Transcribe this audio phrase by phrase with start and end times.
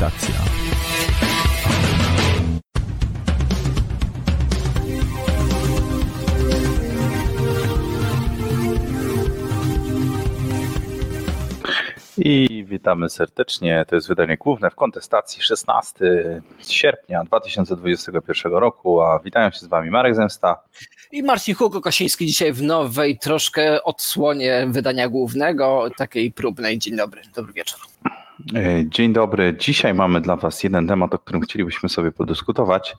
[0.00, 0.34] Kontestacja.
[12.18, 13.84] I witamy serdecznie.
[13.88, 19.90] To jest wydanie główne w kontestacji 16 sierpnia 2021 roku, a witają się z Wami
[19.90, 20.62] Marek Zemsta
[21.12, 26.78] i Marcin Hugo Kosiński dzisiaj w nowej troszkę odsłonie wydania głównego, takiej próbnej.
[26.78, 27.80] Dzień dobry, dobry wieczór.
[28.54, 29.56] E, dzień dobry.
[29.58, 32.96] Dzisiaj mamy dla Was jeden temat, o którym chcielibyśmy sobie podyskutować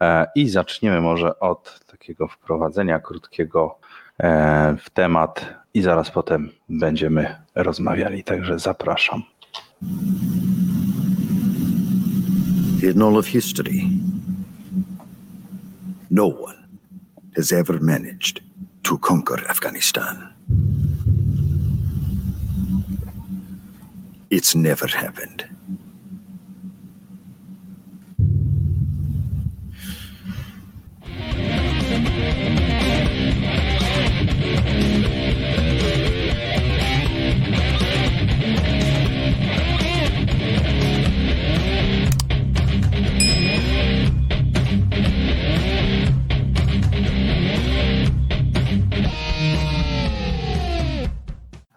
[0.00, 3.78] e, i zaczniemy może od takiego wprowadzenia krótkiego
[4.18, 9.22] e, w temat i zaraz potem będziemy rozmawiali, także zapraszam.
[12.82, 13.80] In all of history,
[16.10, 16.58] no one
[17.36, 18.40] has ever managed
[18.82, 20.28] to conquer Afghanistan.
[24.30, 25.57] It's never happened.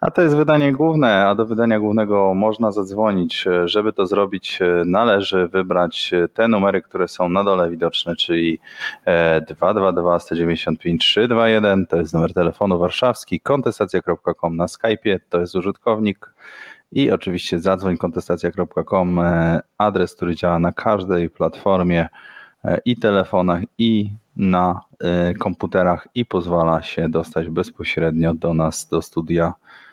[0.02, 3.44] A to jest wydanie główne, a do wydania głównego można zadzwonić.
[3.64, 8.58] Żeby to zrobić, należy wybrać te numery, które są na dole widoczne, czyli
[9.48, 16.34] 222 195 321, to jest numer telefonu warszawski, kontestacja.com na Skype'ie, to jest użytkownik.
[16.92, 19.20] I oczywiście zadzwoń kontestacja.com,
[19.78, 22.08] adres, który działa na każdej platformie
[22.84, 24.80] i telefonach, i na
[25.38, 29.52] komputerach i pozwala się dostać bezpośrednio do nas, do studia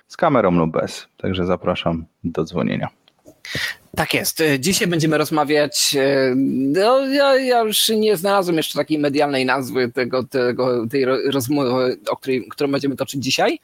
[0.10, 1.08] z kamerą lub bez.
[1.18, 2.90] Także zapraszam do dzwonienia.
[3.96, 4.44] Tak jest.
[4.60, 5.96] Dzisiaj będziemy rozmawiać.
[6.00, 11.98] E, no, ja, ja, już nie znalazłem jeszcze takiej medialnej nazwy tego, tego, tej rozmowy,
[12.10, 13.60] o której, którą będziemy toczyć dzisiaj,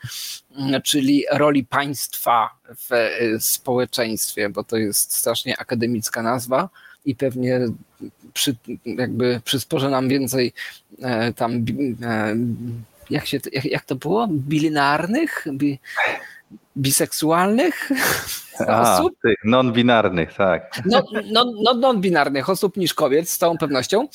[0.83, 6.69] czyli roli państwa w e, społeczeństwie, bo to jest strasznie akademicka nazwa
[7.05, 7.59] i pewnie
[8.33, 8.55] przy,
[8.85, 10.53] jakby przysporzy nam więcej
[11.01, 11.65] e, tam
[13.09, 14.27] jak, się, jak, jak to było?
[14.27, 15.45] Bilinarnych?
[15.53, 15.79] Bi,
[16.77, 17.89] biseksualnych
[18.67, 19.13] A, osób.
[19.43, 20.81] non-binarnych, tak.
[20.85, 24.07] No, no, no, non-binarnych osób niż kobiet, z całą pewnością.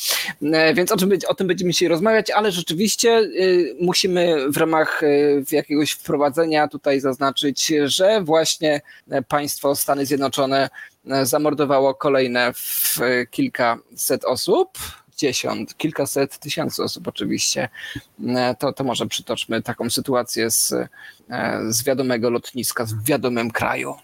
[0.42, 5.02] E, więc o, czym, o tym będziemy dzisiaj rozmawiać, ale rzeczywiście y, musimy w ramach
[5.02, 8.80] y, jakiegoś wprowadzenia tutaj zaznaczyć, że właśnie
[9.28, 10.68] państwo Stany Zjednoczone
[11.22, 12.98] zamordowało kolejne w
[13.30, 14.78] kilkaset osób
[15.20, 17.68] kilkadziesiąt, kilkaset tysięcy osób oczywiście,
[18.28, 20.72] e, to, to może przytoczmy taką sytuację z,
[21.30, 23.94] e, z wiadomego lotniska, w wiadomym kraju.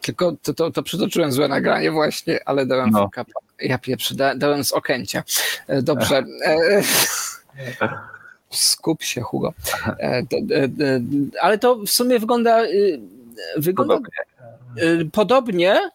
[0.00, 3.10] Tylko to, to, to przytoczyłem złe nagranie właśnie, ale dałem no.
[3.60, 5.22] ja pieprzę, dałem z okęcia.
[5.68, 6.24] E, dobrze.
[8.50, 9.52] Skup się, Hugo.
[9.86, 10.24] E, e,
[10.64, 11.00] e,
[11.40, 12.62] ale to w sumie wygląda,
[13.56, 15.90] wygląda podobnie, podobnie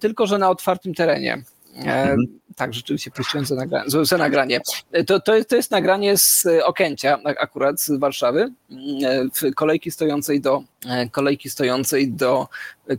[0.00, 1.42] tylko że na otwartym terenie.
[1.74, 2.26] Mhm.
[2.56, 3.90] Tak, rzeczywiście puściłem za nagranie.
[4.02, 4.60] Za nagranie.
[5.06, 8.52] To, to, jest, to jest nagranie z Okęcia, akurat z Warszawy,
[9.34, 10.62] w kolejki stojącej do,
[11.10, 12.48] kolejki stojącej do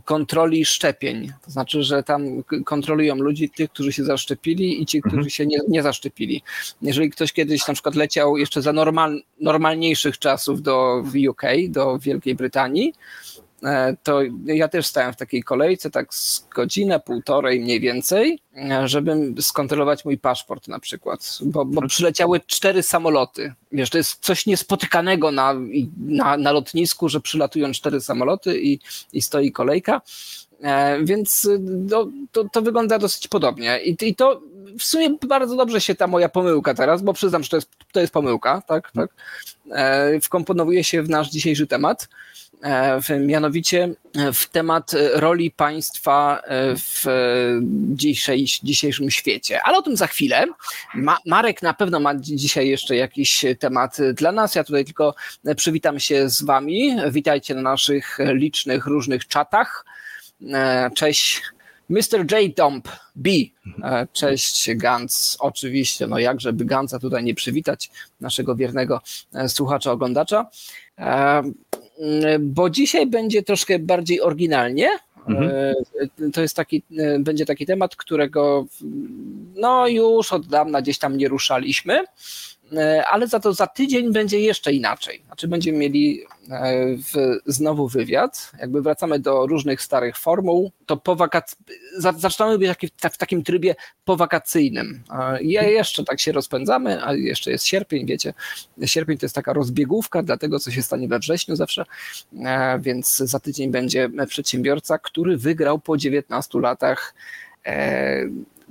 [0.04, 1.32] kontroli szczepień.
[1.44, 5.30] To znaczy, że tam kontrolują ludzi, tych, którzy się zaszczepili i ci, którzy mhm.
[5.30, 6.42] się nie, nie zaszczepili.
[6.82, 12.34] Jeżeli ktoś kiedyś na przykład leciał jeszcze za normal, normalniejszych czasów do UK, do Wielkiej
[12.34, 12.92] Brytanii,
[13.38, 13.47] E,
[14.02, 19.34] to ja też stałem w takiej kolejce, tak z godzinę, półtorej mniej więcej, e, żeby
[19.40, 23.52] skontrolować mój paszport na przykład, bo, bo przyleciały cztery samoloty.
[23.72, 25.54] Wiesz, to jest coś niespotykanego na,
[25.98, 28.78] na, na lotnisku, że przylatują cztery samoloty i,
[29.12, 30.00] i stoi kolejka.
[30.62, 31.48] E, więc
[31.90, 33.80] to, to, to, wygląda dosyć podobnie.
[33.80, 34.40] I, I to
[34.78, 38.00] w sumie bardzo dobrze się ta moja pomyłka teraz, bo przyznam, że to jest, to
[38.00, 39.10] jest pomyłka, tak, tak,
[40.22, 42.08] wkomponowuje się w nasz dzisiejszy temat.
[42.62, 47.04] E, mianowicie e, w temat roli państwa e, w
[48.62, 49.60] dzisiejszym, świecie.
[49.64, 50.46] Ale o tym za chwilę.
[50.94, 54.54] Ma, Marek na pewno ma dzisiaj jeszcze jakiś temat dla nas.
[54.54, 55.14] Ja tutaj tylko
[55.56, 56.96] przywitam się z Wami.
[57.10, 59.84] Witajcie na naszych licznych różnych czatach.
[60.94, 61.42] Cześć.
[61.88, 62.32] Mr.
[62.32, 62.56] J.
[62.56, 63.30] Dump B.
[64.12, 65.36] Cześć Gans.
[65.40, 67.90] Oczywiście, no jak żeby Gansa tutaj nie przywitać,
[68.20, 69.00] naszego wiernego
[69.48, 70.46] słuchacza, oglądacza.
[72.00, 74.88] Mm, bo dzisiaj będzie troszkę bardziej oryginalnie,
[75.28, 75.74] Mhm.
[76.32, 76.82] To jest taki,
[77.18, 78.66] będzie taki temat, którego
[79.54, 82.04] no już od dawna gdzieś tam nie ruszaliśmy.
[82.76, 85.22] E, ale za to za tydzień będzie jeszcze inaczej.
[85.26, 86.20] Znaczy będziemy mieli
[86.50, 91.56] e, w, znowu wywiad, jakby wracamy do różnych starych formuł, to po wakac...
[91.98, 92.70] zaczynamy być
[93.12, 93.74] w takim trybie
[94.04, 95.02] powakacyjnym.
[95.42, 98.34] Ja jeszcze tak się rozpędzamy, a jeszcze jest sierpień, wiecie,
[98.84, 101.84] sierpień to jest taka rozbiegówka dla tego, co się stanie we wrześniu zawsze,
[102.44, 107.14] e, więc za tydzień będzie przedsiębiorca, który wygrał po 19 latach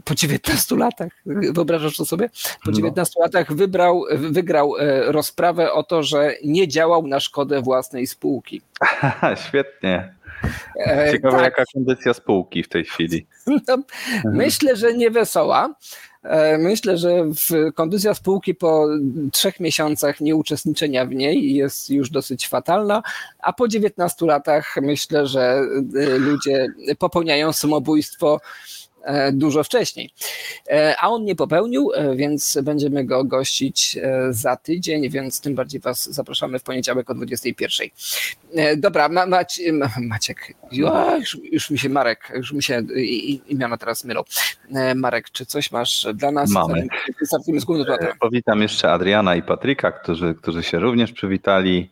[0.03, 2.29] po 19 latach, wyobrażasz to sobie?
[2.65, 3.25] Po 19 no.
[3.25, 8.61] latach wybrał, wygrał e, rozprawę o to, że nie działał na szkodę własnej spółki.
[9.47, 10.17] Świetnie.
[10.85, 11.45] E, Ciekawe, tak.
[11.45, 13.25] jaka kondycja spółki w tej chwili.
[13.67, 13.77] No,
[14.25, 15.75] myślę, że nie wesoła.
[16.23, 17.09] E, myślę, że
[17.75, 18.87] kondycja spółki po
[19.31, 23.03] trzech miesiącach nieuczestniczenia w niej jest już dosyć fatalna,
[23.39, 25.61] a po 19 latach myślę, że
[26.19, 26.67] ludzie
[26.99, 28.39] popełniają samobójstwo
[29.31, 30.09] dużo wcześniej.
[30.69, 33.97] E, a on nie popełnił, e, więc będziemy go gościć
[34.29, 37.89] za tydzień, więc tym bardziej Was zapraszamy w poniedziałek o 21.
[38.77, 39.59] Dobra, Ma Mac
[40.01, 42.81] Maciek, już, już, mi się Marek, już mi się
[43.47, 44.21] imiona teraz mylą.
[44.95, 46.49] Marek, czy coś masz dla nas?
[46.49, 46.87] Mamy.
[48.19, 51.89] Powitam jeszcze Adriana i Patryka, którzy, którzy się również przywitali.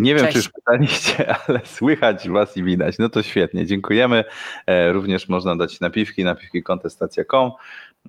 [0.00, 0.32] Nie wiem, Cześć.
[0.32, 2.98] czy już pytaliście, ale słychać was i widać.
[2.98, 4.24] No to świetnie, dziękujemy.
[4.66, 7.52] E, również można dać napiwki, napiwki kontestacja.com.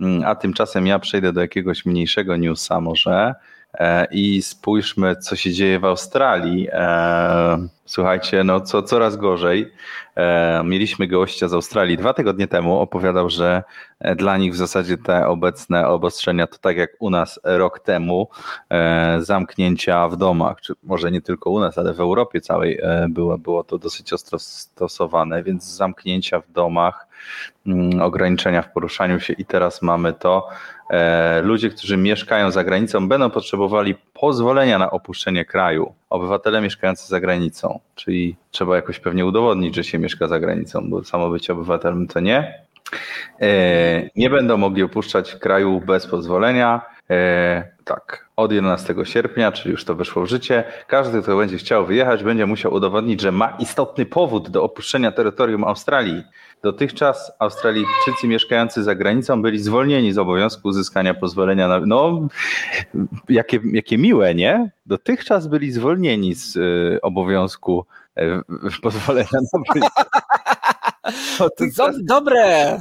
[0.02, 3.36] Mm, a tymczasem ja przejdę do jakiegoś mniejszego newsa może.
[3.74, 6.68] E, i spójrzmy, co się dzieje w Australii.
[6.72, 9.72] E, słuchajcie, no co, coraz gorzej.
[10.16, 13.64] E, mieliśmy gościa z Australii dwa tygodnie temu, opowiadał, że
[14.16, 18.28] dla nich w zasadzie te obecne obostrzenia to tak jak u nas rok temu,
[19.20, 23.64] zamknięcia w domach, czy może nie tylko u nas, ale w Europie całej było, było
[23.64, 27.08] to dosyć ostro stosowane, więc zamknięcia w domach,
[28.02, 30.50] ograniczenia w poruszaniu się i teraz mamy to,
[30.92, 35.94] E, ludzie, którzy mieszkają za granicą, będą potrzebowali pozwolenia na opuszczenie kraju.
[36.10, 41.04] Obywatele mieszkający za granicą, czyli trzeba jakoś pewnie udowodnić, że się mieszka za granicą, bo
[41.04, 42.64] samo bycie obywatelem to nie.
[43.42, 46.82] E, nie będą mogli opuszczać kraju bez pozwolenia.
[47.12, 51.86] E, tak, od 11 sierpnia, czyli już to weszło w życie, każdy, kto będzie chciał
[51.86, 56.24] wyjechać, będzie musiał udowodnić, że ma istotny powód do opuszczenia terytorium Australii.
[56.64, 61.80] Dotychczas Australijczycy mieszkający za granicą byli zwolnieni z obowiązku uzyskania pozwolenia na.
[61.80, 62.28] No,
[63.30, 64.72] jakie, jakie miłe, nie?
[64.86, 67.86] Dotychczas byli zwolnieni z y, obowiązku
[68.20, 69.82] y, pozwolenia na
[72.02, 72.80] dobre!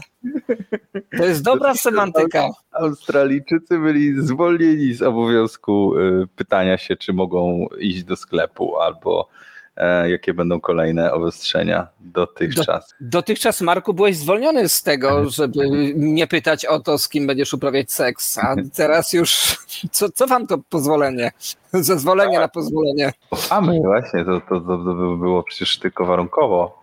[1.19, 2.49] To jest dobra semantyka.
[2.73, 9.29] Australijczycy byli zwolnieni z obowiązku y, pytania się, czy mogą iść do sklepu albo
[9.77, 12.95] e, jakie będą kolejne obostrzenia dotychczas.
[13.01, 17.55] Do, dotychczas, Marku, byłeś zwolniony z tego, żeby nie pytać o to, z kim będziesz
[17.55, 19.59] uprawiać seks, a teraz już
[19.93, 21.33] co, co wam to pozwolenie?
[21.73, 23.13] Zezwolenie na pozwolenie.
[23.51, 26.81] A my właśnie, to, to, to, to było przecież tylko warunkowo.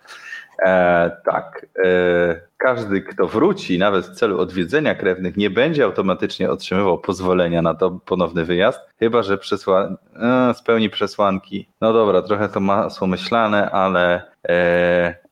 [0.66, 1.66] E, tak.
[1.86, 7.74] E, każdy, kto wróci, nawet w celu odwiedzenia krewnych, nie będzie automatycznie otrzymywał pozwolenia na
[7.74, 9.90] to ponowny wyjazd, chyba że przesła...
[10.16, 11.70] E, spełni przesłanki.
[11.82, 14.32] No dobra, trochę to masło myślane, ale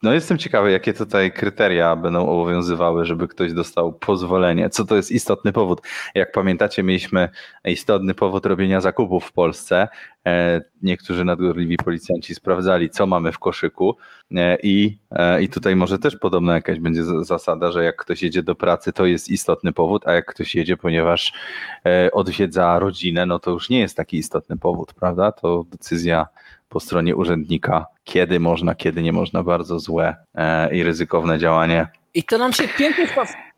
[0.04, 4.70] no jestem ciekawy, jakie tutaj kryteria będą obowiązywały, żeby ktoś dostał pozwolenie.
[4.70, 5.82] Co to jest istotny powód?
[6.16, 7.30] Jak pamiętacie, mieliśmy
[7.66, 9.88] istotny powód robienia zakupów w Polsce.
[10.28, 13.98] E, niektórzy nadgorliwi policjanci sprawdzali, co mamy w koszyku
[14.64, 14.98] i,
[15.42, 19.06] i tutaj może też podobna jakaś będzie zasada, że jak ktoś jedzie do pracy, to
[19.06, 21.34] jest istotny powód, a jak ktoś jedzie, ponieważ
[21.86, 25.32] e, odwiedza rodzinę, no to już nie jest taki istotny powód, prawda?
[25.32, 26.28] To decyzja
[26.70, 31.88] po stronie urzędnika, kiedy można, kiedy nie można, bardzo złe e, i ryzykowne działanie.
[32.14, 33.08] I to nam się pięknie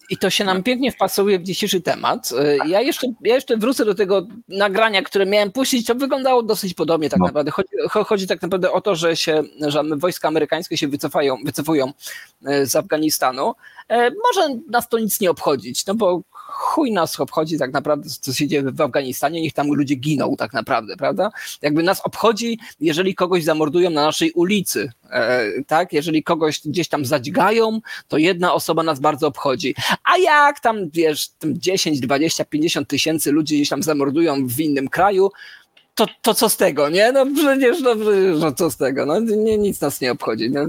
[0.09, 2.31] i to się nam pięknie wpasuje w dzisiejszy temat.
[2.31, 5.87] Y, ja jeszcze, ja jeszcze wrócę do tego nagrania, które miałem puścić.
[5.87, 7.25] To wyglądało dosyć podobnie tak no.
[7.25, 7.51] naprawdę.
[7.51, 7.69] Chodzi,
[8.05, 11.93] chodzi, tak naprawdę o to, że się że wojska amerykańskie się wycofają, wycofują
[12.49, 13.53] y, z Afganistanu.
[13.89, 16.21] E, może nas to nic nie obchodzić, no bo
[16.57, 20.53] chuj nas obchodzi tak naprawdę, co się dzieje w Afganistanie, niech tam ludzie giną tak
[20.53, 21.31] naprawdę, prawda?
[21.61, 25.93] Jakby nas obchodzi, jeżeli kogoś zamordują na naszej ulicy, e, tak?
[25.93, 29.75] Jeżeli kogoś gdzieś tam zadźgają, to jedna osoba nas bardzo obchodzi.
[30.03, 34.87] A jak tam, wiesz, tam 10, 20, 50 tysięcy ludzi gdzieś tam zamordują w innym
[34.87, 35.29] kraju,
[35.97, 37.11] to, to co z tego, nie?
[37.11, 37.95] No przecież, no,
[38.39, 40.49] no co z tego, no nie, nic nas nie obchodzi.
[40.49, 40.65] No,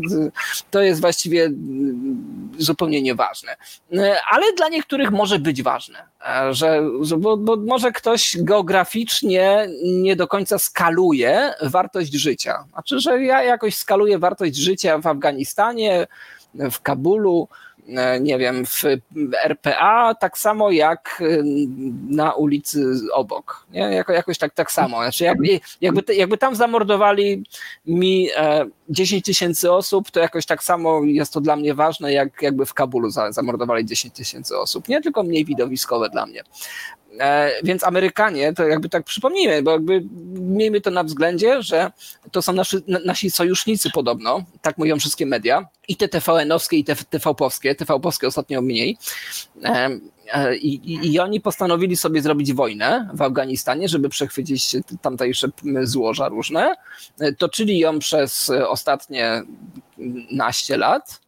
[0.71, 3.57] to jest właściwie mm, zupełnie nieważne.
[4.31, 5.99] Ale dla niektórych może być ważne,
[6.51, 12.65] że, że bo, bo może ktoś geograficznie nie do końca skaluje wartość życia.
[12.73, 16.07] Znaczy, że ja jakoś skaluję wartość życia w Afganistanie,
[16.55, 17.68] w Kabulu, E,
[18.21, 18.85] nie wiem, w
[19.45, 21.43] RPA, tak samo jak e,
[22.09, 23.67] na ulicy obok.
[23.71, 23.81] Nie?
[23.81, 24.97] Jako, jakoś tak, tak samo.
[24.97, 27.45] Znaczy jakby, jakby, jakby tam zamordowali
[27.87, 28.29] mi
[28.89, 32.67] 10 e, tysięcy osób, to jakoś tak samo jest to dla mnie ważne, jak jakby
[32.67, 34.89] w Kabulu zamordowali 10 tysięcy osób.
[34.89, 36.43] Nie tylko mniej widowiskowe dla mnie.
[37.21, 41.91] E, więc Amerykanie, to jakby tak przypomnijmy, bo jakby miejmy to na względzie, że
[42.33, 46.95] to są nasi, nasi sojusznicy podobno, tak mówią wszystkie media, i te TVN-owskie, i te
[46.95, 48.99] TV-powskie, TV-powskie ostatnio mniej.
[49.65, 49.91] E,
[50.33, 55.49] e, I, I, oni postanowili sobie zrobić wojnę w Afganistanie, żeby przechwycić tamtejsze
[55.83, 56.75] złoża różne.
[57.39, 59.43] Toczyli ją przez ostatnie
[60.31, 61.21] naście lat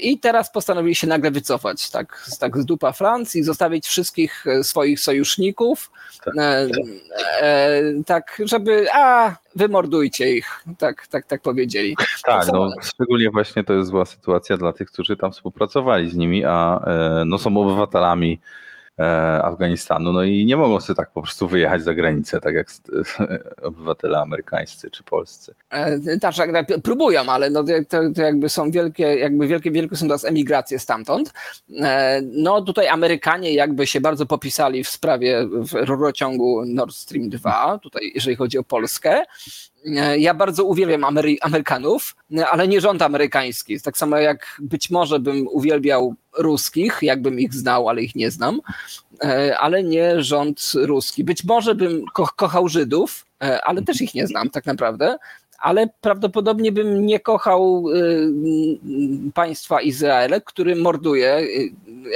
[0.00, 5.00] i teraz postanowili się nagle wycofać tak, tak z dupa Francji, zostawić wszystkich e, swoich
[5.00, 5.90] sojuszników,
[6.24, 6.68] tak, e,
[7.40, 11.96] e, tak żeby a, wymordujcie ich, tak, tak, tak powiedzieli.
[12.24, 16.44] Tak, no, szczególnie właśnie to jest zła sytuacja dla tych, którzy tam współpracowali z nimi,
[16.44, 16.84] a
[17.26, 18.71] no, są obywatelami E,
[19.42, 22.66] Afganistanu, no i nie mogą sobie tak po prostu wyjechać za granicę, tak jak
[23.62, 25.54] obywatele amerykańscy czy polscy.
[25.70, 30.06] E, tak, tak, próbują, ale no to, to jakby są wielkie, jakby wielkie, wielkie są
[30.06, 31.32] teraz emigracje stamtąd.
[31.80, 37.78] E, no tutaj Amerykanie jakby się bardzo popisali w sprawie w rurociągu Nord Stream 2,
[37.82, 39.22] tutaj jeżeli chodzi o Polskę.
[40.18, 42.16] Ja bardzo uwielbiam Amery Amerykanów,
[42.50, 43.80] ale nie rząd amerykański.
[43.80, 48.60] Tak samo jak być może bym uwielbiał ruskich, jakbym ich znał, ale ich nie znam,
[49.24, 51.24] e, ale nie rząd ruski.
[51.24, 55.18] Być może bym ko kochał Żydów, e, ale też ich nie znam tak naprawdę.
[55.58, 57.98] Ale prawdopodobnie bym nie kochał e,
[59.34, 61.46] państwa Izrael, który morduje,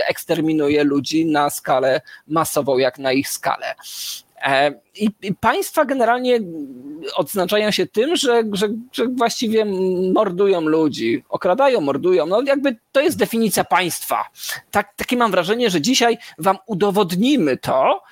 [0.08, 3.75] eksterminuje ludzi na skalę masową, jak na ich skalę.
[4.95, 6.40] I, I, państwa generalnie
[7.16, 9.64] odznaczają się tym, że, że, że, właściwie
[10.14, 12.26] mordują ludzi, okradają, mordują.
[12.26, 14.25] No jakby to jest definicja państwa.
[14.71, 18.02] Tak, takie mam wrażenie, że dzisiaj wam udowodnimy to,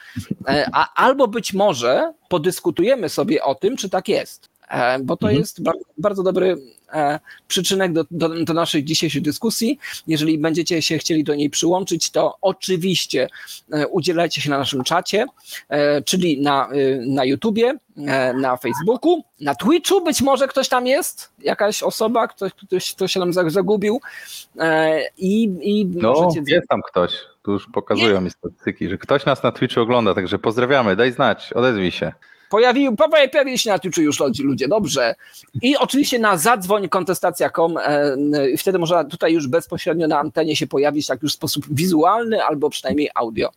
[0.48, 4.48] e, a albo być może podyskutujemy sobie o tym, czy tak jest.
[4.68, 5.40] E, bo to mhm.
[5.40, 5.62] jest
[5.98, 6.56] bardzo, dobry e,
[7.48, 9.78] przyczynek do, do, do, naszej dzisiejszej dyskusji.
[10.06, 13.28] Jeżeli będziecie się chcieli do niej przyłączyć, to oczywiście
[13.72, 15.26] e, udzielajcie się na naszym czacie,
[16.04, 16.68] czyli na,
[17.06, 17.78] na YouTubie,
[18.34, 23.20] na Facebooku, na Twitchu być może ktoś tam jest, jakaś osoba, ktoś, ktoś, ktoś się
[23.20, 24.00] nam zagubił
[25.18, 26.54] i, i no, możecie...
[26.54, 30.38] jest tam ktoś, tu już pokazują mi statystyki, że ktoś nas na Twitchu ogląda, także
[30.38, 32.12] pozdrawiamy, daj znać, odezwij się.
[32.54, 32.96] Pojawił,
[33.32, 35.14] pojawili się na Twitchu już ludzie, dobrze.
[35.62, 41.06] I oczywiście na zadzwoń.kontestacja.com e, i wtedy można tutaj już bezpośrednio na antenie się pojawić
[41.06, 43.50] tak już w sposób wizualny albo przynajmniej audio.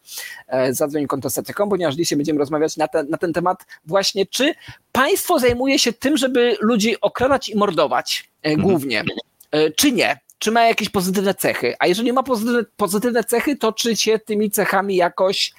[0.48, 4.54] E, zadzwoń.kontestacja.com, ponieważ dzisiaj będziemy rozmawiać na ten, na ten temat właśnie, czy
[4.92, 8.70] państwo zajmuje się tym, żeby ludzi okradać i mordować e, mhm.
[8.70, 9.04] głównie,
[9.76, 10.20] czy nie?
[10.40, 11.76] Czy ma jakieś pozytywne cechy?
[11.80, 15.54] A jeżeli ma pozytywne, pozytywne cechy, to czy się tymi cechami jakoś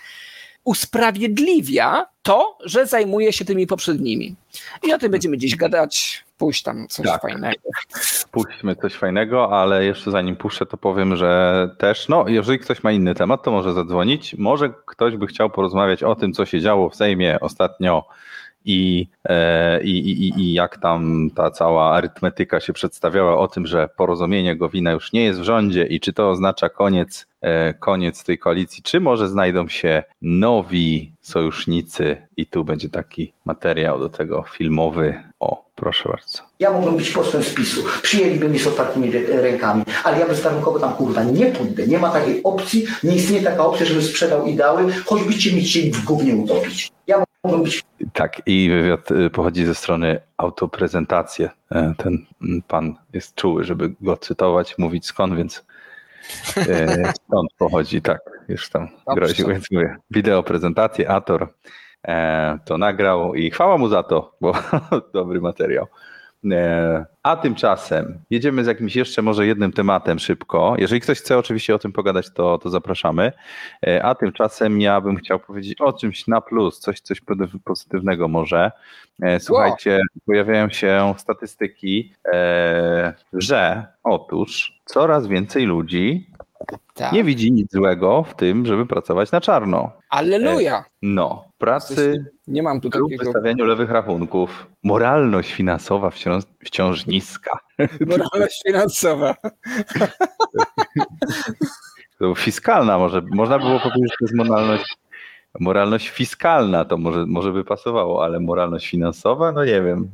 [0.69, 4.35] usprawiedliwia to, że zajmuje się tymi poprzednimi.
[4.83, 6.25] I o tym będziemy dziś gadać.
[6.39, 7.23] Puść tam coś tak.
[7.23, 7.57] fajnego.
[8.31, 12.93] Puśćmy coś fajnego, ale jeszcze zanim puszczę, to powiem, że też, no, jeżeli ktoś ma
[12.93, 14.35] inny temat, to może zadzwonić.
[14.35, 18.05] Może ktoś by chciał porozmawiać o tym, co się działo w Sejmie ostatnio
[19.25, 23.89] e, i, i, i, i jak tam ta cała arytmetyka się przedstawiała o tym, że
[23.97, 27.27] porozumienie Gowina już nie jest w rządzie i czy to oznacza koniec,
[27.79, 34.09] koniec tej koalicji, czy może znajdą się nowi sojusznicy i tu będzie taki materiał do
[34.09, 35.23] tego filmowy.
[35.41, 36.43] O, proszę bardzo.
[36.59, 40.93] Ja mógłbym być posłem spisu, przyjęliby mnie z otwartymi rękami, ale ja bez kogo tam
[40.93, 41.87] kurwa nie pójdę.
[41.87, 46.05] Nie ma takiej opcji, nie istnieje taka opcja, żeby sprzedał ideały, choćbyście mi chcieli w
[46.05, 46.93] gównie utopić.
[47.07, 47.83] Ja mógłbym być...
[48.13, 51.49] Tak, i wywiad y, pochodzi ze strony autoprezentacji.
[51.71, 52.27] E, ten
[52.69, 55.63] pan jest czuły, żeby go cytować, mówić skąd, więc e,
[57.27, 61.49] stąd pochodzi, tak, już tam groził, więc mówię, wideo prezentację, Ator
[62.09, 64.53] e, to nagrał i chwała mu za to, bo
[65.15, 65.87] dobry materiał.
[66.53, 70.75] E, a tymczasem jedziemy z jakimś jeszcze może jednym tematem szybko.
[70.79, 73.33] Jeżeli ktoś chce oczywiście o tym pogadać, to, to zapraszamy.
[73.87, 77.21] E, a tymczasem ja bym chciał powiedzieć o czymś na plus, coś, coś
[77.65, 78.73] pozytywnego może.
[79.23, 80.23] E, słuchajcie, wow.
[80.27, 82.15] pojawiają się statystyki,
[83.33, 86.31] że otóż coraz więcej ludzi
[86.95, 87.13] Tak.
[87.13, 89.98] nie widzi nic złego w tym, żeby pracować na czarno.
[90.09, 90.85] Alleluja.
[91.03, 94.67] No, pracy Nie mam tu takiego wystawianiu lewych rachunków.
[94.83, 97.59] Moralność finansowa wciąż, wciąż niska.
[98.07, 99.35] moralność finansowa.
[102.19, 104.97] To fiskalna może, można było powiedzieć, że to jest moralność,
[105.61, 110.11] moralność fiskalna, to może, może by pasowało, ale moralność finansowa, no nie wiem.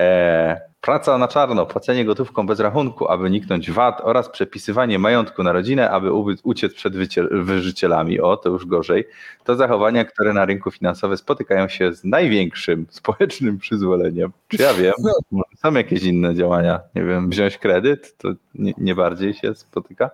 [0.00, 5.52] E, praca na czarno, płacenie gotówką bez rachunku, aby uniknąć VAT oraz przepisywanie majątku na
[5.52, 6.12] rodzinę, aby
[6.42, 6.94] uciec przed
[7.30, 8.20] wyżycielami.
[8.20, 9.04] O, to już gorzej.
[9.44, 14.32] To zachowania, które na rynku finansowym spotykają się z największym społecznym przyzwoleniem.
[14.48, 14.94] Czy ja wiem?
[15.30, 16.80] Może Są jakieś inne działania?
[16.94, 20.10] Nie wiem, wziąć kredyt, to nie, nie bardziej się spotyka.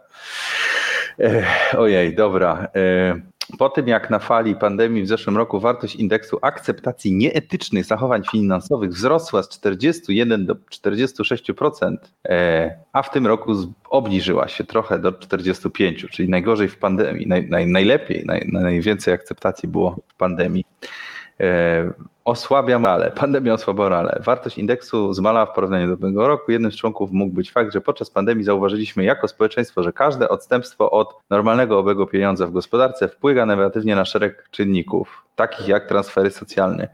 [1.20, 1.44] E,
[1.78, 2.68] ojej, dobra.
[3.58, 8.90] Po tym jak na fali pandemii w zeszłym roku wartość indeksu akceptacji nieetycznych zachowań finansowych
[8.90, 11.96] wzrosła z 41 do 46%,
[12.28, 13.52] e, a w tym roku
[13.90, 19.68] obniżyła się trochę do 45%, czyli najgorzej w pandemii, naj, naj, najlepiej, naj, najwięcej akceptacji
[19.68, 20.64] było w pandemii.
[21.42, 21.92] E,
[22.24, 24.20] osłabia morale, pandemia osłabia morale.
[24.24, 26.52] Wartość indeksu zmalała w porównaniu do ubiegłego roku.
[26.52, 30.90] Jednym z członków mógł być fakt, że podczas pandemii zauważyliśmy jako społeczeństwo, że każde odstępstwo
[30.90, 36.88] od normalnego obiegu pieniądza w gospodarce wpływa negatywnie na szereg czynników, takich jak transfery socjalne.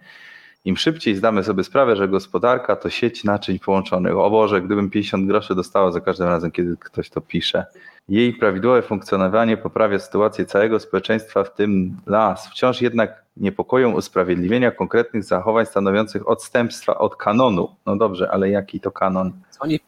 [0.65, 4.17] Im szybciej zdamy sobie sprawę, że gospodarka to sieć naczyń połączonych.
[4.19, 7.67] O Boże, gdybym 50 groszy dostała za każdym razem, kiedy ktoś to pisze.
[8.09, 12.49] Jej prawidłowe funkcjonowanie poprawia sytuację całego społeczeństwa, w tym las.
[12.49, 17.77] Wciąż jednak niepokoją usprawiedliwienia konkretnych zachowań stanowiących odstępstwa od kanonu.
[17.87, 19.33] No dobrze, ale jaki to kanon?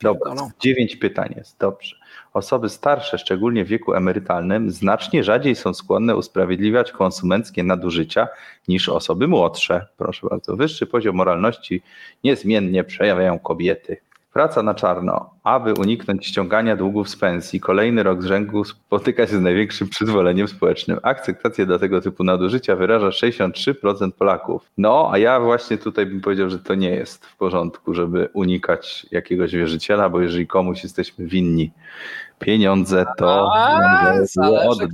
[0.03, 1.97] Dobra, dziewięć pytań jest, dobrze.
[2.33, 8.29] Osoby starsze, szczególnie w wieku emerytalnym, znacznie rzadziej są skłonne usprawiedliwiać konsumenckie nadużycia
[8.69, 9.87] niż osoby młodsze.
[9.97, 11.83] Proszę bardzo, wyższy poziom moralności
[12.25, 13.97] niezmiennie przejawiają kobiety.
[14.33, 19.37] Praca na czarno, aby uniknąć ściągania długów z pensji, kolejny rok z rzędu spotyka się
[19.37, 20.99] z największym przyzwoleniem społecznym.
[21.03, 24.71] Akceptację dla tego typu nadużycia wyraża 63% Polaków.
[24.79, 29.07] No, a ja właśnie tutaj bym powiedział, że to nie jest w porządku, żeby unikać
[29.11, 31.71] jakiegoś wierzyciela, bo jeżeli komuś jesteśmy winni
[32.39, 34.89] pieniądze, to A, zależy.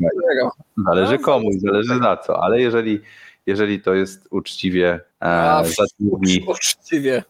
[0.87, 2.01] Zależy No, komuś, zależy.
[2.01, 3.01] na co, ale jeżeli,
[3.47, 5.63] jeżeli to jest uczciwie e,
[6.49, 7.23] Uczciwie.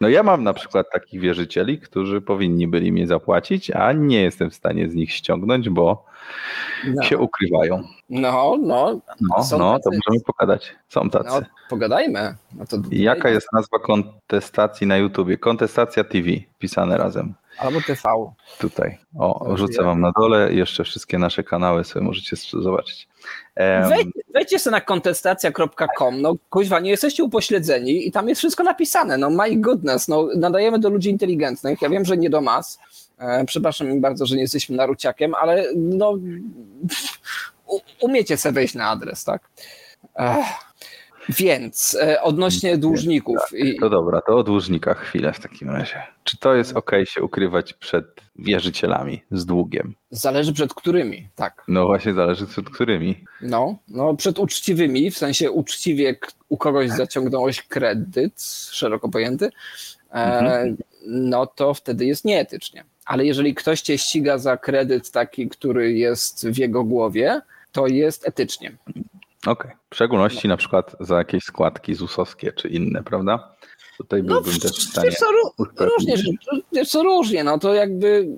[0.00, 4.50] No ja mam na przykład takich wierzycieli, którzy powinni byli mi zapłacić, a nie jestem
[4.50, 6.04] w stanie z nich ściągnąć, bo
[6.94, 7.82] No, się ukrywają.
[8.10, 9.98] no, no, No, Są no to tacy.
[10.08, 10.74] możemy pogadać.
[10.88, 11.28] Są tacy.
[11.40, 12.34] no pogadajmy.
[12.54, 15.38] No to Jaka jest nazwa kontestacji na YouTubie?
[15.38, 16.28] Kontestacja TV,
[16.58, 17.34] pisane razem.
[17.58, 18.02] Albo TV.
[18.58, 18.98] Tutaj.
[19.18, 20.52] O, rzucę wam na dole.
[20.52, 23.08] Jeszcze wszystkie nasze kanały sobie możecie zobaczyć.
[23.54, 28.62] Em, Wejdź, wejdźcie sobie na kontestacja.com, no kuźwa, nie jesteście upośledzeni i tam jest wszystko
[28.62, 32.78] napisane, no my goodness, no nadajemy do ludzi inteligentnych, ja wiem, że nie do mas,
[33.18, 36.10] e, przepraszam mi bardzo, że nie jesteśmy naruciakiem, ale no
[37.66, 39.48] u, umiecie sobie wejść na adres, tak?
[40.18, 40.46] Ech.
[41.28, 46.02] Więc e, odnośnie dłużników i, To dobra, to o dłużnikach chwilę w takim razie.
[46.24, 48.04] Czy to jest ok się ukrywać przed
[48.38, 49.94] wierzycielami z długiem?
[50.10, 51.62] zależy przed którymi, tak.
[51.68, 53.24] No właśnie zależy przed którymi.
[53.42, 56.16] No, no przed uczciwymi, w sensie uczciwie
[56.48, 59.50] u kogoś zaciągnąłeś kredyt, szeroko pojęty, e,
[60.10, 60.76] Mhm.
[61.06, 62.84] no to wtedy jest nieetycznie.
[63.04, 67.40] Ale jeżeli ktoś cię ściga za kredyt taki, który jest w jego głowie,
[67.72, 68.72] to jest etycznie.
[69.46, 69.70] Okej.
[69.90, 73.54] W szczególności na przykład za jakieś składki ZUS-owskie czy inne, prawda?
[73.98, 75.08] Tutaj No, byłbym też w stanie.
[75.10, 75.26] wiesz co,
[75.84, 76.14] różnie,
[76.72, 78.28] wiesz co, różnie, no to jakby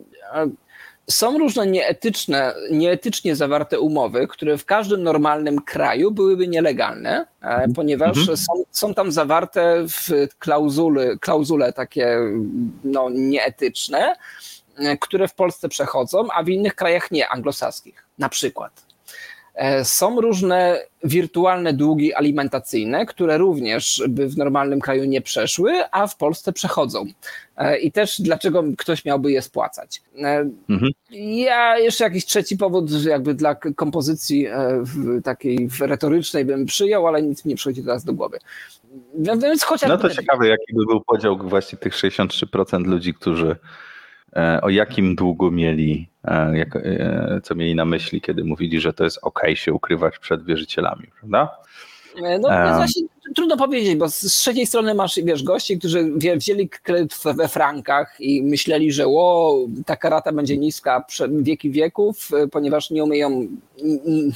[1.10, 8.16] są różne nieetyczne, nieetycznie zawarte umowy, które w każdym normalnym kraju byłyby nielegalne, e, ponieważ
[8.18, 8.36] Mhm.
[8.36, 12.18] są, są tam zawarte w klauzule, klauzule takie
[12.84, 14.16] no, nieetyczne,
[14.76, 18.88] e, które w Polsce przechodzą, a w innych krajach nie, anglosaskich na przykład.
[19.58, 26.06] E, Są różne wirtualne długi alimentacyjne, które również by w normalnym kraju nie przeszły, a
[26.06, 27.06] w Polsce przechodzą.
[27.56, 30.02] E, I też dlaczego ktoś miałby je spłacać.
[30.18, 30.92] E, Mhm.
[31.10, 34.46] Ja jeszcze jakiś trzeci powód, jakby dla kompozycji
[35.24, 38.38] takiej retorycznej bym przyjął, ale nic mi nie przychodzi teraz do głowy.
[39.18, 43.56] Więc- chociaż No to ciekawe, jaki by był podział właśnie tych 63% ludzi, którzy
[44.62, 49.04] o jakim długu mieli, e, jak, e, co mieli na myśli, kiedy mówili, że to
[49.04, 51.56] jest ok się ukrywać przed wierzycielami, prawda?
[52.24, 52.76] E, No, Em.
[52.76, 53.02] właśnie,
[53.34, 58.42] trudno powiedzieć, bo z trzeciej strony masz wiesz, gości, którzy wzięli kredyt we- frankach i
[58.42, 59.54] myśleli, że o,
[59.86, 63.46] taka rata będzie niska wieki wieków, e, ponieważ nie umieją,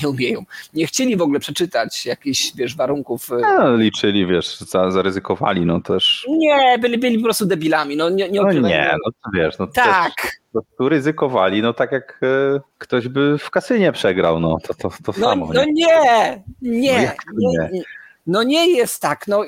[0.02, 3.32] nie umieją, nie chcieli w ogóle przeczytać jakichś wiesz, warunków.
[3.32, 6.26] e, No, liczyli, wiesz, za, zaryzykowali, no też.
[6.30, 7.96] Nie, byli, byli po prostu debilami.
[7.96, 10.12] No, nie, nie No nie, no to wiesz, no Tak,
[10.52, 12.20] prostu ryzykowali, no tak jak
[12.56, 15.50] e, ktoś by w kasynie przegrał, no to, to, to No, samo.
[15.54, 15.72] no nie?
[15.74, 17.82] nie, No nie, jak to nie, nie?
[18.26, 19.44] No nie jest tak, no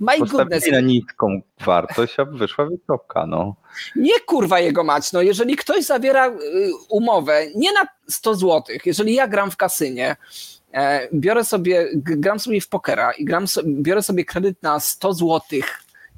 [0.00, 3.54] my goodness, na niską wartość, a wyszła wysoka, no.
[3.96, 6.32] nie kurwa jego mać, no jeżeli ktoś zawiera y,
[6.88, 10.16] umowę nie na 100 zł, jeżeli ja gram w kasynie,
[10.72, 15.40] e, biorę sobie, gram sobie w pokera i gram biorę sobie kredyt na 100 zł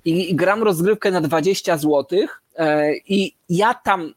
[0.04, 2.06] i, i gram rozgrywkę na 20 zł
[2.56, 4.14] e, i ja tam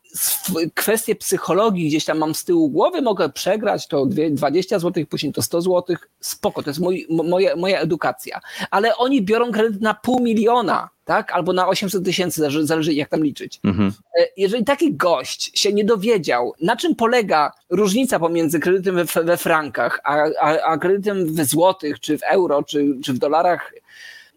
[0.73, 5.33] kwestie psychologii gdzieś tam mam z tyłu głowy, mogę przegrać to dwie- 20 zł, później
[5.33, 8.39] to 100 zł, spoko, to jest mój, mo- moja, moja edukacja.
[8.71, 11.31] Ale oni biorą kredyt na pół miliona, tak?
[11.31, 13.59] Albo na 800 tysięcy, zależy, zależy jak tam liczyć.
[13.63, 13.93] Mhm.
[14.19, 19.37] E, jeżeli taki gość się nie dowiedział, na czym polega różnica pomiędzy kredytem we, we
[19.37, 23.73] frankach, a, a, a kredytem w złotych, czy w euro, czy, czy w dolarach,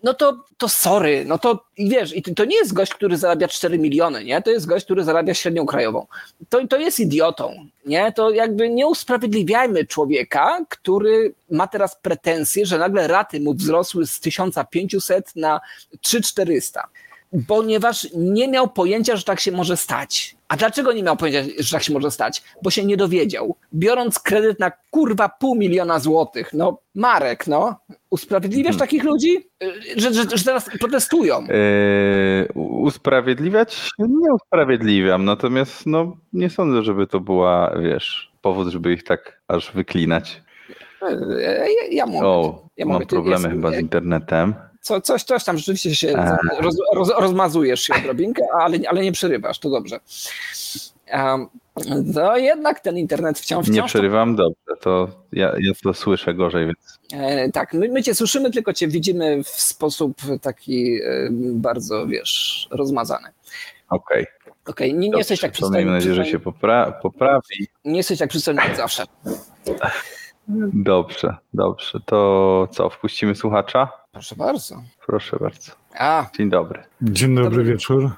[0.02, 3.48] no to, to sorry, no to i wiesz, i to- nie jest gość, który zarabia
[3.48, 4.42] 4 miliony, nie?
[4.42, 6.06] To jest gość, który zarabia średnią krajową.
[6.48, 8.12] To, to jest idiotą, nie?
[8.12, 14.20] To jakby nie usprawiedliwiajmy człowieka, który ma teraz pretensje, że nagle raty mu wzrosły z
[14.20, 15.61] 1500 na
[16.00, 16.88] 3400
[17.49, 20.37] ponieważ nie miał pojęcia, że tak się może stać.
[20.49, 22.43] A dlaczego nie miał pojęcia, że tak się może stać?
[22.62, 23.57] Bo się nie dowiedział.
[23.75, 27.77] Biorąc kredyt na kurwa pół miliona złotych, no Marek, no,
[28.11, 28.79] usprawiedliwiasz Mhm.
[28.88, 29.49] takich ludzi,
[29.97, 31.43] że, że, że teraz protestują.
[31.45, 33.91] Yy, usprawiedliwiać?
[33.99, 39.73] Nie usprawiedliwiam, natomiast no, nie sądzę, żeby to była, wiesz, powód, żeby ich tak aż
[39.73, 40.43] wyklinać.
[41.41, 42.27] Ja, ja mówię.
[42.27, 44.55] O, ja mam ty problemy jest- chyba z internetem.
[44.81, 46.37] Co, coś, coś tam rzeczywiście się A.
[46.61, 50.01] roz, roz, rozmazujesz się odrobinkę, ale, ale nie przerywasz, to dobrze.
[51.12, 51.49] Um,
[52.14, 56.35] to jednak ten internet wciąż, wciąż Nie to przerywam, dobrze, to ja, ja to słyszę
[56.35, 61.29] gorzej, więc E, tak, my, my cię słyszymy, tylko cię widzimy w sposób taki e,
[61.53, 63.29] bardzo, wiesz, rozmazany.
[63.88, 64.27] okej.
[64.67, 65.91] Okej, nie, nie jesteś tak To Miejmy przystojny.
[65.93, 67.69] nadzieję, że się popra- poprawi.
[67.85, 69.05] Nie jesteś tak przystojny jak zawsze.
[70.73, 71.99] Dobrze, dobrze.
[72.07, 73.88] To co, wpuścimy słuchacza?
[74.18, 74.83] Proszę bardzo.
[75.07, 75.72] Proszę bardzo.
[75.98, 76.83] A, Dzień dobry.
[77.02, 78.11] Dzień dobry Dobry wieczór.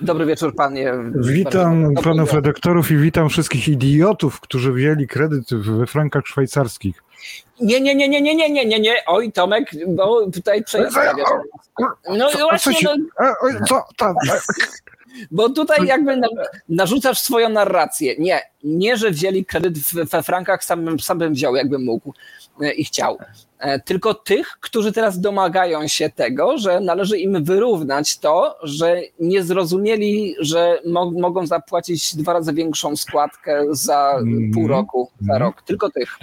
[0.00, 0.92] dobry wieczór, panie.
[1.14, 7.02] Witam panów redaktorów i witam wszystkich idiotów, którzy wzięli kredyt we frankach szwajcarskich.
[7.60, 8.94] Nie, nie, nie, nie, nie, nie, nie, nie, nie.
[9.06, 11.28] Oj, Tomek, bo tutaj przestawiasz.
[12.08, 14.14] No i Co- właśnie, co się- no, oj, co tam?
[15.30, 16.28] bo tutaj jakby na,
[16.68, 18.14] narzucasz swoją narrację.
[18.18, 22.12] Nie, nie, że wzięli kredyt w- we frankach, sam bym, sam bym wziął, jakbym mógł
[22.62, 23.18] e, i chciał.
[23.58, 29.42] E, Tylko tych, którzy teraz domagają się tego, że należy im wyrównać to, że nie
[29.42, 34.50] zrozumieli, że mo mogą zapłacić dwa razy większą składkę za Mhm.
[34.54, 35.42] pół roku, za Mhm.
[35.42, 35.62] rok.
[35.62, 36.18] Tylko tych.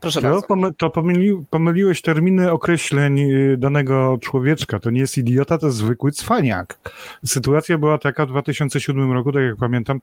[0.00, 0.72] To- Proszę To, bardzo.
[0.78, 4.78] to pomyli, pomyliłeś terminy określeń y, danego człowieczka.
[4.80, 6.78] To nie jest idiota, to jest zwykły cwaniak.
[7.26, 10.00] Sytuacja była taka w 2007 roku, tak jak pamiętam.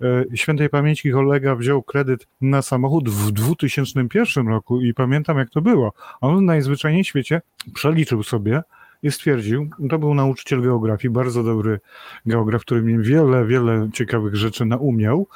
[0.00, 5.60] e, Świętej pamięci kolega wziął kredyt na samochód w 2001 roku i pamiętam jak to
[5.60, 5.92] było.
[6.20, 7.42] On najzwyczajniej w świecie
[7.74, 8.62] przeliczył sobie
[9.02, 11.80] i stwierdził, to był nauczyciel geografii, bardzo dobry
[12.26, 15.26] geograf, który mnie wiele, wiele ciekawych rzeczy naumiał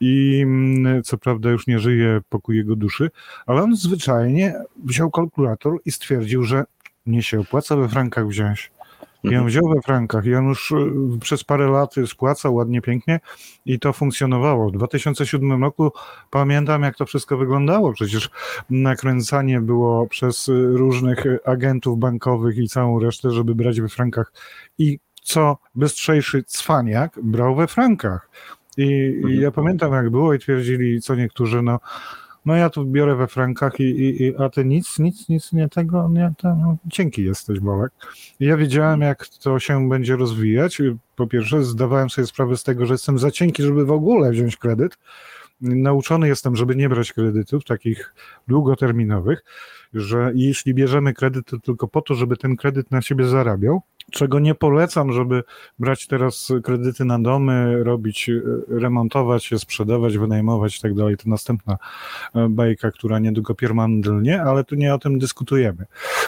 [0.00, 3.10] i mm, co prawda już nie żyje pokój jego duszy,
[3.46, 6.64] ale on zwyczajnie wziął kalkulator i stwierdził, że
[7.06, 8.73] nie się opłaca we frankach wziąć.
[9.24, 9.46] I on Mhm.
[9.46, 10.74] wziął we frankach i on już y,
[11.20, 13.20] przez parę lat spłacał ładnie, pięknie
[13.66, 14.68] i to funkcjonowało.
[14.68, 15.92] W 2007 roku
[16.30, 17.92] pamiętam, jak to wszystko wyglądało.
[17.92, 18.30] Przecież
[18.70, 24.32] nakręcanie było przez y, różnych y, agentów bankowych i całą resztę, żeby brać we frankach.
[24.78, 28.28] I co bystrzejszy cwaniak brał we frankach.
[28.76, 29.40] I, i Mhm.
[29.40, 31.80] ja pamiętam, jak było i twierdzili co niektórzy, no
[32.44, 35.68] no ja tu biorę we frankach i, i, i a ty nic, nic, nic nie
[35.68, 36.76] tego, nie, to, no,
[37.16, 37.92] jesteś, Bolek.
[38.40, 40.82] Ja wiedziałem, jak to się będzie rozwijać.
[41.16, 44.56] Po pierwsze, zdawałem sobie sprawę z tego, że jestem za cienki, żeby w ogóle wziąć
[44.56, 44.98] kredyt.
[45.60, 48.14] Nauczony jestem, żeby nie brać kredytów takich
[48.48, 49.44] długoterminowych,
[49.94, 54.38] że jeśli bierzemy kredyt, to tylko po to, żeby ten kredyt na siebie zarabiał, czego
[54.38, 55.42] nie polecam, żeby
[55.78, 61.16] brać teraz kredyty na domy, robić, e, remontować się, sprzedawać, wynajmować i tak dalej.
[61.16, 61.76] To następna
[62.34, 65.86] e, bajka, która niedługo piermandlnie, ale tu nie o tym dyskutujemy.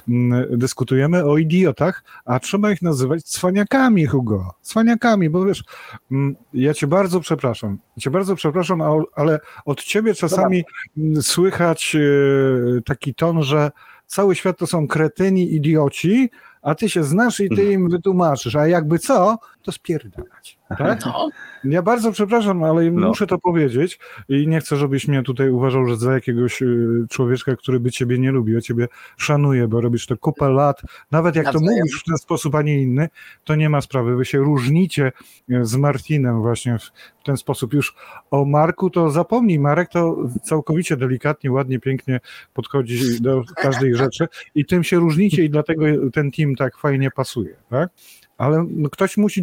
[0.09, 4.55] Mm, Dyskutujemy o idiotach, a trzeba ich nazywać cwaniakami, Hugo.
[4.63, 5.65] Cwaniakami, bo wiesz,
[6.11, 7.79] mm, ja cię bardzo przepraszam.
[7.99, 8.83] Cię bardzo przepraszam,
[9.15, 10.65] ale od ciebie czasami
[10.99, 13.71] mm, słychać e, taki ton, że
[14.07, 16.31] cały świat to są kretyni, idioci,
[16.67, 20.56] a ty się znasz i ty im wytłumaczysz, a jakby co, to spierdalać.
[20.79, 21.07] Tak?
[21.07, 21.29] No,
[21.65, 23.09] Ja bardzo przepraszam, ale No.
[23.09, 23.99] muszę to powiedzieć
[24.29, 28.19] i nie chcę, żebyś mnie tutaj uważał, że za jakiegoś y, człowieczka, który by ciebie
[28.19, 28.53] nie lubi.
[28.53, 30.83] Ja ciebie szanuję, bo robisz to kupę lat.
[31.11, 31.79] Nawet jak to Nawzajem.
[31.79, 33.09] mówisz w ten sposób, a nie inny,
[33.45, 34.17] to nie ma sprawy.
[34.17, 35.13] Wy się różnicie
[35.51, 37.75] y, z Martinem właśnie w ten sposób.
[37.75, 37.95] Już
[38.31, 39.59] o Marku to zapomnij.
[39.59, 42.21] Marek to całkowicie delikatnie, ładnie, pięknie
[42.55, 47.57] podchodzi do każdej rzeczy i tym się różnicie i dlatego ten team tak fajnie pasuje,
[47.71, 47.91] tak?
[48.39, 49.43] Ale no, ktoś musi,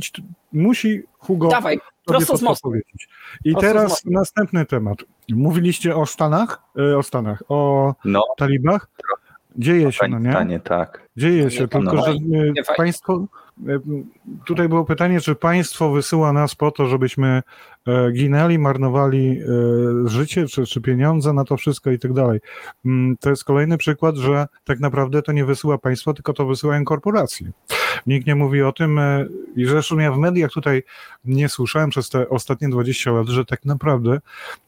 [0.54, 2.64] musi Hugo Dawaj, prosto to z mostu.
[2.70, 3.08] powiedzieć.
[3.46, 4.10] I Prosto teraz mostu.
[4.12, 4.98] następny temat.
[5.30, 8.88] Mówiliście o Stanach, e, o Stanach, o No, talibach.
[9.56, 10.30] Dzieje się, no nie?
[10.30, 11.08] Afganistanie, tak.
[11.18, 13.26] Dzieje się, tylko że e, państwo.
[13.68, 13.80] e,
[14.46, 17.42] Tutaj było pytanie, czy państwo wysyła nas po to, żebyśmy
[18.14, 19.40] ginęli, marnowali
[20.06, 22.40] życie czy, czy pieniądze na to wszystko i tak dalej.
[22.86, 26.86] Mm, To jest kolejny przykład, że tak naprawdę to nie wysyła państwo, tylko to wysyłają
[26.86, 27.52] korporacje.
[28.08, 29.26] Nikt nie mówi o tym e,
[29.56, 30.84] i zresztą ja w mediach tutaj
[31.26, 34.20] nie słyszałem przez te ostatnie 20 lat, że tak naprawdę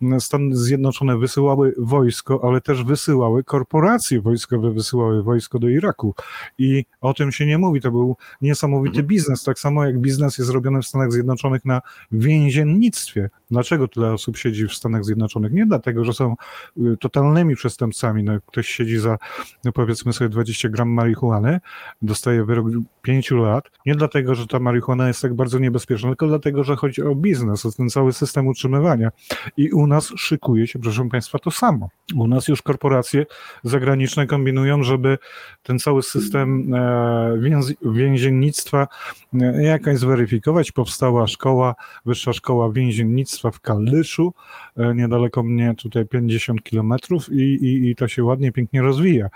[0.02, 6.16] m, Stany Zjednoczone wysyłały wojsko, ale też wysyłały korporacje wojskowe, wysyłały wojsko do Iraku
[6.58, 7.82] i o tym się nie mówi.
[7.82, 13.30] To był niesamowity biznes, tak samo jak biznes jest robiony w Stanach Zjednoczonych na więziennictwie.
[13.52, 15.54] Dlaczego tyle osób siedzi w Stanach Zjednoczonych?
[15.54, 16.36] Nie dlatego, że są
[16.78, 18.24] y, totalnymi przestępcami.
[18.24, 19.18] No, ktoś siedzi za,
[19.64, 21.60] no powiedzmy sobie, 20 gram marihuany,
[22.02, 22.68] dostaje wyrok
[23.02, 23.72] 5 lat.
[23.86, 27.66] Nie dlatego, że ta marihuana jest tak bardzo niebezpieczna, tylko dlatego, że chodzi o biznes,
[27.66, 29.12] o ten cały system utrzymywania.
[29.58, 31.90] I u nas szykuje się, proszę Państwa, to samo.
[32.16, 33.26] U nas już korporacje
[33.64, 35.18] zagraniczne kombinują, żeby
[35.64, 36.78] ten cały system e,
[37.42, 38.88] więz- więziennictwa
[39.42, 40.72] e, jakaś zweryfikować.
[40.72, 44.34] Powstała szkoła, wyższa szkoła więziennictwa w Kallyszu,
[44.78, 49.30] e, niedaleko mnie tutaj 50 kilometrów i, i, i to się ładnie, pięknie rozwija.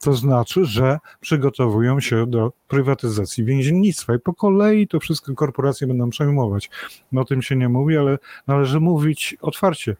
[0.00, 6.10] To znaczy, że przygotowują się do prywatyzacji więziennictwa i po kolei to wszystko korporacje będą
[6.10, 6.70] przejmować.
[7.16, 9.96] O tym się nie mówi, ale należy mówić otwarcie.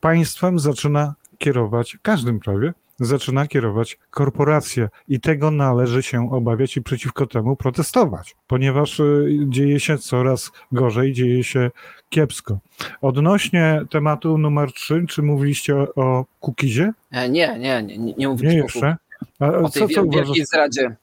[0.00, 7.26] Państwem zaczyna kierować, każdym prawie, zaczyna kierować korporacja i tego należy się obawiać i przeciwko
[7.26, 11.70] temu protestować, ponieważ y, dzieje się coraz gorzej, dzieje się
[12.08, 12.58] kiepsko.
[13.00, 16.92] Odnośnie tematu numer 3, czy mówiliście o, o Kukizie?
[17.12, 18.96] E, Nie, nie, nie, nie, nie Nie mówiliśmy jeszcze.
[19.40, 20.26] A, o co, tej co uważasz?
[20.26, 20.96] wielkiej zdradzie.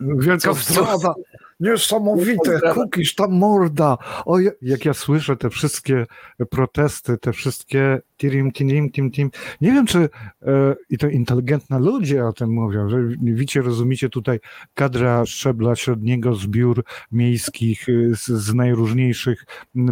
[0.00, 1.14] Wielka Co- zdrada.
[1.60, 3.96] Niesamowite, kukisz, ta morda.
[4.24, 6.06] O, ja- jak ja słyszę te wszystkie
[6.50, 9.30] protesty, te wszystkie tirim, tirim, tim, tim.
[9.60, 14.40] Nie wiem, czy e, i to inteligentne ludzie o tym mówią, że widzicie, rozumiecie tutaj
[14.74, 19.44] kadra szczebla średniego z biur miejskich, y, z, z najróżniejszych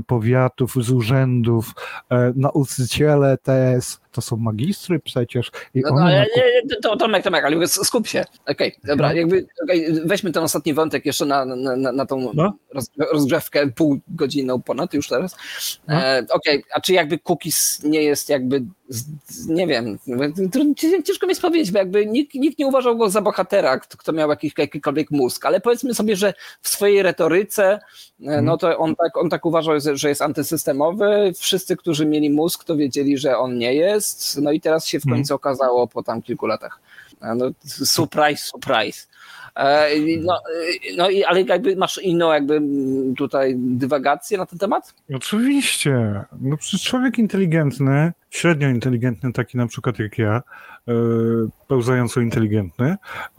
[0.07, 1.73] powiatów, z urzędów,
[2.11, 5.51] e, nauczyciele też, to są magistry przecież.
[5.75, 8.25] I No, no, ale, nie, nie, to, Tomek, Tomek, ale skup się.
[8.47, 9.15] Okej, dobra, No.
[9.15, 12.53] jakby okej, weźmy ten ostatni wątek jeszcze na, na, na, na tą No.
[12.75, 15.37] roz, rozgrzewkę pół godzinną ponad już teraz.
[15.89, 15.95] No.
[15.95, 18.63] E, Okej, a czy jakby cookies nie jest jakby,
[19.49, 19.99] nie wiem,
[21.07, 24.31] ciężko mi jest powiedzieć, bo jakby nikt, nikt nie uważał go za bohatera, kto, miał
[24.31, 27.81] jakiś, jakikolwiek mózg, ale powiedzmy sobie, że w swojej retoryce, e,
[28.21, 28.45] Mhm.
[28.45, 31.33] no to on tak, on tak uważał, że jest antysystemowy.
[31.39, 34.02] Wszyscy, którzy mieli mózg, to wiedzieli, że on nie jest.
[34.43, 35.17] No i teraz się w Mhm.
[35.21, 36.81] końcu okazało po tam kilku latach.
[37.37, 37.51] No,
[37.85, 39.07] surprise, surprise.
[39.57, 39.89] E,
[40.21, 42.61] No, e, no i ale jakby masz inną jakby
[43.17, 44.95] tutaj dywagację na ten temat?
[45.15, 46.25] Oczywiście.
[46.41, 50.43] No przecież człowiek inteligentny, średnio inteligentny, taki na przykład jak ja,
[50.87, 52.97] yy, pełzająco inteligentny,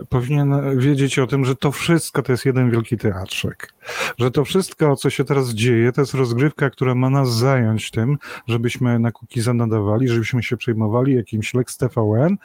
[0.10, 3.74] powinien wiedzieć o tym, że to wszystko to jest jeden wielki teatrzyk.
[4.18, 8.18] Że to wszystko, co się teraz dzieje, to jest rozgrywka, która ma nas zająć tym,
[8.48, 12.38] żebyśmy na Kukiza nadawali, żebyśmy się przejmowali jakimś Lex TVN,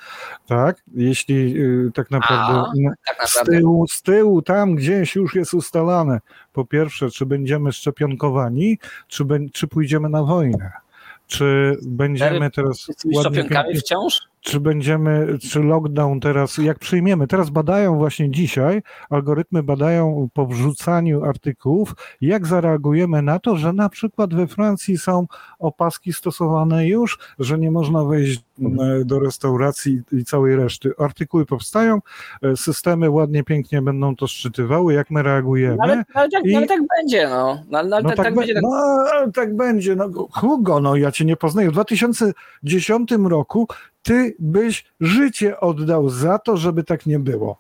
[0.46, 0.82] tak?
[0.94, 2.61] Jeśli yy, tak naprawdę...
[2.61, 2.72] A,
[3.06, 3.58] Tak z naprawdę.
[3.58, 6.20] tyłu, z tyłu, tam gdzieś już jest ustalane.
[6.52, 10.88] Po pierwsze, czy będziemy szczepionkowani, czy, czy pójdziemy na wojnę.
[11.28, 14.20] Czy będziemy teraz Z tymi szczepionkami wciąż?
[14.48, 21.24] Czy będziemy, czy lockdown teraz, jak przyjmiemy, teraz badają właśnie dzisiaj, algorytmy badają po wrzucaniu
[21.24, 25.26] artykułów, jak zareagujemy na to, że na przykład we Francji są
[25.58, 30.92] opaski stosowane już, że nie można wejść m, do restauracji i całej reszty.
[30.98, 31.98] Artykuły powstają,
[32.42, 35.76] e, systemy ładnie, pięknie będą to szczytywały, jak my reagujemy.
[35.76, 37.58] No, ale, ale, tak, I- ale tak będzie, no.
[37.70, 38.54] No, ale, No tak, tak, tak będzie.
[38.54, 38.68] Tak, no,
[39.12, 39.96] ale tak będzie.
[39.96, 41.68] No, Hugo, no ja cię nie poznaję.
[41.70, 43.68] W 2010 roku
[44.08, 47.58] ty byś życie oddał za to, żeby tak nie było.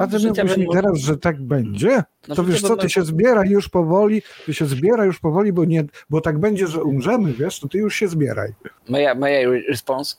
[0.00, 2.02] A ty mówisz mi teraz, że tak będzie?
[2.28, 5.64] no, To wiesz co, ty się zbieraj już powoli, ty się zbieraj już powoli, bo,
[5.64, 8.52] nie, bo tak będzie, że umrzemy, wiesz, to ty już się zbieraj.
[8.88, 10.16] Moja, moja response.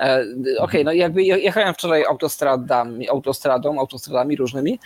[0.00, 0.24] E,
[0.58, 4.78] Okej, no jakby je- jechałem wczoraj autostradami, autostradą, autostradami różnymi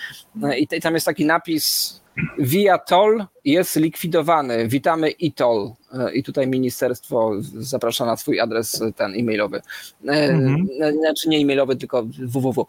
[0.43, 2.01] e, i tam jest taki napis
[2.39, 4.69] Via Toll jest likwidowany.
[4.69, 5.73] Witamy ITOL.
[5.93, 9.63] E, I tutaj ministerstwo zaprasza na swój adres e, ten e-mailowy.
[10.09, 10.69] E, Mhm.
[11.01, 12.67] Znaczy nie e-mailowy, tylko www.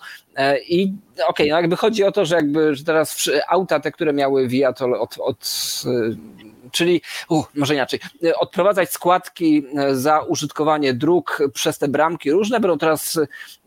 [0.69, 0.93] I
[1.27, 4.73] okej, no jakby chodzi o to, że jakby że teraz auta te, które miały Via
[4.73, 5.49] Toll od, od
[6.71, 12.60] czyli uh, może inaczej, e, odprowadzać składki e, za użytkowanie dróg przez te bramki różne
[12.60, 13.19] będą teraz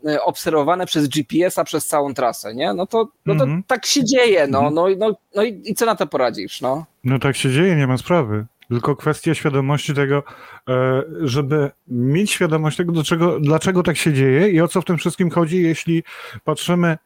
[0.05, 2.73] e, obserwowane przez GPS-a przez całą trasę, nie?
[2.73, 3.63] No to, no to Mhm.
[3.67, 6.85] tak się dzieje, no, no, no, no i, i co na to poradzisz, no?
[7.03, 8.45] No tak się dzieje, nie ma sprawy.
[8.71, 10.23] Tylko kwestia świadomości tego,
[10.69, 14.85] e, żeby mieć świadomość tego, do czego, dlaczego tak się dzieje i o co w
[14.85, 16.03] tym wszystkim chodzi, jeśli
[16.43, 16.97] patrzymy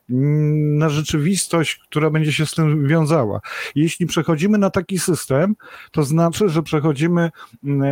[0.80, 3.40] na rzeczywistość, która będzie się z tym wiązała.
[3.76, 5.56] Jeśli przechodzimy na taki system,
[5.92, 7.32] to znaczy, że przechodzimy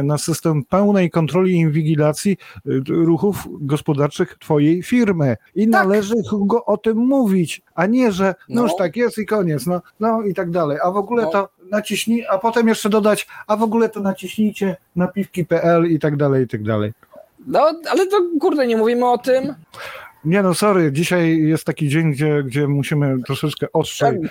[0.03, 5.35] na system pełnej kontroli i inwigilacji y, ruchów gospodarczych twojej firmy.
[5.55, 8.61] I należy go o tym mówić, a nie, że no, No.
[8.61, 10.77] już tak jest i koniec, no, no i tak dalej.
[10.83, 11.31] A w ogóle No.
[11.31, 16.43] to naciśnij, a potem jeszcze dodać, a w ogóle to naciśnijcie napiwki.pl i tak dalej,
[16.43, 16.91] i tak dalej.
[17.47, 17.59] No,
[17.91, 19.55] ale to kurde, nie mówimy o tym.
[20.25, 24.29] Nie no, sorry, dzisiaj jest taki dzień, gdzie, gdzie musimy troszeczkę ostrzej No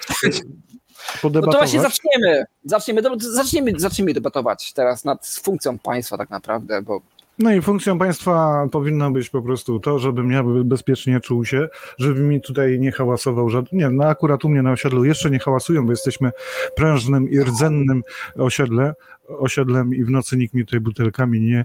[1.13, 1.59] to podebatować.
[1.59, 2.45] właśnie zaczniemy.
[2.65, 7.01] Zaczniemy, zaczniemy, zaczniemy debatować teraz nad funkcją państwa tak naprawdę, bo
[7.43, 12.21] No i funkcją państwa powinno być po prostu to, żebym ja bezpiecznie czuł się, żeby
[12.21, 13.79] mi tutaj nie hałasował żaden.
[13.79, 16.33] Nie, no akurat u mnie na osiedlu jeszcze nie hałasują, bo jesteśmy
[16.77, 18.03] prężnym i rdzennym
[18.37, 18.95] osiedle,
[19.29, 21.65] osiedlem i w nocy nikt mi tutaj butelkami nie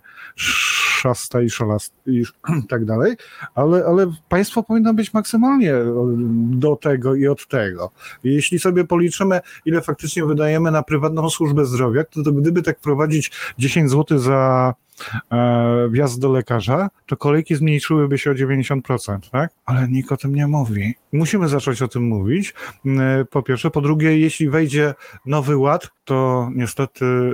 [0.97, 2.23] szasta i szalast i
[2.69, 3.15] tak dalej,
[3.55, 5.73] ale, ale państwo powinno być maksymalnie
[6.49, 7.91] do tego i od tego.
[8.23, 13.31] Jeśli sobie policzymy, ile faktycznie wydajemy na prywatną służbę zdrowia, to, to gdyby tak wprowadzić
[13.57, 14.86] 10 zł za e,
[15.89, 19.51] wjazd do lekarza, to kolejki zmniejszyłyby się o 90%, tak?
[19.65, 20.95] Ale nikt o tym nie mówi.
[21.11, 22.53] Musimy zacząć o tym mówić.
[22.85, 23.71] E, Po pierwsze.
[23.71, 24.93] Po drugie, jeśli wejdzie
[25.25, 27.33] nowy ład, to niestety e,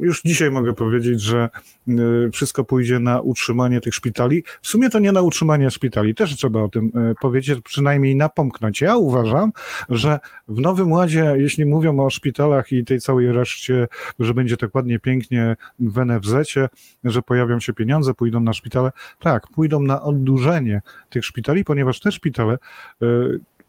[0.00, 1.48] już dzisiaj mogę powiedzieć, że
[1.88, 1.92] e,
[2.32, 4.44] wszystko pójdzie na utrzymanie tych szpitali.
[4.62, 8.80] W sumie to nie na utrzymanie szpitali, też trzeba o tym e, powiedzieć, przynajmniej napomknąć.
[8.80, 9.52] Ja uważam,
[9.88, 13.88] że w Nowym Ładzie, jeśli mówią o szpitalach i tej całej reszcie,
[14.18, 16.68] że będzie tak ładnie, pięknie w NFZ-cie,
[17.04, 18.92] że pojawią się pieniądze, pójdą na szpitale.
[19.20, 22.58] Tak, pójdą na oddłużenie tych szpitali, ponieważ te szpitale
[23.02, 23.06] y,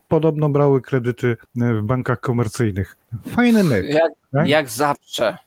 [0.07, 2.97] podobno brały kredyty y, w bankach komercyjnych.
[3.27, 3.85] Fajny myk.
[3.89, 4.47] jak, Tak?
[4.47, 5.37] jak zawsze.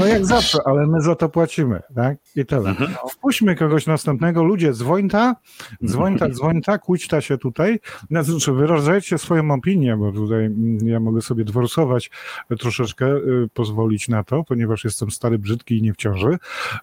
[0.00, 2.18] No jak zawsze, ale my za to płacimy, tak?
[2.36, 2.70] I tyle.
[2.70, 2.94] Mhm.
[3.10, 4.44] Wpuśćmy kogoś następnego.
[4.44, 5.36] Ludzie, dzwońta,
[5.84, 7.80] dzwońta, dzwońta, kłóćta się tutaj.
[8.10, 12.10] No, Znaczy, wyrażajcie swoją opinię, bo tutaj mm, ja mogę sobie dworsować
[12.58, 16.38] troszeczkę, y, pozwolić na to, ponieważ jestem stary, brzydki i nie w ciąży,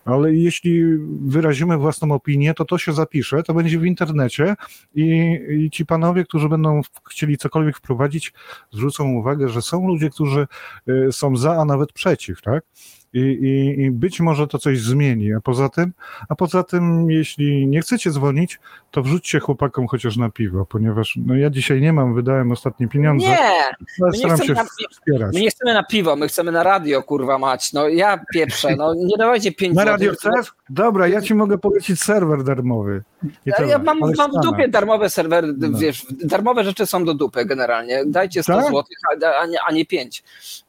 [0.05, 0.83] ale jeśli
[1.21, 4.55] wyrazimy własną opinię, to to się zapisze, to będzie w internecie
[4.95, 8.33] i, i ci panowie, którzy będą chcieli cokolwiek wprowadzić,
[8.71, 10.47] zwrócą uwagę, że są ludzie, którzy
[10.89, 12.63] y, są za, a nawet przeciw, tak?
[13.13, 15.93] I, i, I być może to coś zmieni, a poza tym,
[16.29, 18.59] a poza tym, jeśli nie chcecie dzwonić,
[18.91, 23.27] to wrzućcie chłopakom chociaż na piwo, ponieważ no ja dzisiaj nie mam, wydałem ostatnie pieniądze,
[23.27, 25.35] Nie, ale my nie staram się chcemy na, wspierać.
[25.35, 27.73] my nie chcemy na piwo, my chcemy na radio, kurwa mać.
[27.73, 30.51] No ja pieprzę, no nie dawajcie pięć Na radio chcesz?
[30.69, 33.03] Dobra, ja ci mogę polecić serwer darmowy.
[33.45, 35.77] Ja, ja mam, mam w dupie darmowe serwery, No.
[35.79, 38.05] wiesz, darmowe rzeczy są do dupy generalnie.
[38.05, 38.65] Dajcie 100 Tak?
[38.65, 38.83] zł,
[39.23, 40.23] a, a, nie, a nie 5.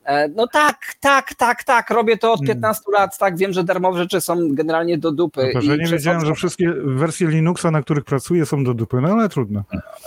[0.05, 2.55] E, no tak, tak, tak, tak, robię to od Hmm.
[2.57, 5.51] 15 lat, tak, wiem, że darmowe rzeczy są generalnie do dupy.
[5.55, 9.09] No to, nie wiedziałem, że wszystkie wersje Linuxa, na których pracuję, są do dupy, no
[9.09, 9.65] ale trudno.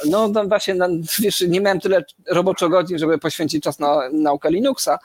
[0.09, 0.87] No no właśnie, no,
[1.19, 4.99] wiesz, nie miałem tyle roboczo godzin, żeby poświęcić czas na naukę Linuxa,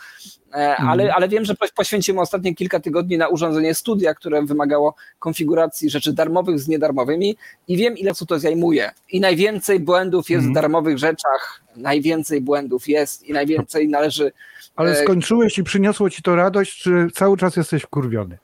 [0.79, 5.91] ale, ale wiem, że po- poświęciłem ostatnie kilka tygodni na urządzenie studia, które wymagało konfiguracji
[5.91, 7.37] rzeczy darmowych z niedarmowymi
[7.69, 8.91] i wiem, ile czasu to zajmuje.
[9.11, 10.53] I najwięcej błędów jest Mhm.
[10.53, 14.33] w darmowych rzeczach, najwięcej błędów jest i najwięcej należy...
[14.77, 18.39] Ale E, skończyłeś i przyniosło ci to radość, czy cały czas jesteś wkurwiony?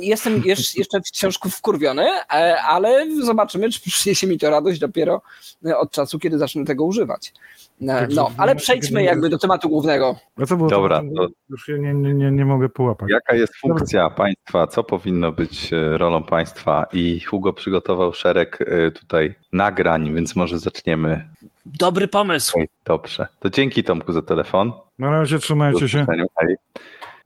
[0.00, 0.42] Jestem
[0.76, 5.22] jeszcze, wciąż wkurwiony, e, ale zobaczymy, czy przyniesie mi to radość dopiero
[5.66, 7.32] e, od czasu, kiedy zacznę tego używać.
[7.80, 10.16] No, ale przejdźmy jakby do tematu głównego.
[10.42, 13.10] A co było Dobra, to, to- Już nie, nie, nie, nie mogę połapać.
[13.10, 14.66] Jaka jest funkcja państwa?
[14.66, 16.86] Co powinno być e, rolą państwa?
[16.92, 21.28] I Hugo przygotował szereg e, tutaj nagrań, więc może zaczniemy.
[21.66, 22.58] Dobry pomysł.
[22.84, 23.26] Dobrze.
[23.40, 24.72] To dzięki Tomku za telefon.
[24.98, 26.06] Na razie trzymajcie się.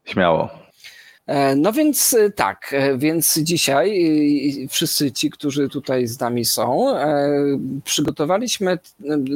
[0.05, 0.49] Śmiało.
[1.31, 4.01] E, No więc e, tak, e, więc dzisiaj
[4.69, 6.85] wszyscy ci, którzy tutaj z nami są,
[7.83, 8.79] przygotowaliśmy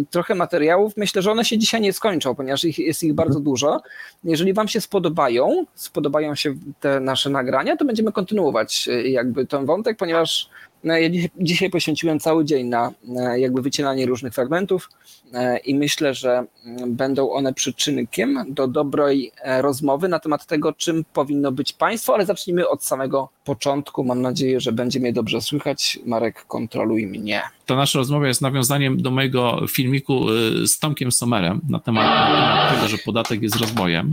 [0.10, 0.98] trochę materiałów.
[0.98, 3.82] Myślę, że one się dzisiaj nie skończą, ponieważ ich, jest ich bardzo dużo.
[4.24, 9.98] Jeżeli Wam się spodobają, spodobają się te nasze nagrania, to będziemy kontynuować jakby ten wątek,
[9.98, 10.50] ponieważ
[10.86, 11.10] ja
[11.40, 12.92] dzisiaj, poświęciłem cały dzień na
[13.38, 14.90] jakby wycinanie różnych fragmentów
[15.34, 20.74] e, i myślę, że mm, będą one przyczynkiem do dobrej e, rozmowy na temat tego,
[20.74, 24.04] czym powinno być państwo, ale zacznijmy od samego początku.
[24.04, 26.00] Mam nadzieję, że będzie mnie dobrze słychać.
[26.06, 27.42] Marek, kontroluj mnie.
[27.66, 32.26] Ta nasza rozmowa jest nawiązaniem do mojego filmiku y, z Tomkiem Somerem na temat, na
[32.28, 34.12] temat tego, że podatek jest rozbojem,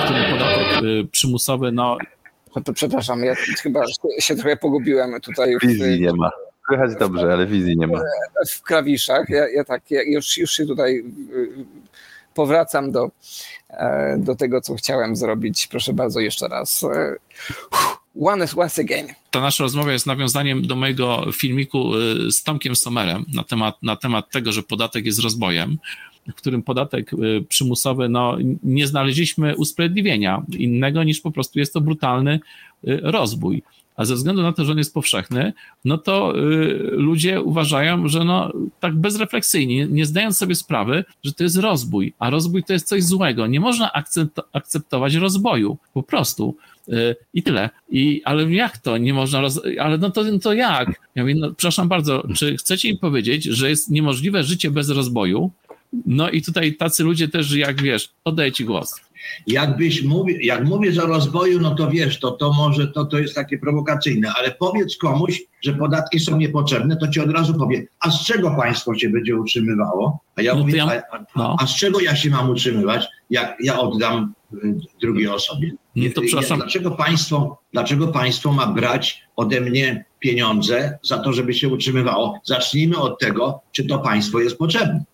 [0.00, 1.98] w którym podatek y, przymusowy, no
[2.56, 3.84] No to przepraszam, ja chyba
[4.18, 6.30] się trochę pogubiłem tutaj Wizji w, nie ma.
[6.68, 8.00] Słychać dobrze, ale wizji nie ma.
[8.50, 9.28] w klawiszach.
[9.28, 11.04] Ja, ja tak, ja już, już się tutaj
[11.34, 11.48] y,
[12.34, 13.10] powracam do,
[13.70, 15.66] e, do tego, co chciałem zrobić.
[15.66, 16.84] Proszę bardzo, jeszcze raz.
[16.84, 17.16] E,
[18.20, 19.06] Once, once again.
[19.30, 23.96] ta nasza rozmowa jest nawiązaniem do mojego filmiku y, z Tomkiem Somerem na temat, na
[23.96, 25.78] temat tego, że podatek jest rozbojem,
[26.28, 31.80] w którym podatek y, przymusowy, no nie znaleźliśmy usprawiedliwienia innego niż po prostu jest to
[31.80, 32.40] brutalny
[32.88, 33.62] y, rozbój.
[33.96, 35.52] A ze względu na to, że on jest powszechny,
[35.84, 36.42] no to y,
[36.90, 42.30] ludzie uważają, że no tak bezrefleksyjnie, nie zdając sobie sprawy, że to jest rozbój, a
[42.30, 43.46] rozbój to jest coś złego.
[43.46, 46.56] Nie można akcept- akceptować rozboju, po prostu.
[47.34, 47.70] I tyle.
[47.90, 49.60] I, ale jak to nie można, roz...
[49.80, 51.00] ale no to, to jak?
[51.14, 55.50] Ja mówię, no, przepraszam bardzo, czy chcecie mi powiedzieć, że jest niemożliwe życie bez rozboju?
[56.06, 58.94] No i tutaj tacy ludzie też, jak wiesz, oddaję ci głos.
[59.46, 63.34] Jakbyś mówił, jak mówisz o rozwoju, no to wiesz, to, to może to, to jest
[63.34, 68.10] takie prowokacyjne, ale powiedz komuś, że podatki są niepotrzebne, to ci od razu powie, a
[68.10, 70.18] z czego państwo się będzie utrzymywało?
[70.36, 71.56] A ja No mówię, ja- a, no.
[71.60, 75.72] a z czego ja się mam utrzymywać, jak ja oddam y, drugiej osobie?
[75.96, 76.58] No to przepraszam.
[76.58, 82.40] Dlaczego państwo, dlaczego państwo ma brać ode mnie pieniądze za to, żeby się utrzymywało?
[82.44, 85.04] Zacznijmy od tego, czy to państwo jest potrzebne.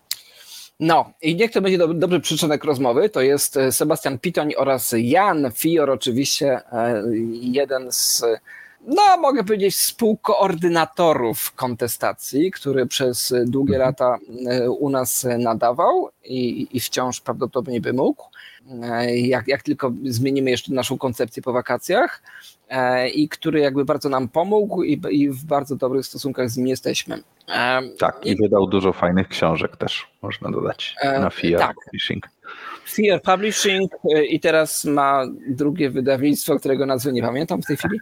[0.83, 3.09] No i niech to będzie do, dobry przyczynek rozmowy.
[3.09, 7.03] To jest e, Sebastian Pitoń oraz Jan Fior, oczywiście e,
[7.41, 8.23] jeden z,
[8.87, 14.17] no mogę powiedzieć, współkoordynatorów kontestacji, który przez długie lata
[14.47, 18.23] e, u nas nadawał i, i wciąż prawdopodobnie by mógł.
[19.13, 22.21] Jak, jak tylko zmienimy jeszcze naszą koncepcję po wakacjach
[23.13, 27.23] i który jakby bardzo nam pomógł i, i w bardzo dobrych stosunkach z nim jesteśmy.
[27.49, 31.75] E, Tak, i wydał dużo fajnych książek też, można dodać, E, na FIA tak.
[31.85, 32.27] Publishing.
[32.85, 37.99] Fear Publishing e, i teraz ma drugie wydawnictwo, którego nazwy nie pamiętam w tej chwili,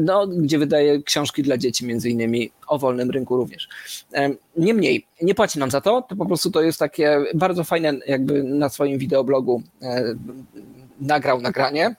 [0.00, 3.68] no, gdzie wydaje książki dla dzieci, między innymi o wolnym rynku również.
[4.12, 7.92] Em, Niemniej, nie płaci nam za to, to po prostu to jest takie bardzo fajne,
[8.06, 10.14] jakby na swoim wideoblogu e,
[11.00, 11.94] nagrał nagranie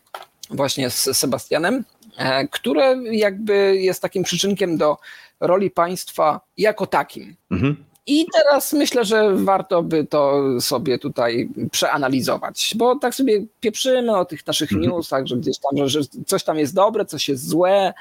[0.49, 1.83] właśnie z Sebastianem,
[2.17, 4.97] e, które jakby jest takim przyczynkiem do
[5.39, 7.35] roli państwa jako takim.
[7.51, 7.88] Mhm.
[8.07, 14.25] I teraz myślę, że warto by to sobie tutaj przeanalizować, bo tak sobie pieprzymy o
[14.25, 14.91] tych naszych Mhm.
[14.91, 17.93] newsach, że gdzieś tam, że coś tam jest dobre, coś jest złe,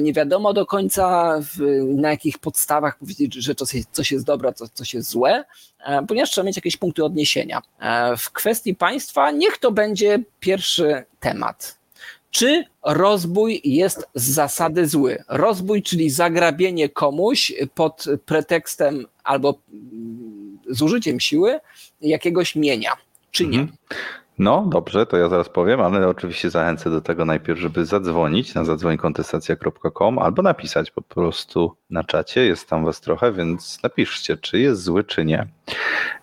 [0.00, 1.38] nie wiadomo do końca
[1.86, 5.44] na jakich podstawach powiedzieć, że coś jest, coś jest dobre, co, coś jest złe,
[5.86, 7.62] e, ponieważ trzeba mieć jakieś punkty odniesienia.
[7.80, 11.78] E, W kwestii państwa niech to będzie pierwszy temat.
[12.36, 15.24] Czy rozbój jest z zasady zły?
[15.28, 21.60] Rozbój, czyli zagrabienie komuś pod pretekstem albo mm, z użyciem siły
[22.00, 22.92] jakiegoś mienia,
[23.30, 23.60] czy nie?
[23.60, 23.78] Mhm.
[24.38, 28.64] No dobrze, to ja zaraz powiem, ale oczywiście zachęcę do tego najpierw, żeby zadzwonić na
[28.64, 34.82] zadzwońkontestacja.com albo napisać po prostu na czacie, jest tam was trochę, więc napiszcie, czy jest
[34.82, 35.46] zły, czy nie.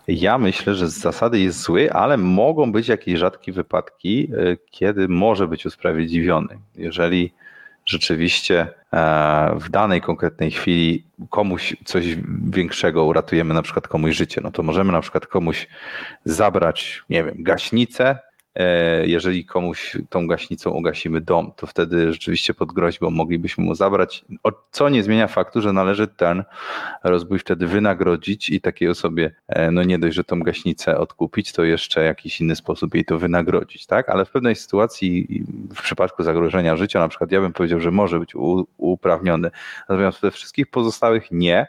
[0.08, 5.08] Ja myślę, że z zasady jest zły, ale mogą być jakieś rzadkie wypadki, y, kiedy
[5.08, 6.58] może być usprawiedliwiony.
[6.74, 7.32] Jeżeli
[7.86, 12.16] rzeczywiście e, w danej konkretnej chwili komuś coś
[12.50, 15.66] większego uratujemy, na przykład komuś życie, no to możemy na przykład komuś
[16.24, 18.18] zabrać, nie wiem, gaśnicę.
[18.56, 24.24] E, Jeżeli komuś tą gaśnicą ugasimy dom, to wtedy rzeczywiście pod groźbą moglibyśmy mu zabrać,
[24.70, 26.44] co nie zmienia faktu, że należy ten
[27.04, 31.64] rozbój wtedy wynagrodzić i takiej osobie, e, no nie dość, że tą gaśnicę odkupić, to
[31.64, 34.08] jeszcze jakiś inny sposób jej to wynagrodzić, tak?
[34.08, 35.44] Ale w pewnej sytuacji,
[35.74, 38.32] w przypadku zagrożenia życia, na przykład ja bym powiedział, że może być
[38.76, 39.50] uprawniony,
[39.88, 41.66] natomiast we wszystkich pozostałych nie.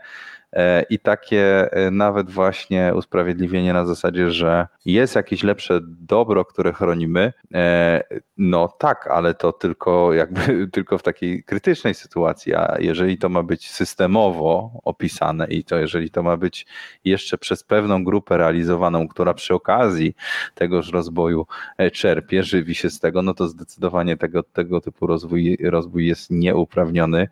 [0.56, 6.74] E, I takie e, nawet właśnie usprawiedliwienie na zasadzie, że jest jakieś lepsze dobro, które
[6.74, 8.04] chronimy, e,
[8.38, 10.42] no tak, ale to tylko jakby
[10.74, 16.12] tylko w takiej krytycznej sytuacji, a jeżeli to ma być systemowo opisane i to jeżeli
[16.12, 16.66] to ma być
[17.06, 20.16] jeszcze przez pewną grupę realizowaną, która przy okazji
[20.54, 21.48] tegoż rozwoju
[21.78, 26.32] e, czerpie, żywi się z tego, no to zdecydowanie tego, tego typu rozwój, rozwój jest
[26.32, 27.28] nieuprawniony.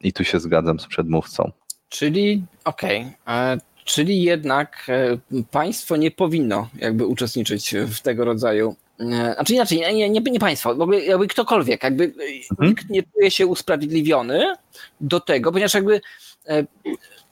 [0.00, 1.52] I tu się zgadzam z przedmówcą.
[1.88, 3.58] Czyli okej, e,
[3.88, 5.18] czyli jednak e,
[5.50, 10.76] państwo nie powinno jakby uczestniczyć w tego rodzaju e, znaczy inaczej, nie, nie, nie państwo,
[11.06, 14.54] jakby ktokolwiek, jakby e, nikt nie czuje się usprawiedliwiony
[15.00, 16.00] do tego, ponieważ jakby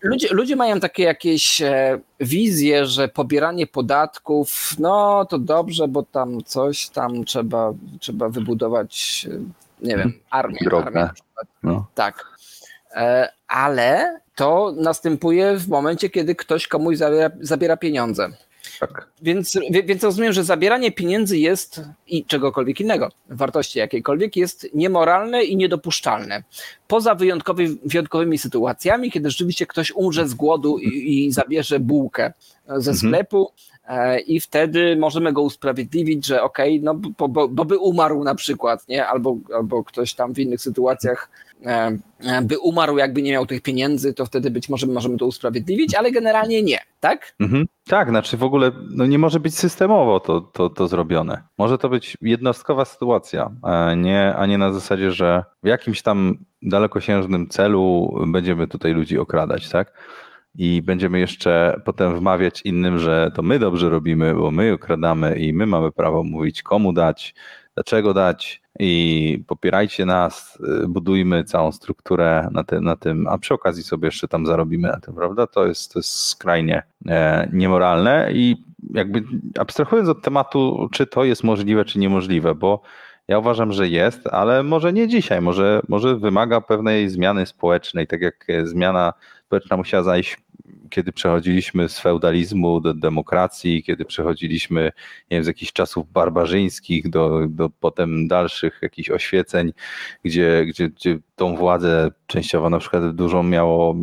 [0.03, 1.63] ludzie, ludzie mają takie jakieś
[2.21, 9.27] wizje, że pobieranie podatków, no to dobrze, bo tam coś tam trzeba, trzeba wybudować,
[9.83, 10.59] nie wiem, armię.
[10.61, 10.87] Drogę.
[10.87, 11.11] armię.
[11.63, 11.87] No.
[11.95, 12.25] Tak.
[13.49, 18.29] Ale to następuje w momencie, kiedy ktoś komuś zabiera, zabiera pieniądze.
[18.81, 19.09] Tak.
[19.23, 25.57] Więc, więc rozumiem, że zabieranie pieniędzy jest i czegokolwiek innego, wartości jakiejkolwiek, jest niemoralne i
[25.57, 26.43] niedopuszczalne.
[26.89, 32.33] Poza wyjątkowy, wyjątkowymi sytuacjami, kiedy rzeczywiście ktoś umrze z głodu i, i zabierze bułkę
[32.67, 32.97] ze Mhm.
[32.97, 33.53] sklepu.
[33.89, 38.35] e, I wtedy możemy go usprawiedliwić, że okej, no bo, bo, bo by umarł na
[38.35, 39.07] przykład, nie?
[39.07, 41.29] Albo, albo ktoś tam w innych sytuacjach
[42.43, 46.11] by umarł, jakby nie miał tych pieniędzy, to wtedy być może możemy to usprawiedliwić, ale
[46.11, 47.35] generalnie nie, tak?
[47.41, 47.67] Mhm.
[47.89, 51.43] Tak, znaczy w ogóle no nie może być systemowo to, to, to zrobione.
[51.59, 56.39] Może to być jednostkowa sytuacja, a nie, a nie na zasadzie, że w jakimś tam
[56.63, 59.93] dalekosiężnym celu będziemy tutaj ludzi okradać, tak?
[60.59, 65.53] I będziemy jeszcze potem wmawiać innym, że to my dobrze robimy, bo my okradamy i
[65.53, 67.35] my mamy prawo mówić, komu dać,
[67.77, 73.55] dlaczego dać i popierajcie nas, y, budujmy całą strukturę na tym, na tym, a przy
[73.55, 75.47] okazji sobie jeszcze tam zarobimy na tym, prawda?
[75.47, 78.65] To jest, to jest skrajnie e, niemoralne i
[78.95, 79.23] jakby
[79.59, 82.83] abstrahując od tematu, czy to jest możliwe, czy niemożliwe, bo
[83.29, 88.21] ja uważam, że jest, ale może nie dzisiaj, może, może wymaga pewnej zmiany społecznej, tak
[88.21, 89.13] jak zmiana
[89.47, 90.37] społeczna musiała zajść,
[90.91, 94.83] kiedy przechodziliśmy z feudalizmu do demokracji, kiedy przechodziliśmy
[95.31, 99.73] nie wiem, z jakichś czasów barbarzyńskich do, do potem dalszych jakichś oświeceń,
[100.25, 103.95] gdzie, gdzie, gdzie tą władzę częściowo na przykład dużą miało,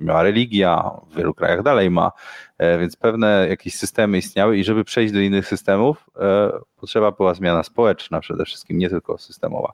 [0.00, 2.12] miała religia, w wielu krajach dalej ma,
[2.60, 7.34] E, więc pewne jakieś systemy istniały i żeby przejść do innych systemów, e, potrzeba była
[7.34, 9.72] zmiana społeczna przede wszystkim, nie tylko systemowa.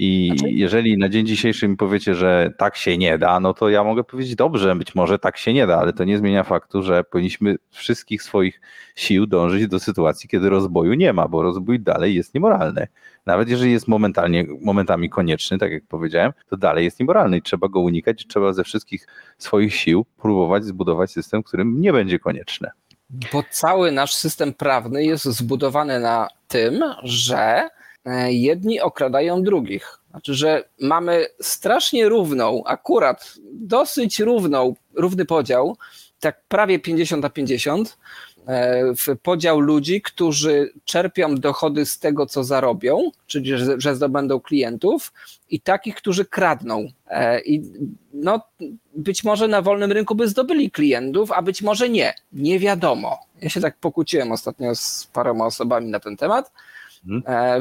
[0.00, 3.84] I jeżeli na dzień dzisiejszy mi powiecie, że tak się nie da, no to ja
[3.84, 7.04] mogę powiedzieć dobrze, być może tak się nie da, ale to nie zmienia faktu, że
[7.04, 8.60] powinniśmy wszystkich swoich
[8.94, 12.86] sił dążyć do sytuacji, kiedy rozboju nie ma, bo rozbój dalej jest niemoralny.
[13.26, 17.68] Nawet jeżeli jest momentalnie, momentami konieczny, tak jak powiedziałem, to dalej jest niemoralny i trzeba
[17.68, 19.06] go unikać, trzeba ze wszystkich
[19.38, 22.68] swoich sił próbować zbudować system, w którym nie będzie konieczny.
[23.32, 27.68] Bo cały nasz system prawny jest zbudowany na tym, że
[28.28, 29.98] jedni okradają drugich.
[30.10, 35.76] Znaczy, że mamy strasznie równą, akurat dosyć równą, równy podział,
[36.20, 37.98] tak prawie 50 na 50,
[38.46, 45.12] e, w podział ludzi, którzy czerpią dochody z tego, co zarobią, czyli że, zdobędą klientów,
[45.50, 46.88] i takich, którzy kradną.
[47.06, 47.62] E, I
[48.12, 48.40] no,
[48.94, 52.14] być może na wolnym rynku by zdobyli klientów, a być może nie.
[52.32, 53.18] Nie wiadomo.
[53.42, 56.67] Ja się tak pokłóciłem ostatnio z paroma osobami na ten temat, e,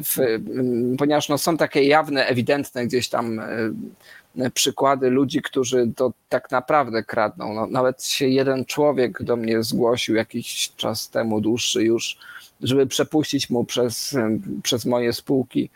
[0.04, 6.14] w, m, ponieważ no, są takie jawne, ewidentne gdzieś tam e, przykłady ludzi, którzy to
[6.30, 7.54] tak naprawdę kradną.
[7.54, 12.18] No, nawet się jeden człowiek do mnie zgłosił jakiś czas temu, dłuższy już,
[12.62, 15.70] żeby przepuścić mu przez, em, przez moje spółki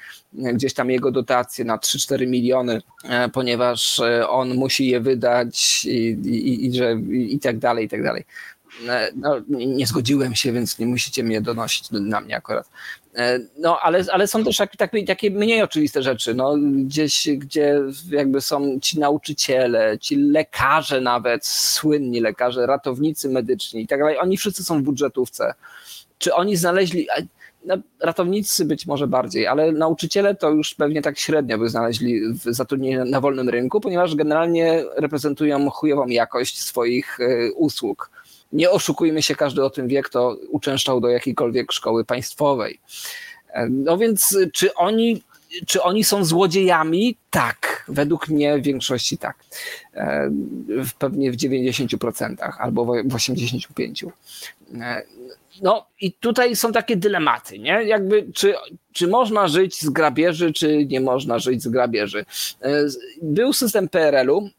[0.43, 5.85] e, gdzieś tam jego dotacje na 3-4 miliony, e, ponieważ e, on musi je wydać
[5.85, 5.89] i,
[6.25, 8.25] i, i, że, i, tak dalej, i tak dalej.
[8.89, 12.69] E, No, nie zgodziłem się, więc nie musicie mnie donosić na mnie akurat.
[13.15, 16.55] E, No, ale, ale są też takie, takie, mniej oczywiste rzeczy, no,
[16.85, 23.99] gdzieś, gdzie jakby są ci nauczyciele, ci lekarze nawet, słynni lekarze, ratownicy medyczni i tak
[23.99, 25.53] dalej, oni wszyscy są w budżetówce.
[26.17, 27.07] Czy oni znaleźli,
[27.65, 33.05] no, ratownicy być może bardziej, ale nauczyciele to już pewnie tak średnio by znaleźli zatrudnienie
[33.05, 38.11] na wolnym rynku, ponieważ generalnie reprezentują chujową jakość swoich e, usług.
[38.53, 42.79] Nie oszukujmy się, każdy o tym wie, kto uczęszczał do jakiejkolwiek szkoły państwowej.
[43.53, 45.21] E, No więc y, czy oni,
[45.67, 47.15] czy oni są złodziejami?
[47.29, 49.35] Tak, według mnie w większości tak.
[49.93, 50.31] E,
[50.99, 54.11] Pewnie w 90% albo w w 85%.
[54.81, 55.03] E,
[55.61, 57.83] No i tutaj są takie dylematy, nie?
[57.83, 58.53] Jakby, czy,
[58.93, 62.25] czy można żyć z grabieży, czy nie można żyć z grabieży.
[63.21, 64.49] Był system PRL-u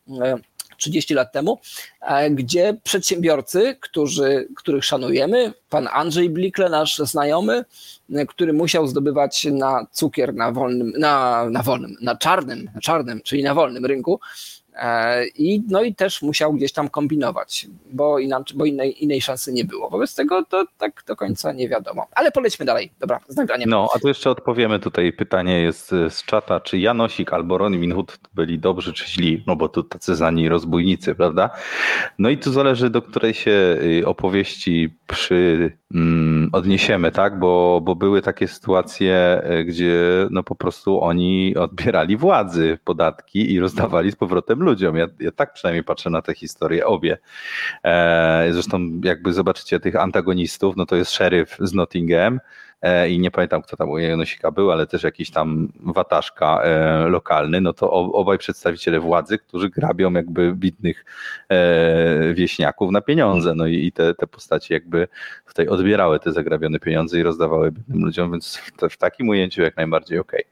[0.82, 1.60] 30 lat temu,
[2.00, 7.64] e, gdzie przedsiębiorcy, którzy, których szanujemy, pan Andrzej Blikle, nasz znajomy,
[8.14, 13.20] e, który musiał zdobywać na cukier na wolnym, na, na wolnym, na czarnym, na czarnym,
[13.24, 14.20] czyli na wolnym rynku,
[15.36, 19.64] I, no i też musiał gdzieś tam kombinować, bo, inaczej, bo innej, innej szansy nie
[19.64, 19.90] było.
[19.90, 22.06] Wobec tego to tak do końca nie wiadomo.
[22.12, 22.92] Ale polećmy dalej.
[23.00, 23.70] Dobra, z nagraniem.
[23.70, 25.12] No, a tu jeszcze odpowiemy tutaj.
[25.12, 29.56] Pytanie jest e, z czata, czy Janosik albo Ron Minhut byli dobrzy czy źli, no
[29.56, 31.50] bo tu tacy zani rozbójnicy, prawda?
[32.18, 33.50] No i tu zależy, do której się
[34.00, 34.94] y, opowieści
[35.30, 35.70] mm,
[36.52, 37.38] odniesiemy, tak?
[37.38, 43.60] Bo, bo były takie sytuacje, e, gdzie no po prostu oni odbierali władzy podatki i
[43.60, 44.96] rozdawali z powrotem ludziom.
[44.96, 47.18] Ja, ja tak przynajmniej patrzę na te historie, obie.
[47.84, 52.40] E, zresztą jakby zobaczycie tych antagonistów, no to jest szeryf z Nottingham,
[53.10, 57.60] i nie pamiętam kto tam u Janosika był, ale też jakiś tam wataszka e, lokalny,
[57.60, 61.04] no to obaj przedstawiciele władzy, którzy grabią jakby bitnych
[61.48, 65.08] e, wieśniaków na pieniądze, no i, te, te postaci jakby
[65.46, 69.76] tutaj odbierały te zagrabione pieniądze i rozdawały biednym ludziom, więc w, w takim ujęciu jak
[69.76, 70.44] najbardziej okej.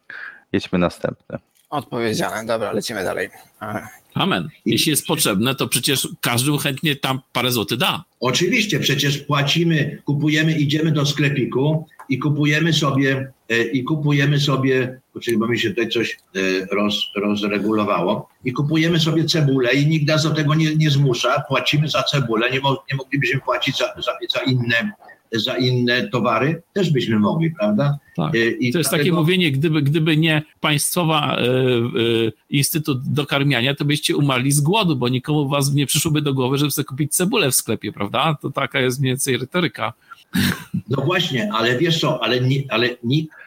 [0.53, 1.39] Jedźmy następne.
[1.71, 3.29] Odpowiedziane, dobra, lecimy dalej.
[3.63, 4.49] E, Amen.
[4.67, 8.05] Jeśli jest potrzebne, to przecież każdy chętnie tam parę złotych da.
[8.21, 15.39] Oczywiście, przecież płacimy, kupujemy, idziemy do sklepiku i kupujemy sobie, e, i kupujemy sobie, poczekaj,
[15.39, 16.41] bo mi się tutaj coś e,
[16.75, 21.89] roz, rozregulowało, i kupujemy sobie cebulę i nikt nas do tego nie, nie zmusza, płacimy
[21.89, 24.93] za cebulę, nie, mo, nie moglibyśmy płacić za, za, za, inne,
[25.33, 27.99] za inne towary, też byśmy mogli, prawda?
[28.17, 28.35] Tak.
[28.35, 31.47] E, I To jest takie dlatego- mówienie, gdyby, gdyby nie państwowa e, e,
[32.51, 36.71] Instytut Dokarmiania, to byście umarli z głodu, bo nikomu was nie przyszłoby do głowy, żeby
[36.71, 38.37] sobie kupić cebulę w sklepie, prawda?
[38.43, 39.93] To taka jest mniej więcej retoryka.
[40.89, 42.89] No właśnie, ale wiesz co, ale, ni, ale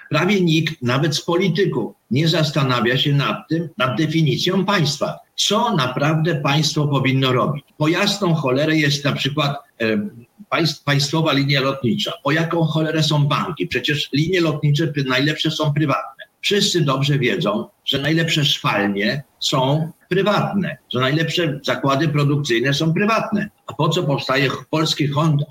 [0.09, 5.19] prawie nikt, nawet z polityków, nie zastanawia się nad tym, nad definicją państwa.
[5.35, 7.63] Co naprawdę państwo powinno robić?
[7.77, 10.09] Po jasną cholerę jest na przykład e,
[10.49, 12.13] państw, państwowa linia lotnicza.
[12.23, 13.67] Po jaką cholerę są banki?
[13.67, 16.23] Przecież linie lotnicze najlepsze są prywatne.
[16.41, 23.49] Wszyscy dobrze wiedzą, że najlepsze szwalnie są prywatne, że najlepsze zakłady produkcyjne są prywatne.
[23.77, 25.07] Po co powstaje polski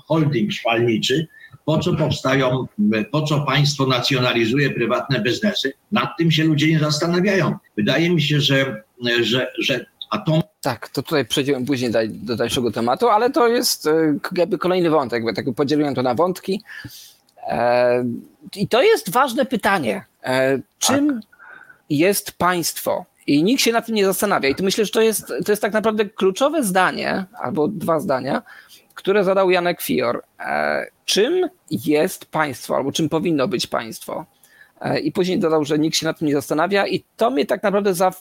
[0.07, 1.27] holding szwalniczy?
[1.65, 2.67] Po co powstają,
[3.11, 5.73] po co państwo nacjonalizuje prywatne biznesy?
[5.91, 7.55] Nad tym się ludzie nie zastanawiają.
[7.77, 8.83] Wydaje mi się, że,
[9.21, 14.17] że, że atom Tak, to tutaj przejdziemy później do dalszego tematu, ale to jest e,
[14.35, 16.61] jakby kolejny wątek, bo tak podzieliłem to na wątki.
[17.47, 18.05] E,
[18.55, 20.05] I to jest ważne pytanie.
[20.23, 21.21] E, czym
[21.89, 23.05] jest państwo?
[23.27, 24.49] I nikt się nad tym nie zastanawia.
[24.49, 28.41] I to myślę, że to jest, to jest tak naprawdę kluczowe zdanie, albo dwa zdania,
[28.95, 30.23] które zadał Janek Fior.
[30.39, 34.25] E, czym jest państwo, albo czym powinno być państwo?
[34.81, 37.63] E, I później dodał, że nikt się nad tym nie zastanawia, i to mnie tak
[37.63, 38.11] naprawdę za,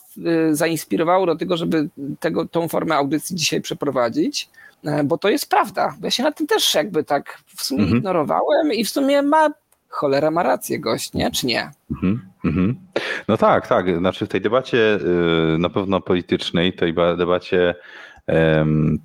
[0.50, 1.88] y, zainspirowało do tego, żeby
[2.20, 4.48] tego, tą formę audycji dzisiaj przeprowadzić,
[4.84, 5.96] e, bo to jest prawda.
[6.02, 7.98] Ja się nad tym też jakby tak w sumie Mhm.
[7.98, 9.50] ignorowałem i w sumie ma
[9.92, 11.30] cholera ma rację gość, nie?
[11.30, 11.70] Czy nie?
[11.90, 12.76] Mhm, mhm.
[13.28, 13.98] No tak, tak.
[13.98, 14.78] Znaczy w tej debacie
[15.54, 17.74] y, na pewno politycznej, tej ba- debacie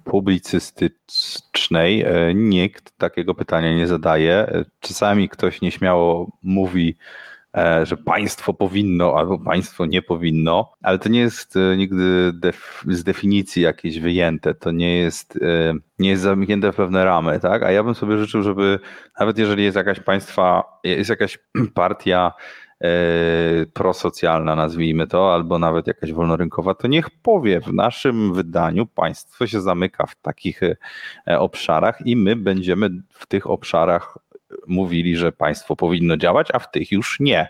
[0.03, 4.33] publicystycznej e, nikt takiego pytania nie zadaje.
[4.33, 6.97] E, Czasami ktoś nieśmiało mówi,
[7.83, 13.03] że państwo powinno albo państwo nie powinno, ale to nie jest e, nigdy def, z
[13.03, 14.53] definicji jakieś wyjęte.
[14.55, 17.63] To nie jest, e, nie jest zamknięte w pewne ramy, tak?
[17.63, 18.79] A ja bym sobie życzył, żeby
[19.19, 21.39] nawet jeżeli jest jakaś państwa, jest jakaś
[21.73, 22.33] partia
[22.83, 22.89] e,
[23.73, 29.61] prosocjalna, nazwijmy to, albo nawet jakaś wolnorynkowa, to niech powie, w naszym wydaniu państwo się
[29.61, 34.17] zamyka w takich e, obszarach i my będziemy w tych obszarach
[34.67, 37.49] mówili, że państwo powinno działać, a w tych już nie.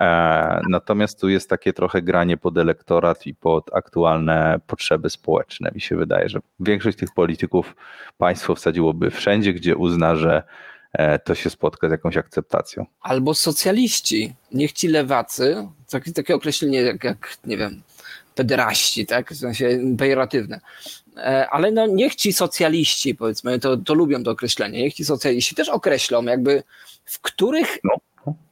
[0.00, 5.70] E, Natomiast tu jest takie trochę granie pod elektorat i pod aktualne potrzeby społeczne.
[5.74, 7.76] Mi się wydaje, że większość tych polityków
[8.18, 10.42] państwo wsadziłoby wszędzie, gdzie uzna, że
[10.92, 12.86] e, to się spotka z jakąś akceptacją.
[13.00, 14.34] Albo socjaliści.
[14.52, 17.82] Niech ci lewacy, takie, takie określenie jak, jak, nie wiem,
[18.34, 19.32] pederaści, tak?
[19.32, 20.60] W sensie pejoratywne.
[21.16, 25.54] E, Ale no niech ci socjaliści, powiedzmy, to, to lubią to określenie, niech ci socjaliści
[25.54, 26.62] też określą, jakby
[27.04, 27.92] w których No.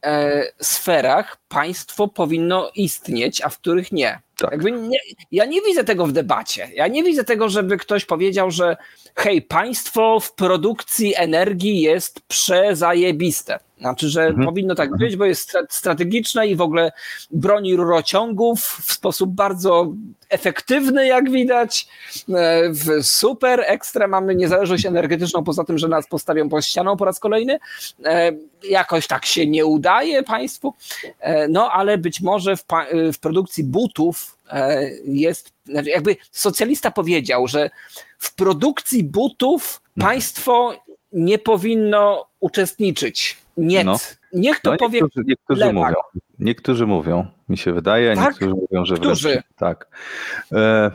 [0.03, 4.19] e, sferach państwo powinno istnieć, a w których nie.
[4.37, 4.51] Tak.
[4.51, 4.97] Jakby nie,
[5.31, 6.69] ja nie widzę tego w debacie.
[6.75, 8.77] Ja nie widzę tego, żeby ktoś powiedział, że
[9.15, 13.59] hej, państwo w produkcji energii jest przezajebiste.
[13.79, 14.45] Znaczy, że Mhm.
[14.45, 16.91] powinno tak być, bo jest stra- strategiczne i w ogóle
[17.31, 19.93] broni rurociągów w sposób bardzo
[20.29, 21.87] efektywny, jak widać.
[22.35, 27.05] E, W super ekstra mamy niezależność energetyczną, poza tym, że nas postawią pod ścianą po
[27.05, 27.59] raz kolejny.
[28.05, 28.31] E,
[28.69, 30.73] Jakoś tak się nie udaje państwu.
[31.19, 32.63] E, No, ale być może w,
[33.13, 34.37] w produkcji butów
[35.05, 37.69] jest, znaczy jakby socjalista powiedział, że
[38.19, 40.73] w produkcji butów państwo
[41.13, 43.37] nie powinno uczestniczyć.
[43.57, 43.83] Nie.
[43.83, 43.97] No.
[44.33, 45.73] Niech to No, powie niektórzy, niektórzy lewak.
[45.75, 45.95] mówią.
[46.39, 48.25] Niektórzy mówią, mi się wydaje, Tak?
[48.29, 49.29] niektórzy mówią, że Którzy?
[49.29, 49.87] wręcz tak.
[50.53, 50.91] E,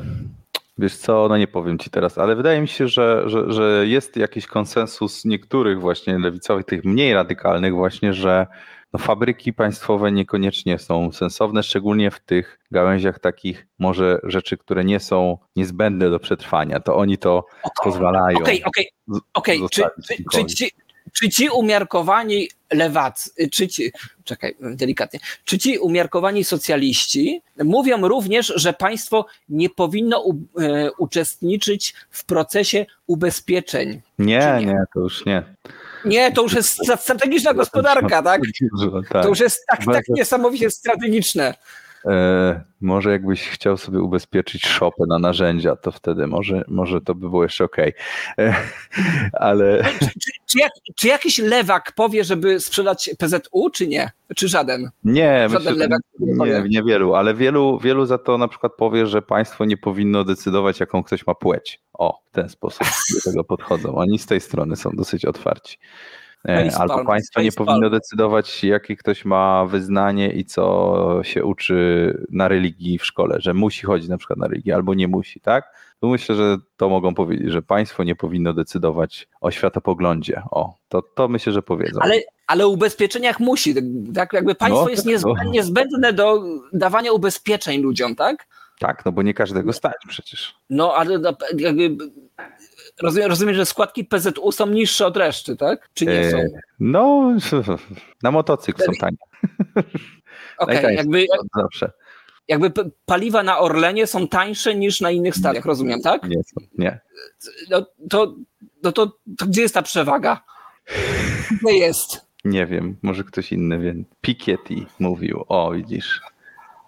[0.79, 4.17] wiesz co, no nie powiem ci teraz, ale wydaje mi się, że, że, że jest
[4.17, 8.47] jakiś konsensus niektórych właśnie lewicowych, tych mniej radykalnych właśnie, że
[8.93, 15.01] no fabryki państwowe niekoniecznie są sensowne, szczególnie w tych gałęziach takich może rzeczy, które nie
[15.01, 17.47] są niezbędne do przetrwania, to oni to
[17.85, 18.39] pozwalają.
[18.39, 18.89] Okej, okej,
[19.35, 19.61] okej.
[19.71, 19.83] Czy,
[20.33, 20.69] czy, czy,
[21.13, 23.93] czy ci umiarkowani lewacy, czy ci,
[24.25, 31.95] czekaj, delikatnie, czy ci umiarkowani socjaliści mówią również, że państwo nie powinno u, e, uczestniczyć
[32.11, 34.01] w procesie ubezpieczeń?
[34.19, 34.67] Nie, nie?
[34.67, 35.43] nie, to już nie.
[36.05, 38.43] Nie, to już jest stra- strategiczna gospodarka, tak?
[39.11, 39.23] tak.
[39.23, 41.55] To już jest tak, tak Bardzo- niesamowicie strategiczne.
[42.07, 47.31] E, może jakbyś chciał sobie ubezpieczyć shopę na narzędzia, to wtedy może, może to by
[47.31, 47.93] było jeszcze okej.
[48.39, 48.55] E,
[49.33, 54.11] Ale Czy, czy, czy, jak, czy jakiś lewak powie, żeby sprzedać PZU, czy nie?
[54.37, 54.91] Czy żaden?
[55.05, 59.23] nie, Żaden myślę, lewak nie niewielu, ale wielu, wielu za to na przykład powie, że
[59.23, 61.81] państwo nie powinno decydować, jaką ktoś ma płeć.
[61.93, 63.95] O, w ten sposób do tego podchodzą.
[63.95, 65.79] Oni z tej strony są dosyć otwarci.
[66.49, 71.77] E, Albo państwo nie powinno decydować, jakie ktoś ma wyznanie i co się uczy
[72.31, 75.65] na religii w szkole, że musi chodzić na przykład na religię, albo nie musi, tak?
[76.01, 80.43] To myślę, że to mogą powiedzieć, że państwo nie powinno decydować o światopoglądzie.
[80.51, 82.01] O, to, to myślę, że powiedzą.
[82.03, 83.75] Ale, ale o ubezpieczeniach musi.
[84.15, 85.51] Tak jakby państwo No, jest tak, niezbędne, no.
[85.51, 88.47] niezbędne do dawania ubezpieczeń ludziom, tak?
[88.79, 90.55] Tak, no bo nie każdego stać przecież.
[90.71, 91.97] No, ale na- jakby
[93.03, 95.89] rozumiem, rozumiem, że składki PZU są niższe od reszty, tak?
[95.95, 96.39] Czy nie E, są?
[96.81, 97.33] No,
[98.23, 99.17] na motocykl są tanie.
[100.59, 100.95] Okej, najtańsze.
[100.95, 101.27] jakby,
[101.57, 101.91] Zawsze.
[102.49, 102.73] jakby
[103.07, 106.23] paliwa na Orlenie są tańsze niż na innych stacjach, rozumiem, tak?
[106.23, 107.01] Nie, są, nie.
[107.71, 108.35] No to,
[108.83, 109.07] no to,
[109.39, 110.41] to gdzie jest ta przewaga?
[111.63, 112.27] Gdzie jest?
[112.45, 113.95] Nie wiem, może ktoś inny wie.
[114.21, 115.45] Piketty mówił.
[115.49, 116.21] O, widzisz.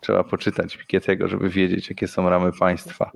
[0.03, 3.11] Trzeba poczytać Piketty'ego, żeby wiedzieć, jakie są ramy państwa.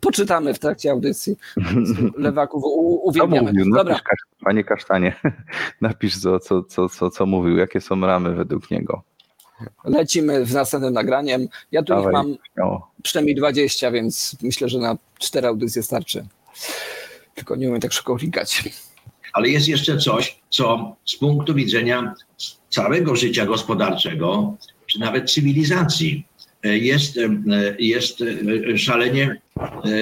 [0.00, 1.36] Poczytamy w trakcie audycji.
[2.16, 2.68] Lewaków u,
[3.04, 3.52] Co uwielbiamy.
[3.52, 3.74] mówił?
[3.74, 5.14] Dobra, Napisz, panie kasztanie,
[5.80, 9.02] napisz, co, co, co, co, co mówił, jakie są ramy według niego.
[9.84, 11.48] lecimy z następnym nagraniem.
[11.72, 12.12] Ja tu ich Dawaj.
[12.12, 12.90] mam śmiało.
[13.02, 16.26] przynajmniej 20, więc myślę, że na cztery audycje starczy.
[17.34, 18.64] Tylko nie umiem tak szybko klikać.
[19.32, 22.14] Ale jest jeszcze coś, co z punktu widzenia
[22.68, 24.54] całego życia gospodarczego,
[24.92, 26.26] czy nawet cywilizacji,
[26.64, 27.28] e, jest, e,
[27.78, 28.22] jest
[28.72, 29.40] e, szalenie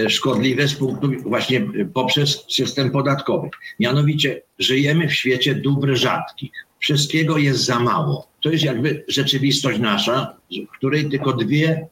[0.08, 3.48] szkodliwe z punktu właśnie poprzez system podatkowy.
[3.80, 6.50] Mianowicie żyjemy w świecie dóbr rzadkich.
[6.78, 8.28] Wszystkiego jest za mało.
[8.42, 10.36] To jest jakby rzeczywistość nasza,
[10.68, 11.86] w której tylko dwie,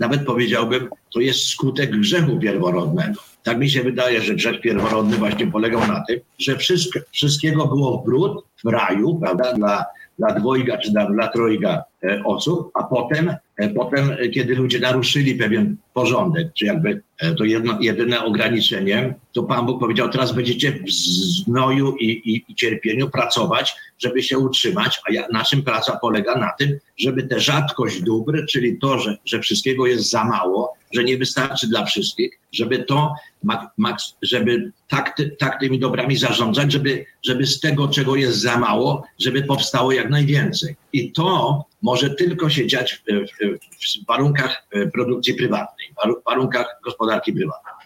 [0.00, 3.20] nawet powiedziałbym, to jest skutek grzechu pierworodnego.
[3.42, 7.98] Tak mi się wydaje, że grzech pierworodny właśnie polegał na tym, że wszystko, wszystkiego było
[7.98, 9.84] w brud w raju, prawda, dla,
[10.18, 11.84] dla dwojga czy dla, dla trojga
[12.24, 17.44] osób, a potem, e, potem, e, kiedy ludzie naruszyli pewien porządek, czy jakby e, to
[17.44, 23.10] jedno, jedyne ograniczenie, to Pan Bóg powiedział, teraz będziecie w znoju i, i, i cierpieniu
[23.10, 26.34] pracować, żeby się utrzymać, a ja, na czym praca polega?
[26.34, 31.04] Na tym, żeby tę rzadkość dóbr, czyli to, że, że wszystkiego jest za mało, że
[31.04, 33.14] nie wystarczy dla wszystkich, żeby to,
[34.22, 39.42] żeby tak, tak tymi dobrami zarządzać, żeby, żeby z tego, czego jest za mało, żeby
[39.42, 40.76] powstało jak najwięcej.
[40.92, 43.02] I to może tylko się dziać
[44.00, 45.86] w, warunkach e, produkcji prywatnej,
[46.20, 47.78] w warunkach gospodarki prywatnej.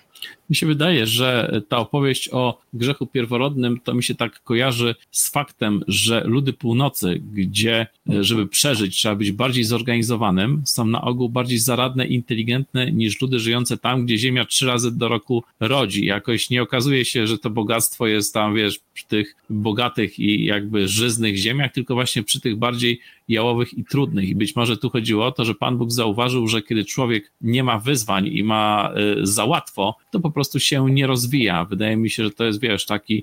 [0.51, 5.31] Mi się wydaje, że ta opowieść o grzechu pierworodnym to mi się tak kojarzy z
[5.31, 11.29] faktem, że ludy północy, gdzie e, żeby przeżyć trzeba być bardziej zorganizowanym, są na ogół
[11.29, 16.05] bardziej zaradne inteligentne niż ludy żyjące tam, gdzie Ziemia trzy razy do roku rodzi.
[16.05, 20.89] Jakoś nie okazuje się, że to bogactwo jest tam, wiesz, przy tych bogatych i jakby
[20.89, 23.01] żyznych ziemiach, tylko właśnie przy tych bardziej
[23.33, 24.29] jałowych i trudnych.
[24.29, 27.65] I być może tu chodziło o to, że Pan Bóg zauważył, że kiedy człowiek nie
[27.65, 31.65] ma wyzwań i ma y, za łatwo, to po prostu się nie rozwija.
[31.65, 33.23] Wydaje mi się, że to jest, wiesz, taki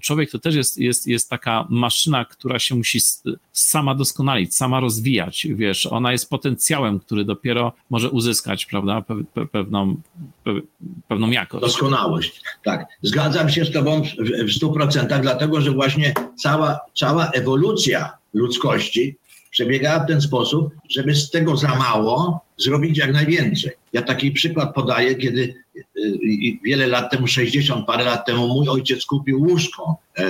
[0.00, 2.98] człowiek to też jest, jest, jest taka maszyna, która się musi
[3.52, 9.46] sama doskonalić, sama rozwijać, wiesz, ona jest potencjałem, który dopiero może uzyskać, prawda, pe, pe,
[9.46, 9.96] pewną,
[10.44, 10.50] pe,
[11.08, 11.62] pewną jakość.
[11.62, 12.42] Doskonałość.
[12.64, 12.86] Tak.
[13.02, 14.06] Zgadzam się z Tobą w,
[14.44, 19.16] w 100%, dlatego że właśnie cała, cała ewolucja ludzkości
[19.50, 23.70] przebiegała w ten sposób, żeby z tego za mało zrobić jak najwięcej.
[23.92, 28.68] Ja taki przykład podaję, kiedy y, y, wiele lat temu, 60 parę lat temu, mój
[28.68, 29.96] ojciec kupił łóżko.
[30.18, 30.24] E,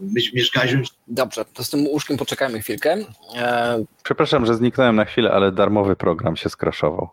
[0.00, 2.96] my mieszkaliśmy Dobrze, to z tym łóżkiem poczekajmy chwilkę.
[3.36, 7.08] E, Przepraszam, że zniknąłem na chwilę, ale darmowy program się skraszował.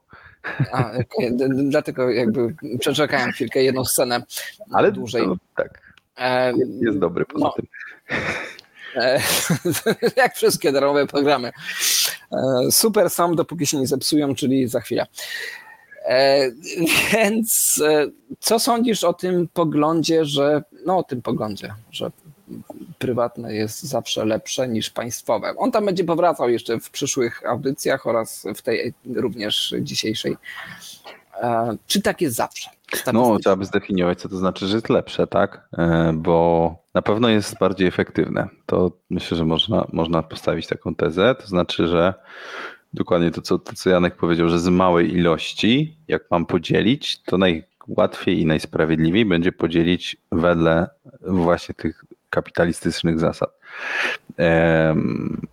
[0.73, 0.91] a,
[1.69, 4.23] dlatego jakby przeczekałem chwilkę, jedną scenę
[4.73, 5.23] Ale dłużej.
[5.23, 7.53] to, tak, E, jest dobry poza no.
[7.55, 7.65] tym.
[8.97, 9.21] E,
[10.21, 11.51] jak wszystkie darmowe programy.
[12.31, 15.05] E, super są, dopóki się nie zepsują, czyli za chwilę.
[16.05, 16.51] E,
[17.13, 17.81] więc
[18.39, 22.11] co sądzisz o tym poglądzie, że no o tym poglądzie, że
[22.99, 25.53] prywatne jest zawsze lepsze niż państwowe.
[25.57, 30.37] On tam będzie powracał jeszcze w przyszłych audycjach oraz w tej również dzisiejszej.
[31.87, 32.76] Czy tak jest zawsze?
[33.13, 35.69] No, trzeba by zdefiniować, co to znaczy, że jest lepsze, tak?
[35.77, 38.47] E, Bo na pewno jest bardziej efektywne.
[38.65, 41.35] To myślę, że można, można postawić taką tezę.
[41.35, 42.13] To znaczy, że
[42.93, 47.37] dokładnie to co, to, co Janek powiedział, że z małej ilości, jak mam podzielić, to
[47.37, 50.87] najłatwiej i najsprawiedliwiej będzie podzielić wedle
[51.21, 53.56] właśnie tych kapitalistycznych zasad.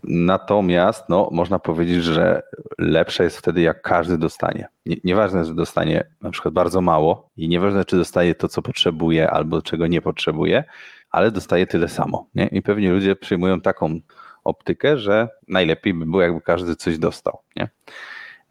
[0.05, 2.43] Natomiast no, można powiedzieć, że
[2.79, 4.68] lepsze jest wtedy, jak każdy dostanie.
[4.87, 9.31] Nie, nieważne, że dostanie na przykład bardzo mało i nieważne, czy dostaje to, co potrzebuje
[9.31, 10.64] albo czego nie potrzebuje,
[11.11, 12.27] ale dostaje tyle samo.
[12.35, 12.47] Nie?
[12.47, 14.01] I pewnie ludzie przyjmują taką
[14.45, 17.39] optykę, że najlepiej by było, jakby każdy coś dostał.
[17.57, 17.68] Nie?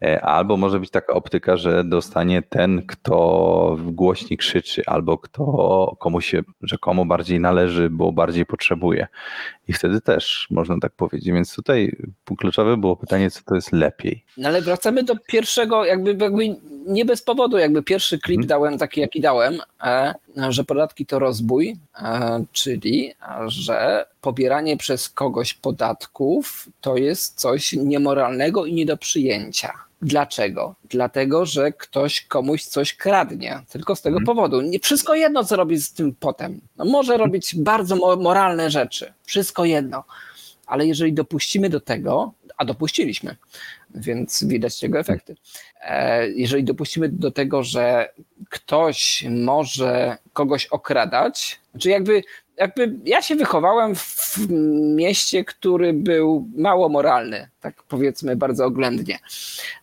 [0.02, 6.20] E, Albo może być taka optyka, że dostanie ten, kto głośniej krzyczy, albo kto komu
[6.20, 9.06] się rzekomo bardziej należy, bo bardziej potrzebuje.
[9.68, 11.32] I wtedy też można tak powiedzieć.
[11.32, 11.96] Więc tutaj
[12.38, 14.24] kluczowe było pytanie, co to jest lepiej.
[14.36, 16.56] No ale wracamy do pierwszego, jakby, jakby
[16.86, 18.48] nie bez powodu, jakby pierwszy klip Mhm.
[18.48, 20.14] dałem taki, jaki dałem, e,
[20.48, 23.14] że podatki to rozbój, e, czyli e,
[23.46, 29.72] że pobieranie przez kogoś podatków to jest coś niemoralnego i nie do przyjęcia.
[30.08, 30.74] Dlaczego?
[30.90, 33.60] Dlatego, że ktoś komuś coś kradnie.
[33.70, 34.26] Tylko z tego Mhm.
[34.26, 34.60] powodu.
[34.60, 36.60] Nie wszystko jedno, co robi z tym potem.
[36.76, 39.12] No, może robić bardzo mo- moralne rzeczy.
[39.24, 40.04] Wszystko jedno.
[40.66, 43.36] Ale jeżeli dopuścimy do tego, a dopuściliśmy,
[43.94, 45.36] więc widać tego efekty.
[45.80, 48.08] E, Jeżeli dopuścimy do tego, że
[48.48, 52.22] ktoś może kogoś okradać, znaczy jakby,
[52.56, 54.38] jakby ja się wychowałem w
[54.96, 59.18] mieście, który był mało moralny, tak powiedzmy bardzo oględnie.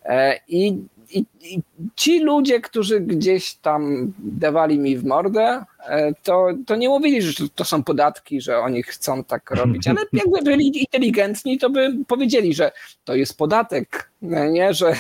[0.06, 0.68] E, I,
[1.14, 1.62] i, i
[1.96, 7.34] ci ludzie, którzy gdzieś tam dawali mi w mordę, e, to, to nie mówili, że
[7.34, 11.94] to, to są podatki, że oni chcą tak robić, ale jakby byli inteligentni, to by
[12.08, 12.72] powiedzieli, że
[13.04, 14.94] to jest podatek, no nie, że,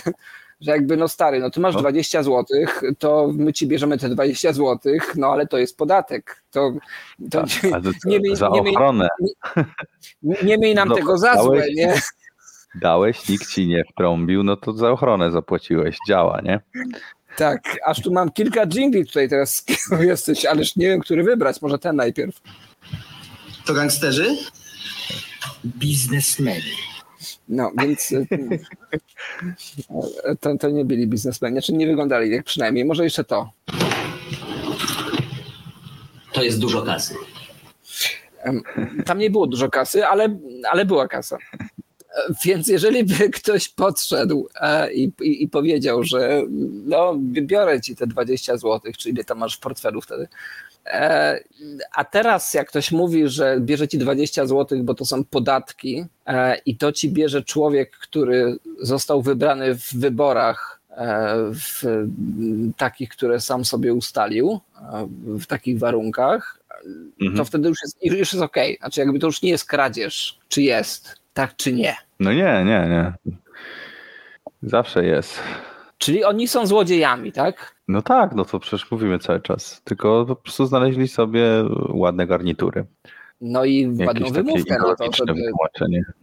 [0.61, 1.79] że jakby no stary, no ty masz No.
[1.81, 2.45] 20 zł,
[2.99, 6.43] to my ci bierzemy te 20 zł, no ale to jest podatek.
[6.51, 6.71] To,
[7.31, 9.07] to Tak, ale to nie miej- za nie miej- ochronę
[10.43, 11.93] nie miej nam No, tego za złe, dałeś- nie?
[12.75, 15.97] dałeś, nikt ci nie wtrąbił, no to za ochronę zapłaciłeś.
[16.07, 16.59] Działa, nie?
[17.37, 19.65] Tak, aż tu mam kilka jingli tutaj teraz
[19.99, 22.41] jesteś, ależ nie wiem, który wybrać, może ten najpierw.
[23.65, 24.35] To gangsterzy?
[25.65, 26.61] Biznesmeni.
[27.51, 28.27] No, więc y,
[30.39, 33.49] to, to nie byli biznesmeni, znaczy nie wyglądali jak przynajmniej, może jeszcze to.
[36.33, 37.15] To jest dużo kasy.
[39.05, 40.39] Tam nie było dużo kasy, ale,
[40.71, 41.37] ale była kasa.
[42.15, 46.43] E, Więc jeżeli by ktoś podszedł e, i, i, i powiedział, że
[46.85, 50.27] no, biorę ci te 20 zł, czy ile tam masz w portfelu wtedy, e,
[51.95, 56.57] a teraz jak ktoś mówi, że bierze ci 20 zł, bo to są podatki e,
[56.65, 61.83] i to ci bierze człowiek, który został wybrany w wyborach e, w
[62.77, 64.59] takich, które sam sobie ustalił,
[64.93, 65.07] e,
[65.39, 66.61] w takich warunkach,
[67.21, 67.37] Mhm.
[67.37, 68.77] to wtedy już jest, już jest okej.
[68.77, 71.95] Znaczy jakby to już nie jest kradzież, czy jest, tak czy nie.
[72.19, 73.13] No nie, nie, nie.
[74.63, 75.39] Zawsze jest.
[75.97, 77.75] Czyli oni są złodziejami, tak?
[77.91, 79.81] No tak, no to przecież mówimy cały czas.
[79.83, 81.45] Tylko po prostu znaleźli sobie
[81.89, 82.85] ładne garnitury.
[83.41, 85.33] No i ładną wymówkę na to, żeby.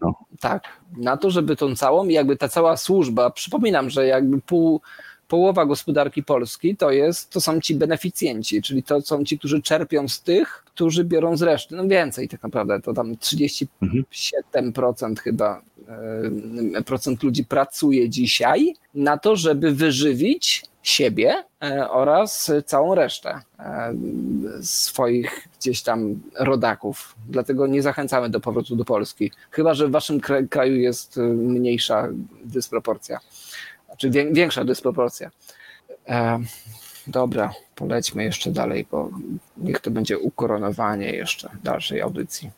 [0.00, 0.14] No.
[0.40, 0.62] tak,
[0.96, 4.80] na to, żeby tą całą, jakby ta cała służba, przypominam, że jakby pół,
[5.28, 10.08] połowa gospodarki Polski to jest, to są ci beneficjenci, czyli to są ci, którzy czerpią
[10.08, 11.76] z tych, którzy biorą z reszty.
[11.76, 15.62] No więcej tak naprawdę, to tam 37% chyba
[16.76, 23.94] e, procent ludzi pracuje dzisiaj na to, żeby wyżywić siebie e, oraz całą resztę e,
[24.62, 27.14] swoich gdzieś tam rodaków.
[27.28, 29.32] Dlatego nie zachęcamy do powrotu do Polski.
[29.50, 32.08] Chyba, że w waszym kra- kraju jest e, mniejsza
[32.44, 33.20] dysproporcja.
[33.86, 35.30] Znaczy wię- większa dysproporcja.
[37.06, 39.10] Dobra, polećmy jeszcze dalej, bo
[39.56, 42.50] niech to będzie ukoronowanie jeszcze dalszej audycji.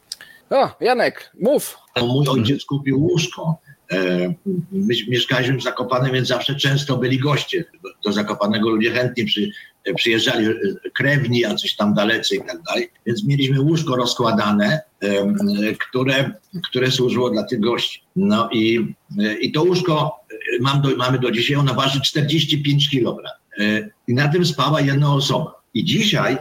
[0.51, 1.79] O, Janek, mów!
[2.03, 3.57] Mój ojciec kupił łóżko.
[3.93, 4.35] E,
[4.73, 7.65] My mieszkaliśmy w Zakopanem, więc zawsze często byli goście.
[8.05, 9.51] Do Zakopanego ludzie chętnie przy,
[9.97, 10.55] przyjeżdżali, e,
[10.95, 12.91] krewni, jacyś tam dalecy i tak dalej.
[13.07, 15.35] Więc mieliśmy łóżko rozkładane, e,
[15.79, 16.31] które,
[16.69, 18.03] które służyło dla tych gości.
[18.17, 22.91] No i, e, i to łóżko e, mam do, mamy do dzisiaj, ono waży 45
[22.91, 23.29] kg.
[23.59, 25.61] E, I na tym spała jedna osoba.
[25.75, 26.39] I dzisiaj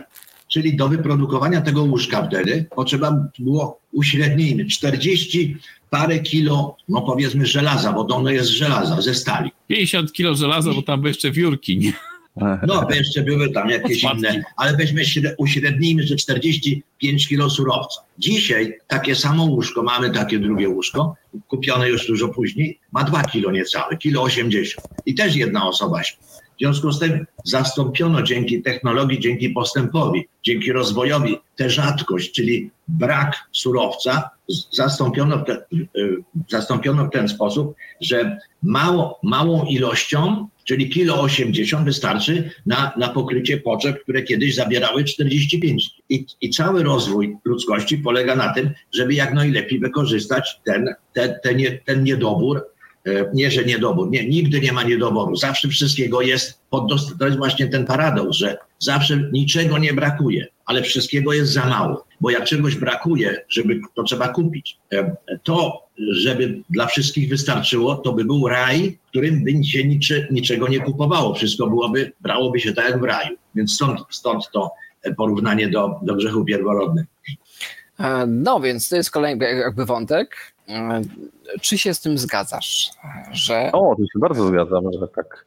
[0.49, 5.57] czyli do wyprodukowania tego łóżka wtedy potrzeba było uśrednijmy 40
[5.89, 9.51] parę kilo, no powiedzmy żelaza, bo ono jest z żelaza, ze stali.
[9.67, 11.77] 50 kilo żelaza, bo tam były jeszcze wiórki.
[11.77, 11.93] Nie?
[12.67, 18.01] No, by jeszcze były tam jakieś inne, ale weźmy śre- uśrednijmy, że 45 kilo surowca.
[18.19, 21.15] Dzisiaj takie samo łóżko, mamy takie drugie łóżko,
[21.47, 26.17] kupione już dużo później, ma 2 kilo niecałe, kilo 80 i też jedna osoba śpi.
[26.60, 33.36] W związku z tym zastąpiono dzięki technologii, dzięki postępowi, dzięki rozwojowi tę rzadkość, czyli brak
[33.51, 34.30] surowca,
[34.72, 35.57] zastąpiono w, te,
[35.97, 43.10] y, zastąpiono w ten sposób, że mało, małą ilością, czyli kilo 80 wystarczy na, na
[43.10, 45.89] pokrycie potrzeb, które kiedyś zabierały 45.
[46.10, 51.57] I, I cały rozwój ludzkości polega na tym, żeby jak najlepiej wykorzystać ten, ten, ten,
[51.86, 52.66] ten niedobór,
[53.33, 57.37] nie, że niedobór, nie, nigdy nie ma niedoboru, zawsze wszystkiego jest pod dost- To jest
[57.37, 62.43] właśnie ten paradoks, że zawsze niczego nie brakuje, ale wszystkiego jest za mało, bo jak
[62.45, 64.77] czegoś brakuje, żeby to trzeba kupić.
[64.93, 69.83] E, To, żeby dla wszystkich wystarczyło, to by był raj, w którym by się
[70.31, 73.35] niczego nie kupowało, wszystko byłoby, brałoby się tak jak w raju.
[73.55, 74.71] Więc stąd, stąd to
[75.03, 77.05] e, porównanie do, do grzechu pierworodnych.
[77.99, 80.53] E, No więc to jest kolejny jakby wątek.
[81.61, 82.91] Czy się z tym zgadzasz,
[83.32, 85.45] że O, tu się bardzo zgadzam, że tak.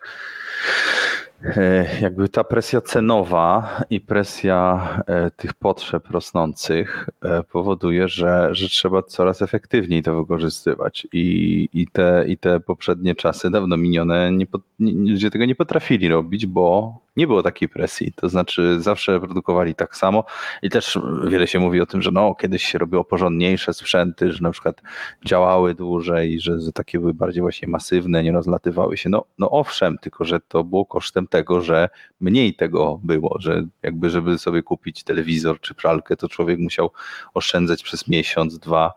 [1.45, 8.69] e, Jakby ta presja cenowa i presja e, tych potrzeb rosnących e, powoduje, że, że
[8.69, 11.07] trzeba coraz efektywniej to wykorzystywać.
[11.13, 14.47] I, i, te, I te poprzednie czasy, dawno minione, nie,
[14.81, 18.13] ludzie tego nie potrafili robić, bo nie było takiej presji.
[18.17, 20.25] To znaczy zawsze produkowali tak samo
[20.63, 24.39] i też wiele się mówi o tym, że no, kiedyś się robiło porządniejsze sprzęty, że
[24.43, 24.83] na przykład
[25.27, 29.09] działały dłużej, że, takie były bardziej właśnie masywne, nie rozlatywały się.
[29.09, 31.89] No, no owszem, tylko że to było kosztem tego, że
[32.21, 36.91] mniej tego było, że jakby żeby sobie kupić telewizor czy pralkę, to człowiek musiał
[37.35, 38.93] oszczędzać przez miesiąc, dwa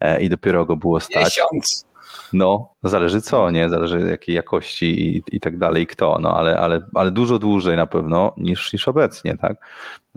[0.00, 1.24] e, i dopiero go było stać.
[1.24, 1.89] miesiąc?
[2.32, 3.68] No, zależy co, nie?
[3.68, 7.86] Zależy jakiej jakości i, i tak dalej, kto, no ale, ale, ale dużo dłużej na
[7.86, 9.56] pewno niż, niż obecnie, tak?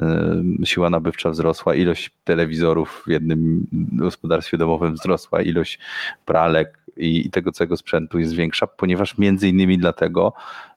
[0.01, 5.79] Ym, Siła nabywcza wzrosła, ilość telewizorów w jednym gospodarstwie domowym wzrosła, ilość
[6.25, 10.33] pralek i, i tego całego sprzętu jest większa, ponieważ między innymi dlatego,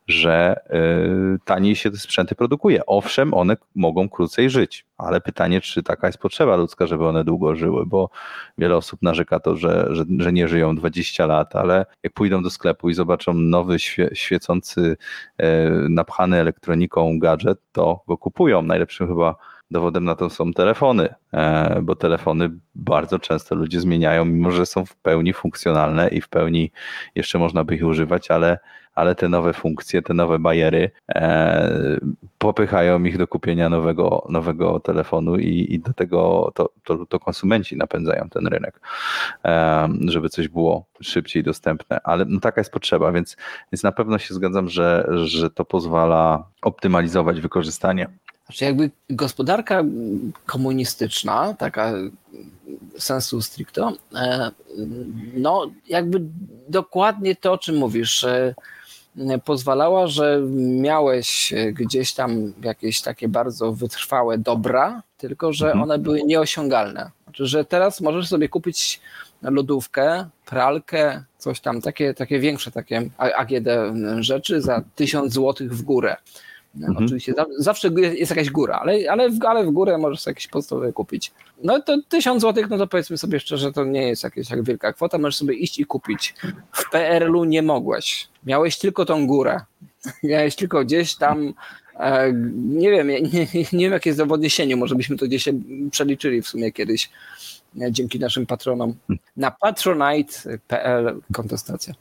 [0.06, 0.60] że
[1.36, 2.86] y, taniej się te sprzęty produkuje.
[2.86, 7.56] Owszem, one mogą krócej żyć, ale pytanie, czy taka jest potrzeba ludzka, żeby one długo
[7.56, 8.10] żyły, bo
[8.58, 12.50] wiele osób narzeka to, że, że, że nie żyją 20 lat, ale jak pójdą do
[12.50, 14.96] sklepu i zobaczą nowy, świe, świecący,
[15.38, 18.62] e, napchany elektroniką gadżet, to go kupują.
[18.62, 19.34] Najlepszym chyba
[19.70, 24.86] dowodem na to są telefony, e, bo telefony bardzo często ludzie zmieniają, mimo że są
[24.86, 26.72] w pełni funkcjonalne i w pełni
[27.14, 28.58] jeszcze można by ich używać, ale,
[28.94, 31.98] ale te nowe funkcje, te nowe bariery e,
[32.38, 37.76] popychają ich do kupienia nowego, nowego telefonu i, i do tego to, to, to konsumenci
[37.76, 38.80] napędzają ten rynek,
[39.44, 43.36] e, żeby coś było szybciej dostępne, ale no taka jest potrzeba, więc,
[43.72, 48.08] więc na pewno się zgadzam, że, że to pozwala optymalizować wykorzystanie
[48.46, 49.84] Znaczy jakby gospodarka
[50.46, 51.92] komunistyczna, taka
[52.98, 54.50] sensu stricto, e,
[55.34, 56.20] no jakby
[56.68, 58.54] dokładnie to, o czym mówisz, e,
[59.44, 60.40] pozwalała, że
[60.80, 65.82] miałeś gdzieś tam jakieś takie bardzo wytrwałe dobra, tylko że Mhm.
[65.82, 67.10] one były nieosiągalne.
[67.24, 69.00] Znaczy, że teraz możesz sobie kupić
[69.42, 73.68] lodówkę, pralkę, coś tam, takie, takie większe takie AGD
[74.20, 76.16] rzeczy za 1000 zł w górę.
[76.80, 77.04] Mhm.
[77.04, 80.92] Oczywiście za- zawsze jest jakaś góra, ale, ale, w, ale w górę możesz jakieś podstawowe
[80.92, 81.32] kupić.
[81.62, 84.92] No to 1000 zł, no to powiedzmy sobie szczerze, to nie jest jakaś tak wielka
[84.92, 86.34] kwota, możesz sobie iść i kupić.
[86.72, 88.28] W PRL-u nie mogłeś.
[88.46, 89.60] Miałeś tylko tą górę.
[90.22, 91.54] Miałeś tylko gdzieś tam,
[92.00, 95.42] e, nie wiem, nie, nie, nie wiem jakie jest w odniesieniu, może byśmy to gdzieś
[95.42, 95.52] się
[95.90, 97.10] przeliczyli w sumie kiedyś
[97.80, 98.94] e, dzięki naszym patronom.
[99.36, 101.94] Na patronite.pl kontestacja.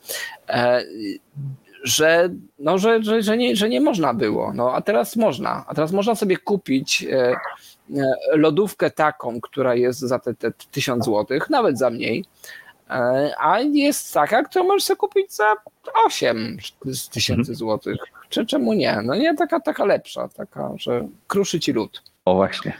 [1.86, 2.29] Że,
[2.59, 4.53] no, że, że, że, nie, że nie można było.
[4.53, 5.65] No, a teraz można.
[5.67, 7.36] A teraz można sobie kupić e,
[7.95, 12.25] e, lodówkę taką, która jest za te, te 1000 zł, nawet za mniej.
[12.89, 15.55] E, a jest taka, którą możesz sobie kupić za
[16.05, 17.97] 8 z tysięcy złotych.
[18.29, 19.01] Czy czemu nie?
[19.03, 22.03] No nie, taka, taka lepsza, taka, że kruszy ci lód.
[22.25, 22.73] O właśnie.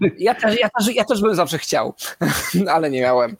[0.00, 1.94] No, ja, też, ja, też, ja też bym zawsze chciał,
[2.74, 3.36] ale nie miałem.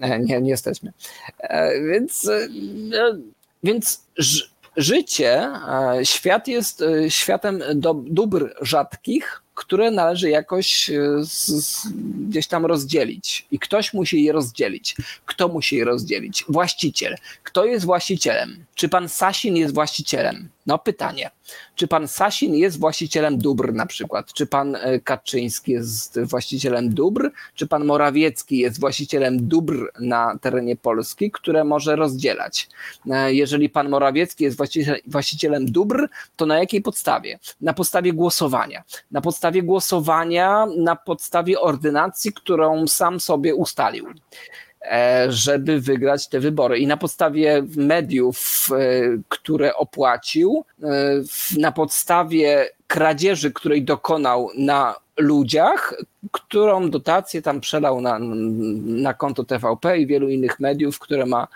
[0.00, 0.92] E, Nie, nie jesteśmy.
[1.38, 2.48] E, Więc, e,
[3.64, 4.00] więc
[4.76, 5.48] życie,
[6.04, 7.62] świat jest światem
[8.04, 10.90] dóbr rzadkich, które należy jakoś
[12.28, 13.46] gdzieś tam rozdzielić.
[13.50, 14.96] I ktoś musi je rozdzielić.
[15.26, 16.44] Kto musi je rozdzielić?
[16.48, 17.16] Właściciel.
[17.42, 18.64] Kto jest właścicielem?
[18.74, 20.48] Czy pan Sasin jest właścicielem?
[20.66, 21.30] No pytanie.
[21.74, 24.32] Czy pan Sasin jest właścicielem dóbr na przykład?
[24.32, 27.30] Czy pan e, Kaczyński jest właścicielem dóbr?
[27.54, 32.68] Czy pan Morawiecki jest właścicielem dóbr na terenie Polski, które może rozdzielać?
[33.10, 37.38] E, Jeżeli pan Morawiecki jest właściciel, właścicielem dóbr, to na jakiej podstawie?
[37.60, 38.82] Na podstawie głosowania.
[39.10, 44.06] Na podstawie głosowania, na podstawie ordynacji, którą sam sobie ustalił.
[44.84, 46.78] E, żeby wygrać te wybory.
[46.78, 50.86] I na podstawie mediów, e, które opłacił, e,
[51.58, 55.94] na podstawie kradzieży, której dokonał na ludziach,
[56.32, 58.18] którą dotację tam przelał na,
[58.84, 61.48] na konto TVP i wielu innych mediów, które ma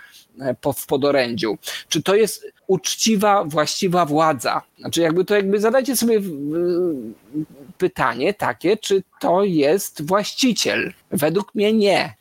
[0.76, 1.58] w podorędziu.
[1.88, 4.62] Czy to jest uczciwa, właściwa władza?
[4.78, 6.20] Znaczy, jakby to jakby zadajcie sobie
[7.78, 10.92] pytanie takie, czy to jest właściciel?
[11.10, 12.14] Według mnie nie.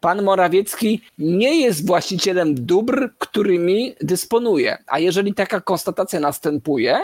[0.00, 4.78] Pan Morawiecki nie jest właścicielem dóbr, którymi dysponuje.
[4.86, 6.98] A jeżeli taka konstatacja następuje,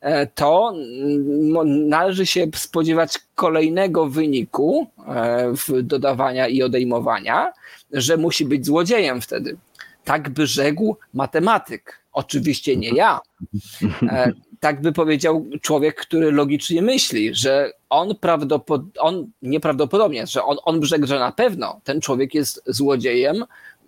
[0.00, 7.52] e, to mm, należy się spodziewać kolejnego wyniku e, w dodawania i odejmowania,
[7.92, 9.56] że musi być złodziejem wtedy.
[10.04, 12.02] Tak by rzekł matematyk.
[12.12, 13.20] Oczywiście nie ja.
[14.08, 20.56] E, Tak by powiedział człowiek, który logicznie myśli, że on, prawdopod- on nieprawdopodobnie, że on,
[20.64, 23.44] on by rzekł, że na pewno ten człowiek jest złodziejem,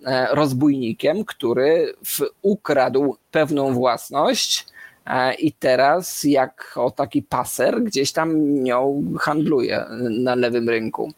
[0.07, 4.67] e, rozbójnikiem, który w, ukradł pewną własność
[5.07, 11.13] e, i teraz jak o taki paser gdzieś tam nią handluje na lewym rynku.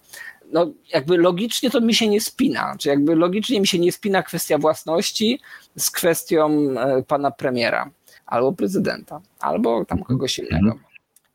[0.52, 2.76] No, jakby logicznie to mi się nie spina.
[2.78, 5.40] Czy jakby logicznie mi się nie spina kwestia własności
[5.76, 7.90] z kwestią e, pana premiera
[8.26, 10.78] albo prezydenta, albo tam kogoś innego.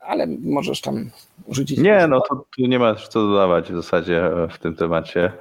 [0.00, 1.10] Ale możesz tam
[1.48, 1.78] rzucić.
[1.78, 5.32] Nie, no to tu nie masz co dodawać w zasadzie e, w tym temacie.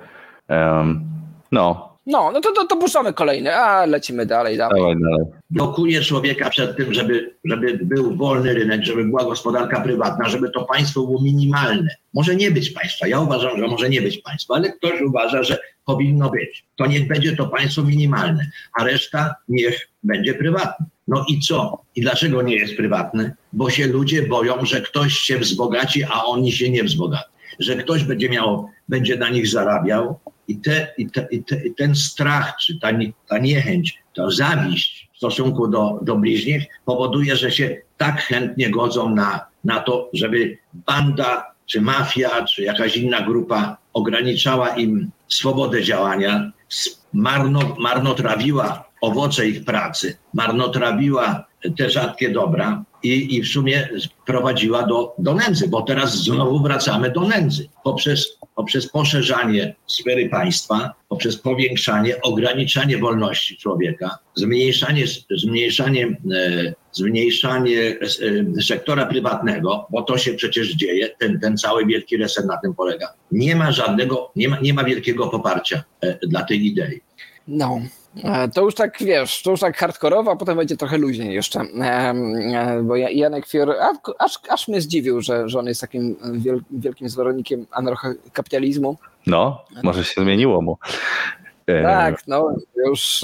[0.48, 1.04] Em,
[1.52, 4.82] no, No, no to, to, to puszczamy kolejny, a lecimy dalej, dalej.
[4.82, 5.26] dawaj dalej.
[5.50, 10.64] blokuje człowieka przed tym, żeby, żeby był wolny rynek, żeby była gospodarka prywatna, żeby to
[10.66, 11.96] państwo było minimalne.
[12.14, 13.08] Może nie być państwa.
[13.08, 16.66] Ja uważam, że może nie być państwa, ale ktoś uważa, że powinno być.
[16.76, 20.86] To niech będzie to państwo minimalne, a reszta niech będzie prywatna.
[21.08, 21.82] No i co?
[21.96, 23.36] I dlaczego nie jest prywatne?
[23.54, 27.32] Bo się ludzie boją, że ktoś się wzbogaci, a oni się nie wzbogaci.
[27.60, 31.76] Że ktoś będzie miał, będzie na nich zarabiał i, te, i, te, i, te, i
[31.76, 37.36] ten strach, czy ta, nie- ta niechęć, ta zawiść w stosunku do, do bliźnich powoduje,
[37.36, 43.22] że się tak chętnie godzą na, na to, żeby banda, czy mafia, czy jakaś inna
[43.22, 46.52] grupa ograniczała im swobodę działania,
[47.14, 51.46] marno, marnotrawiła owoce ich pracy, marnotrawiła
[51.78, 53.90] te rzadkie dobra i, i w sumie
[54.26, 57.70] prowadziła do, do nędzy, bo teraz znowu wracamy do nędzy.
[57.84, 65.06] Poprzez, poprzez poszerzanie sfery państwa, poprzez powiększanie, ograniczanie wolności człowieka, zmniejszanie,
[65.38, 72.18] zmniejszanie, e, zmniejszanie e, sektora prywatnego, bo to się przecież dzieje, ten, ten cały wielki
[72.18, 73.14] reset na tym polega.
[73.32, 77.02] Nie ma żadnego, nie ma, nie ma wielkiego poparcia e, dla tej idei.
[77.48, 77.82] No.
[78.24, 81.60] E, To już tak wiesz, to już tak hardkorowo, a potem będzie trochę luźniej jeszcze.
[81.82, 82.14] E,
[82.84, 83.76] Bo Ja- Janek Fior
[84.20, 88.98] aż, aż mnie zdziwił, że, że on jest takim wiel, wielkim zwolennikiem anarchokapitalizmu.
[89.28, 90.78] No, może się zmieniło mu.
[91.68, 92.56] E, Tak, no
[92.88, 93.22] już.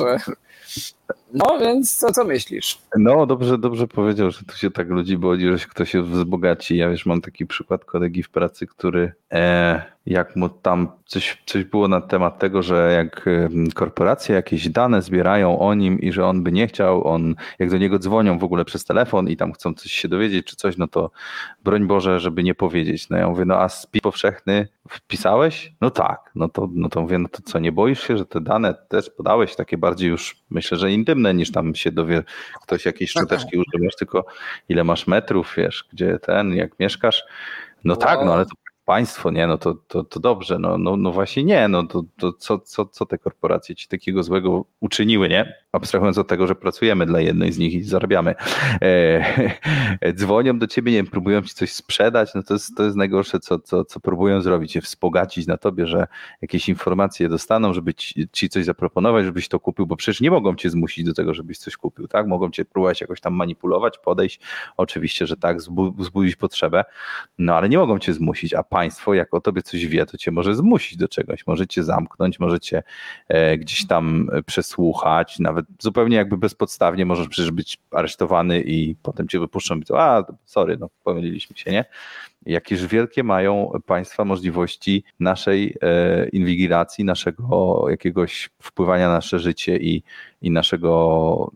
[1.33, 2.77] No więc co, co myślisz?
[2.97, 6.77] No, dobrze, dobrze powiedział, że tu się tak ludzi boi, że się ktoś się wzbogaci.
[6.77, 11.63] Ja wiesz, mam taki przykład kolegi w pracy, który e, jak mu tam coś, coś
[11.63, 13.25] było na temat tego, że jak
[13.73, 17.77] korporacje jakieś dane zbierają o nim i że on by nie chciał, on jak do
[17.77, 20.87] niego dzwonią w ogóle przez telefon i tam chcą coś się dowiedzieć czy coś, no
[20.87, 21.11] to
[21.63, 23.09] broń Boże, żeby nie powiedzieć.
[23.09, 25.73] No ja mówię, no a spis powszechny wpisałeś?
[25.81, 26.31] No tak.
[26.35, 29.09] No to, no to mówię, no to co, nie boisz się, że te dane też
[29.09, 32.23] podałeś, takie bardziej już myślę, że intymne niż tam się dowie
[32.63, 34.25] ktoś jakiejś szczoteczki używasz, tylko
[34.69, 37.23] ile masz metrów, wiesz, gdzie ten, jak mieszkasz.
[37.83, 38.51] No tak, no ale to
[38.87, 42.33] państwo, nie, no to, to, to dobrze, no, no, no właśnie nie, no to, to
[42.33, 45.53] co, co, co te korporacje ci takiego złego uczyniły, nie?
[45.77, 48.35] Abstrahując od tego, że pracujemy dla jednej z nich i zarabiamy.
[48.81, 52.95] E, dzwonią do ciebie, nie wiem, próbują ci coś sprzedać, no to jest, to jest
[52.95, 56.07] najgorsze, co, co, co próbują zrobić, się wspogacić na tobie, że
[56.41, 60.55] jakieś informacje dostaną, żeby ci, ci coś zaproponować, żebyś to kupił, bo przecież nie mogą
[60.55, 62.27] cię zmusić do tego, żebyś coś kupił, tak?
[62.27, 64.39] Mogą cię próbować jakoś tam manipulować, podejść,
[64.77, 66.85] oczywiście, że tak, zbu- wzbudzić potrzebę,
[67.37, 70.31] no ale nie mogą cię zmusić, a państwo, jak o tobie coś wie, to cię
[70.31, 72.83] może zmusić do czegoś, może cię zamknąć, może cię
[73.27, 79.27] e, gdzieś tam e, przesłuchać, nawet zupełnie jakby bezpodstawnie możesz przecież być aresztowany i potem
[79.27, 81.85] cię wypuszczą i to, a sorry, no pomyliliśmy się, nie?
[82.45, 90.03] Jakież wielkie mają państwa możliwości naszej e, inwigilacji, naszego jakiegoś wpływania na nasze życie i,
[90.41, 91.51] i naszego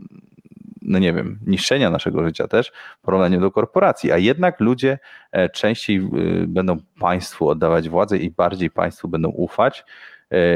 [0.82, 5.00] no nie wiem, niszczenia naszego życia też w porównaniu do korporacji, a jednak ludzie
[5.32, 6.02] e, częściej e,
[6.48, 9.86] będą państwu oddawać władzę i bardziej państwu będą ufać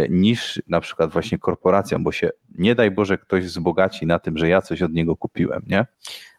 [0.10, 4.50] niż na przykład właśnie korporacjom, bo się nie daj Boże ktoś wzbogaci na tym, że
[4.50, 5.86] ja coś od niego kupiłem, nie?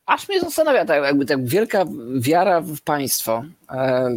[0.07, 1.85] Aż mnie zastanawia tak, jakby tak wielka
[2.19, 3.45] wiara w państwo.
[3.71, 4.11] E,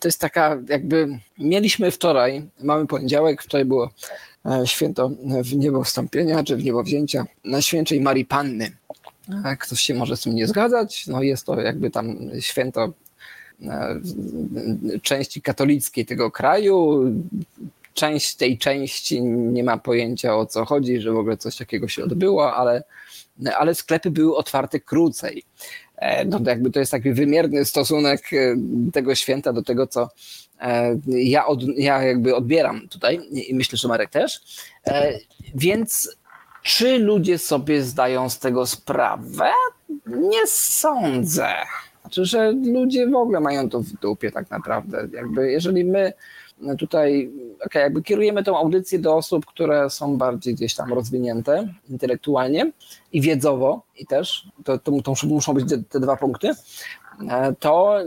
[0.00, 3.90] To jest taka jakby, mieliśmy wczoraj, mamy poniedziałek, wczoraj było
[4.46, 5.10] e, święto
[5.44, 8.70] w niebo wstąpienia, czy w niebo wzięcia Najświętszej Marii Panny.
[9.44, 12.92] E, Ktoś się może z tym nie zgadzać, no jest to jakby tam święto
[13.62, 14.00] e,
[15.02, 17.04] części katolickiej tego kraju.
[17.98, 22.04] Część tej części nie ma pojęcia o co chodzi, że w ogóle coś takiego się
[22.04, 22.84] odbyło, ale,
[23.58, 25.42] ale sklepy były otwarte krócej.
[25.96, 28.56] E, No to jakby to jest taki wymierny stosunek e,
[28.92, 30.08] tego święta do tego, co
[30.60, 34.40] e, ja, od, ja jakby odbieram tutaj i myślę, że Marek też.
[35.54, 36.16] Więc
[36.62, 39.50] czy ludzie sobie zdają z tego sprawę?
[40.06, 41.54] Nie sądzę.
[42.00, 45.08] Znaczy, że ludzie w ogóle mają to w dupie tak naprawdę.
[45.12, 46.12] Jakby jeżeli my
[46.78, 47.30] tutaj
[47.66, 52.72] okay, jakby kierujemy tą audycję do osób, które są bardziej gdzieś tam rozwinięte intelektualnie
[53.12, 56.50] i wiedzowo i też, to, to, to muszą być te, te dwa punkty,
[57.30, 57.98] e, to,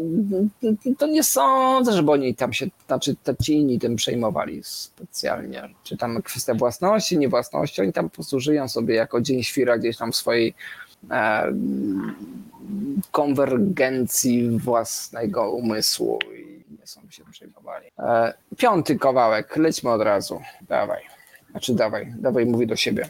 [0.97, 5.69] to nie sądzę, żeby oni tam się, znaczy ci inni tym przejmowali specjalnie.
[5.83, 9.97] Czy tam kwestia własności, niewłasności, oni tam po prostu żyją sobie jako dzień świra gdzieś
[9.97, 10.53] tam w swojej
[13.11, 17.85] konwergencji własnego umysłu i nie są się przejmowali.
[17.99, 20.41] E, piąty kawałek, lećmy od razu.
[20.69, 21.01] Dawaj.
[21.51, 23.09] Znaczy dawaj, dawaj mówi do siebie.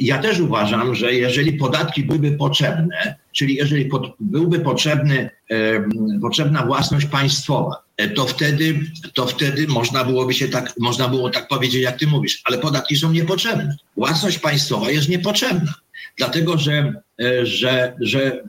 [0.00, 5.84] Ja też uważam, że jeżeli podatki byłyby potrzebne, czyli jeżeli pod, byłby potrzebny, e,
[6.20, 8.80] potrzebna własność państwowa, e, to wtedy,
[9.14, 12.96] to wtedy można byłoby się tak, można było tak powiedzieć, jak ty mówisz, ale podatki
[12.96, 13.76] są niepotrzebne.
[13.96, 15.74] Własność państwowa jest niepotrzebna,
[16.18, 16.92] dlatego że,
[17.22, 18.42] e, że, że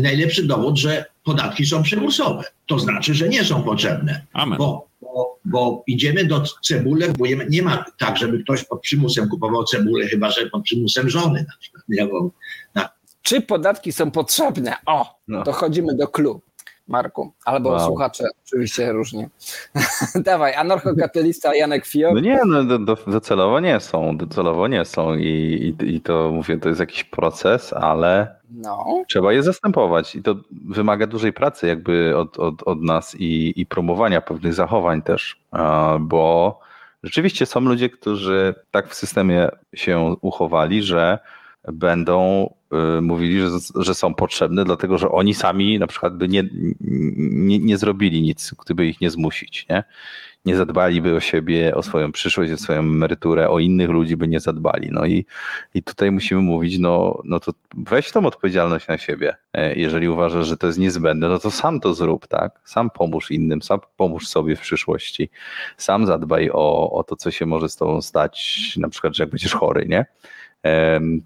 [0.00, 2.44] najlepszy dowód, że podatki są przymusowe.
[2.66, 4.26] To znaczy, że nie są potrzebne.
[4.32, 4.58] Amen.
[4.58, 6.42] Bo, bo, bo idziemy do
[7.12, 11.44] kupujemy, nie ma tak, żeby ktoś pod przymusem kupował cebulę, chyba że pod przymusem żony
[11.48, 11.84] na przykład.
[13.22, 14.74] Czy podatki są potrzebne?
[14.86, 15.44] O, No.
[15.44, 16.40] to chodzimy do klu.
[16.90, 17.80] Marku, albo Wow.
[17.86, 19.28] słuchacze, oczywiście różnie.
[20.14, 22.10] Dawaj, anarchokapitalista Janek Fio.
[22.14, 25.24] No nie, no do, do, docelowo nie są, docelowo nie są i,
[25.82, 30.34] i, i to mówię, to jest jakiś proces, ale No, trzeba je zastępować i to
[30.68, 35.40] wymaga dużej pracy jakby od, od, od nas i, i promowania pewnych zachowań też,
[36.00, 36.58] bo
[37.02, 41.18] rzeczywiście są ludzie, którzy tak w systemie się uchowali, że
[41.68, 42.50] będą
[42.98, 46.44] y, mówili, że, że są potrzebne, dlatego że oni sami na przykład by nie,
[46.80, 49.84] nie, nie zrobili nic, gdyby ich nie zmusić, nie?
[50.44, 54.40] Nie zadbaliby o siebie, o swoją przyszłość, o swoją emeryturę, o innych ludzi by nie
[54.40, 54.88] zadbali.
[54.92, 55.26] No i,
[55.74, 59.36] i tutaj musimy mówić, no, no to weź tą odpowiedzialność na siebie.
[59.52, 62.60] E, Jeżeli uważasz, że to jest niezbędne, no to sam to zrób, tak?
[62.64, 65.30] Sam pomóż innym, sam pomóż sobie w przyszłości.
[65.76, 69.30] Sam zadbaj o, o to, co się może z tobą stać, na przykład, że jak
[69.30, 70.06] będziesz chory, nie?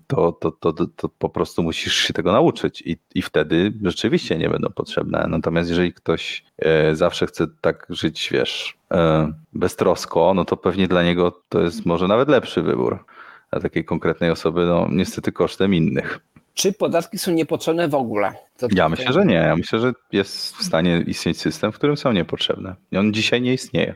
[0.07, 4.49] To, to, to, to, po prostu musisz się tego nauczyć i, i wtedy rzeczywiście nie
[4.49, 5.27] będą potrzebne.
[5.29, 11.03] Natomiast jeżeli ktoś e, zawsze chce tak żyć, wiesz, e, beztrosko, no to pewnie dla
[11.03, 13.05] niego to jest może nawet lepszy wybór.
[13.51, 16.21] A takiej konkretnej osoby, no niestety kosztem innych.
[16.55, 18.33] czy podatki są niepotrzebne w ogóle?
[18.59, 19.35] To Ja myślę, że nie.
[19.35, 22.75] Ja myślę, że jest w stanie istnieć system, w którym są niepotrzebne.
[22.93, 23.95] I on dzisiaj nie istnieje,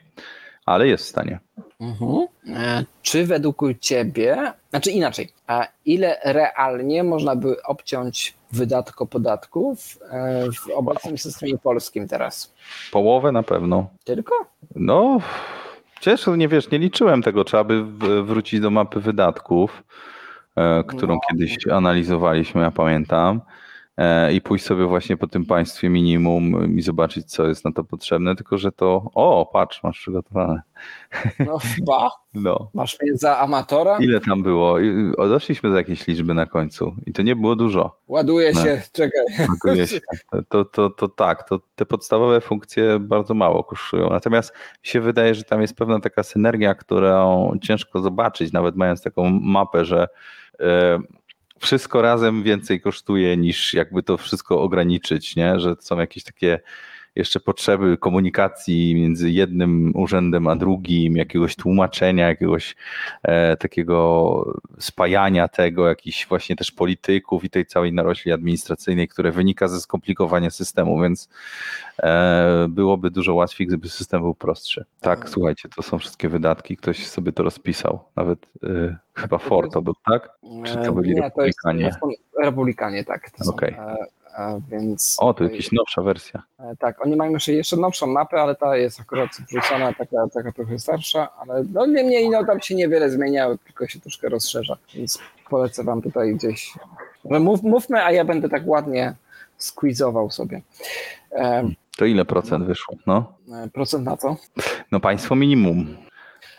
[0.67, 1.41] ale jest w stanie.
[1.81, 2.27] Mhm.
[2.57, 10.45] E, Czy według ciebie, znaczy inaczej, a ile realnie można by obciąć wydatko podatków e,
[10.53, 12.55] w obecnym systemie polskim teraz?
[12.93, 13.89] Połowę na pewno.
[14.05, 14.35] Tylko?
[14.77, 15.19] No,
[16.01, 17.45] ciężko, nie wiesz, nie liczyłem tego.
[17.45, 17.85] Trzeba by
[18.23, 19.83] wrócić do mapy wydatków,
[20.57, 21.21] e, którą No.
[21.31, 23.41] kiedyś analizowaliśmy, ja pamiętam.
[23.99, 27.85] E, I pójść sobie właśnie po tym państwie minimum i zobaczyć, co jest na to
[27.85, 28.37] potrzebne.
[28.37, 29.11] Tylko, że to.
[29.15, 30.63] O, patrz, masz przygotowane.
[31.39, 32.11] No chyba.
[32.35, 32.71] No.
[32.75, 33.99] Masz mnie za amatora?
[34.01, 34.77] Ile tam było?
[35.17, 36.95] Doszliśmy do jakiejś liczby na końcu.
[37.07, 37.99] I to nie było dużo.
[38.09, 38.63] Ładuje No.
[38.65, 39.21] się, czekaj.
[39.65, 40.01] Ładuje się.
[40.49, 44.11] To, to, to tak, to te podstawowe funkcje bardzo mało kosztują.
[44.11, 49.03] Natomiast mi się wydaje, że tam jest pewna taka synergia, którą ciężko zobaczyć, nawet mając
[49.03, 50.09] taką mapę, że
[50.61, 50.99] e,
[51.59, 55.61] wszystko razem więcej kosztuje niż jakby to wszystko ograniczyć, nie?
[55.61, 56.61] że są jakieś takie
[57.19, 62.77] jeszcze potrzeby komunikacji między jednym urzędem a drugim, jakiegoś tłumaczenia, jakiegoś
[63.23, 69.69] e, takiego spajania tego, jakichś właśnie też polityków i tej całej narośli administracyjnej, które wynika
[69.69, 71.29] ze skomplikowania systemu, więc
[72.03, 74.85] e, byłoby dużo łatwiej, gdyby system był prostszy.
[75.01, 79.83] Tak, słuchajcie, to są wszystkie wydatki, ktoś sobie to rozpisał, nawet e, chyba Ford to
[79.83, 80.31] był, tak?
[80.65, 81.91] Czy to byli Nie, to jest, republikanie?
[82.01, 82.13] to są
[82.43, 83.31] republikanie, tak.
[83.31, 83.75] To są, Okej.
[83.75, 84.07] e, e,
[84.69, 86.43] więc O, to jakaś nowsza wersja.
[86.61, 90.53] E, Tak, oni mają jeszcze, jeszcze nowszą mapę, ale ta jest akurat wrzucona, taka, taka
[90.53, 95.19] trochę starsza, ale no niemniej no, tam się niewiele zmienia, tylko się troszkę rozszerza, więc
[95.51, 96.73] polecę wam tutaj gdzieś.
[97.25, 99.15] No, mów, mówmy, a ja będę tak ładnie
[99.57, 100.63] squeezował sobie.
[101.33, 102.95] E, To ile procent wyszło?
[103.07, 103.33] No,
[103.65, 104.37] e, procent na co?
[104.93, 105.97] no państwo minimum.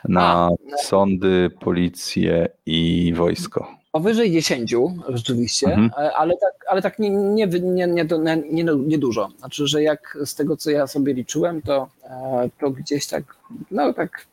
[0.09, 0.49] na
[0.83, 3.78] sądy, policję i wojsko.
[3.91, 4.75] Powyżej 10
[5.09, 5.91] rzeczywiście, Mhm.
[6.07, 8.05] e, ale tak, ale tak nie, nie, nie, nie,
[8.51, 9.27] nie, nie, dużo.
[9.39, 13.23] Znaczy, że jak z tego, co ja sobie liczyłem, to, e, to gdzieś tak,
[13.71, 14.25] no tak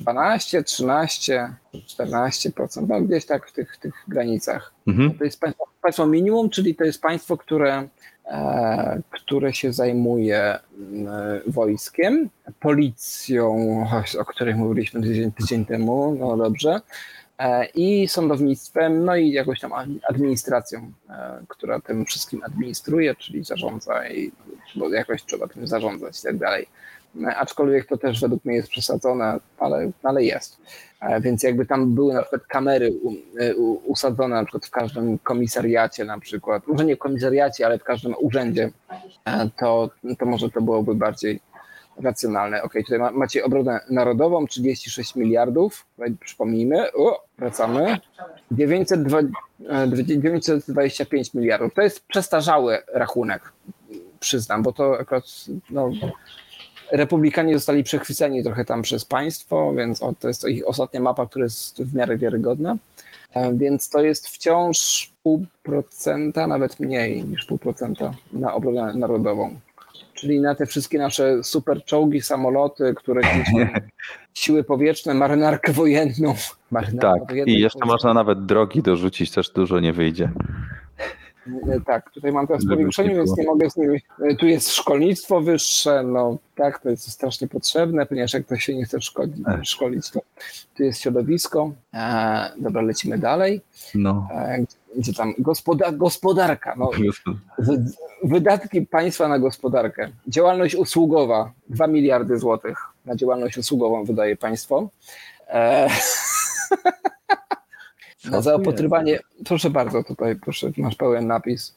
[0.00, 4.72] 12, 13, 14%, no gdzieś tak w tych, tych granicach.
[4.86, 5.18] Mhm.
[5.18, 7.88] To jest państwo, państwo minimum, czyli to jest państwo, które,
[8.26, 10.58] e, które się zajmuje
[11.46, 12.30] wojskiem,
[12.60, 13.46] policją,
[14.18, 16.80] o- której mówiliśmy tydzień, tydzień temu, no dobrze,
[17.74, 19.72] i sądownictwem, no i jakąś tam
[20.08, 24.32] administracją, e, która tym wszystkim administruje, czyli zarządza i
[24.74, 26.66] bo jakoś trzeba tym zarządzać i tak dalej.
[27.22, 30.58] E, Aczkolwiek to też według mnie jest przesadzone, ale, ale jest.
[31.00, 32.92] E, Więc jakby tam były na przykład kamery
[33.40, 33.54] e,
[33.86, 38.14] usadzone na przykład w każdym komisariacie na przykład, może nie w komisariacie, ale w każdym
[38.20, 38.70] urzędzie,
[39.24, 41.40] e, to, to może to byłoby bardziej
[42.02, 42.62] racjonalne.
[42.62, 45.86] Ok, tutaj ma, macie obronę narodową 36 miliardów,
[46.20, 47.98] przypomnijmy, o, wracamy,
[48.50, 49.24] 902, e,
[49.92, 51.74] 925 miliardów.
[51.74, 53.52] To jest przestarzały rachunek,
[54.20, 55.24] przyznam, bo to akurat
[55.70, 55.90] no,
[56.92, 61.44] Republikanie zostali przechwyceni trochę tam przez państwo, więc o, to jest ich ostatnia mapa, która
[61.44, 62.76] jest w miarę wiarygodna.
[63.34, 69.56] E, Więc to jest wciąż pół procenta, nawet mniej niż pół procenta na obronę narodową.
[70.24, 73.22] Czyli na te wszystkie nasze super czołgi, samoloty, które
[74.34, 76.34] siły powietrzne, marynarkę wojenną.
[76.70, 80.30] Marynarkę Tak, wojenną i jeszcze można nawet drogi dorzucić, też dużo nie wyjdzie.
[81.46, 83.98] E, Tak, tutaj mam teraz powiększenie, nie więc nie mogę z nimi.
[84.30, 88.74] e, Tu jest szkolnictwo wyższe, no tak, to jest strasznie potrzebne, ponieważ jak ktoś się
[88.74, 89.64] nie chce szkolić, Ech.
[89.64, 90.20] szkolić to
[90.76, 91.72] tu jest środowisko.
[91.94, 93.60] E, dobra, lecimy dalej.
[93.94, 94.28] No.
[94.96, 96.90] Gdzie, tam gospoda, gospodarka, no,
[97.58, 97.84] wy-
[98.24, 100.08] wydatki państwa na gospodarkę.
[100.28, 104.88] Działalność usługowa 2 miliardy złotych na działalność usługową wydaje państwo.
[105.48, 105.88] E,
[108.30, 111.76] na zaopatrywanie, proszę bardzo, tutaj proszę, masz pełen napis.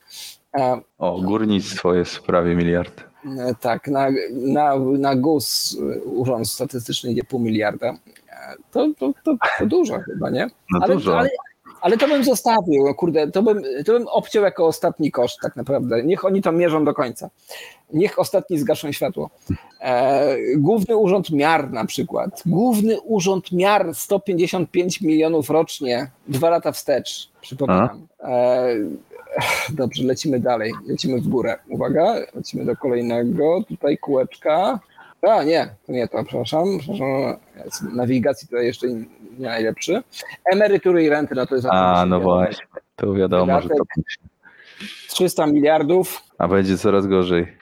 [0.55, 3.03] E, O, górnictwo jest prawie miliard.
[3.39, 7.87] E, Tak, na, na, na GUS e, Urząd Statystyczny idzie pół miliarda.
[7.87, 10.47] E, To, to, to, to dużo chyba, nie?
[10.71, 11.19] No ale, dużo.
[11.19, 11.29] Ale,
[11.81, 15.55] ale to bym zostawił, no kurde, to bym, to bym obciął jako ostatni koszt tak
[15.55, 16.03] naprawdę.
[16.03, 17.29] Niech oni to mierzą do końca.
[17.93, 19.29] Niech ostatni zgaszą światło.
[19.81, 22.43] E, Główny Urząd Miar na przykład.
[22.45, 28.07] Główny Urząd Miar 155 milionów rocznie, dwa lata wstecz, przypominam.
[28.23, 28.67] E,
[29.69, 31.55] Dobrze, lecimy dalej, lecimy w górę.
[31.69, 33.63] Uwaga, lecimy do kolejnego.
[33.67, 34.79] Tutaj kółeczka.
[35.21, 36.65] A, nie, to nie to, przepraszam.
[36.79, 37.35] przepraszam.
[37.95, 39.05] Nawigacji tutaj jeszcze nie
[39.39, 40.03] najlepszy.
[40.53, 42.65] Emerytury i renty, no to jest A, no właśnie.
[42.95, 43.75] To wiadomo, że to...
[43.75, 44.03] Wydatek.
[45.07, 46.21] 300 miliardów.
[46.37, 47.56] A będzie coraz gorzej.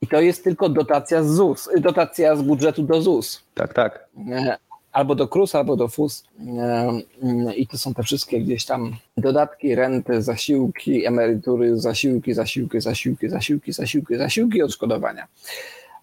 [0.00, 3.42] I to jest tylko dotacja z ZUS, dotacja z budżetu do ZUS.
[3.54, 4.08] Tak, tak.
[4.30, 4.56] E,
[4.92, 6.24] Albo do KRUS, albo do FUS.
[6.40, 13.28] E, I to są te wszystkie gdzieś tam dodatki, renty, zasiłki, emerytury, zasiłki, zasiłki, zasiłki,
[13.28, 15.26] zasiłki, zasiłki, zasiłki, odszkodowania.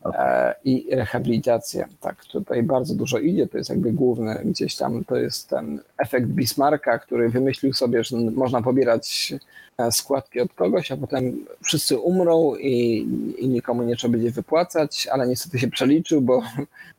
[0.05, 1.85] E, I rehabilitacja.
[2.01, 3.47] Tak, tutaj bardzo dużo idzie.
[3.47, 8.17] To jest jakby główny gdzieś tam, to jest ten efekt Bismarcka, który wymyślił sobie, że
[8.17, 9.33] można pobierać
[9.77, 13.07] e, składki od kogoś, a potem wszyscy umrą i,
[13.37, 16.41] i nikomu nie trzeba będzie wypłacać, ale niestety się przeliczył, bo,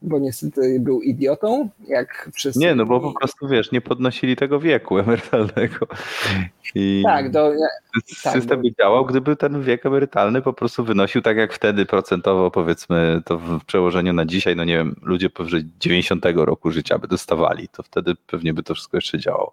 [0.03, 2.61] bo niestety był idiotą, jak wszyscy.
[2.61, 5.87] Nie, no bo po prostu wiesz, nie podnosili tego wieku emerytalnego.
[6.75, 7.53] I Tak, do,
[8.25, 11.87] tak, system bo- by działał, gdyby ten wiek emerytalny po prostu wynosił tak jak wtedy
[11.87, 12.92] procentowo, powiedzmy,
[13.25, 17.69] to w przełożeniu na dzisiaj, no nie wiem, ludzie powyżej 90 roku życia by dostawali,
[17.69, 19.53] to wtedy pewnie by to wszystko jeszcze działało.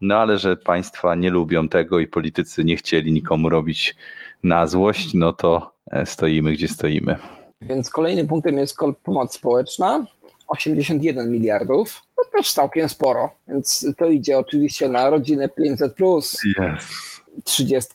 [0.00, 3.96] No ale że państwa nie lubią tego i politycy nie chcieli nikomu robić
[4.42, 7.16] na złość, no to e, stoimy gdzie stoimy.
[7.60, 10.06] Więc kolejnym punktem jest pomoc społeczna.
[10.48, 17.14] 81 miliardów, to też całkiem sporo, więc to idzie oczywiście na rodzinę 500 plus Yes.
[17.44, 17.90] 30.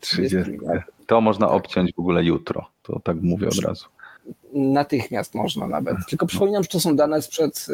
[0.00, 0.36] 30.
[1.06, 3.86] To można obciąć w ogóle jutro, to tak mówię od razu.
[4.54, 5.96] Natychmiast można nawet.
[6.08, 7.66] Tylko przypominam, że to są dane sprzed,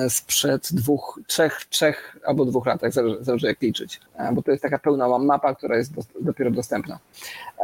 [0.00, 4.00] e, sprzed dwóch, trzech, trzech albo dwóch lat, jak zależy, jak liczyć.
[4.16, 6.98] E, Bo to jest taka pełna mapa, która jest dopiero dostępna.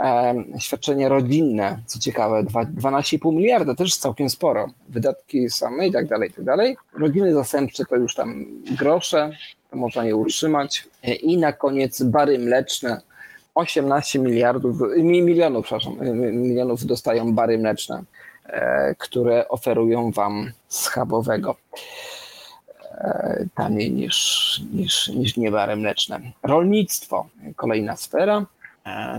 [0.05, 4.69] E, Świadczenie rodzinne, co ciekawe, dwa- 12,5 miliarda, też całkiem sporo.
[4.89, 6.77] Wydatki same i tak dalej, i tak dalej.
[6.99, 8.47] Rodziny zastępcze to już tam
[8.79, 9.31] grosze,
[9.71, 10.89] to można je utrzymać.
[11.23, 13.01] I na koniec bary mleczne.
[13.55, 15.97] 18 miliardów, mi- milionów, przepraszam,
[16.33, 18.03] milionów dostają bary mleczne
[18.99, 21.57] które oferują Wam schabowego
[22.91, 26.20] e, taniej niż, niż, niż niewary mleczne.
[26.43, 28.47] Rolnictwo, kolejna sfera.
[28.87, 29.19] E,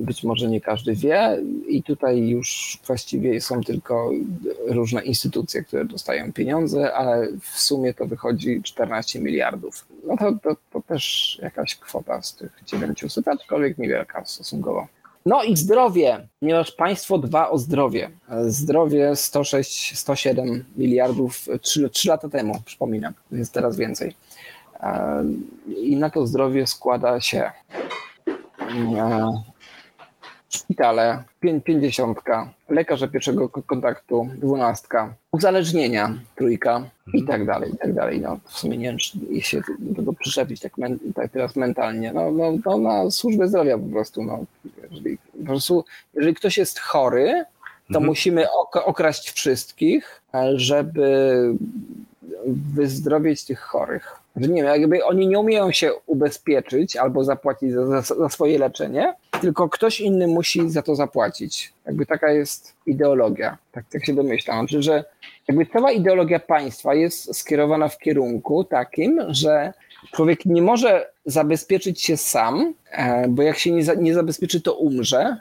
[0.00, 4.10] Być może nie każdy wie, i tutaj już właściwie są tylko
[4.66, 9.86] różne instytucje, które dostają pieniądze, ale w sumie to wychodzi 14 miliardów.
[10.06, 14.86] No to, to, to też jakaś kwota z tych 900, aczkolwiek niewielka stosunkowo.
[15.26, 18.10] No i zdrowie, ponieważ państwo dba o zdrowie.
[18.46, 24.14] Zdrowie 106, 107 miliardów 3, 3 lata temu, przypominam, jest teraz więcej.
[24.80, 25.24] E,
[25.76, 27.50] I na to zdrowie składa się
[28.96, 29.42] e,
[30.50, 36.82] szpitale, pię- pięćdziesiątka, lekarze pierwszego kontaktu, dwunastka, uzależnienia, trójka
[37.14, 38.20] i tak dalej, i tak dalej.
[38.20, 42.12] No, w sumie nie wiem, czy się do tego przyczepić tak, men, tak teraz mentalnie.
[42.12, 44.24] No, no, no na służbę zdrowia po prostu.
[44.24, 44.44] No,
[44.90, 47.44] jeżeli, po prostu, jeżeli ktoś jest chory,
[47.88, 48.06] to Mhm.
[48.06, 50.20] musimy ok- okraść wszystkich,
[50.54, 51.42] żeby
[52.74, 54.16] wyzdrowieć tych chorych.
[54.36, 58.58] Że nie wiem, jakby oni nie umieją się ubezpieczyć albo zapłacić za, za, za swoje
[58.58, 61.72] leczenie, tylko ktoś inny musi za to zapłacić.
[61.86, 63.58] Jakby taka jest ideologia.
[63.72, 64.58] Tak, tak się domyślam.
[64.58, 65.04] Znaczy, że
[65.48, 69.72] jakby cała ideologia państwa jest skierowana w kierunku takim, że
[70.12, 74.74] człowiek nie może zabezpieczyć się sam, e, bo jak się nie, za, nie zabezpieczy, to
[74.74, 75.36] umrze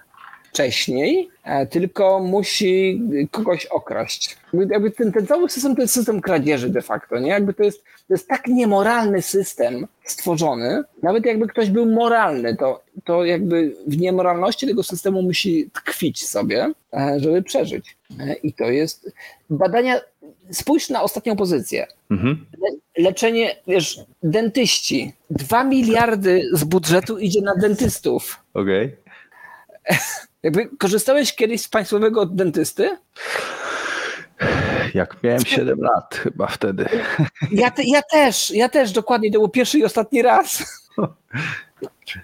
[0.49, 3.01] wcześniej, e, tylko musi
[3.31, 4.37] kogoś okraść.
[4.69, 7.29] Jakby- ten, ten cały system to jest system kradzieży de facto, nie?
[7.29, 12.83] Jakby to jest, to jest tak niemoralny system stworzony, nawet jakby ktoś był moralny, to,
[13.03, 17.97] to jakby w niemoralności tego systemu musi tkwić sobie, e, żeby przeżyć.
[18.19, 19.11] E, I to jest
[19.49, 20.01] badania,
[20.51, 21.87] spójrz na ostatnią pozycję.
[22.11, 22.45] Mhm.
[22.61, 25.13] Le- leczenie, wiesz, dentyści.
[25.29, 28.39] Dwa miliardy z budżetu idzie na dentystów.
[28.53, 28.95] Okej.
[30.43, 32.97] Jakby korzystałeś kiedyś z państwowego dentysty?
[34.93, 36.89] Jak miałem 7 lat chyba wtedy.
[37.51, 40.63] Ja, te, ja też, ja też dokładnie, to był pierwszy i ostatni raz.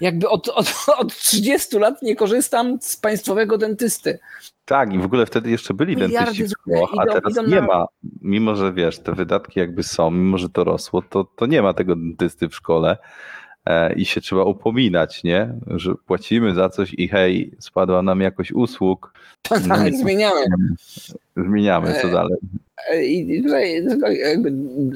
[0.02, 4.20] Jakby od, od, od 30 lat nie korzystam z państwowego dentysty.
[4.66, 7.62] Tak, i w ogóle wtedy jeszcze byli Miliardy dentyści w szkołach, a teraz nie na-
[7.62, 7.86] ma.
[8.22, 11.74] Mimo, że wiesz, te wydatki jakby są, mimo, że to rosło, to, to nie ma
[11.74, 12.98] tego dentysty w szkole
[13.96, 15.54] i się trzeba upominać, nie?
[15.68, 19.14] Że płacimy za coś i hej, spadła nam jakoś usług,
[19.68, 19.98] No nie.
[19.98, 20.46] Zmieniamy.
[21.38, 22.38] zmieniamy, co E, dalej.
[23.04, 24.50] I tutaj jakby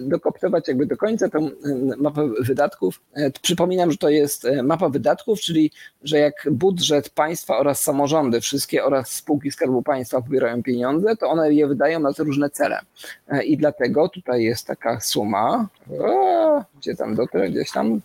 [0.07, 1.49] dokoptować jakby do końca tą
[1.97, 3.01] mapę wydatków.
[3.13, 5.71] E, Przypominam, że to jest e, mapa wydatków, czyli
[6.03, 11.53] że jak budżet państwa oraz samorządy, wszystkie oraz spółki Skarbu Państwa pobierają pieniądze, to one
[11.53, 12.79] je wydają na te różne cele.
[13.27, 15.67] E, I dlatego tutaj jest taka suma,
[15.99, 18.01] o, gdzie tam dotrę, gdzieś tam,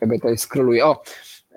[0.00, 1.02] sobie tutaj skroluję, o,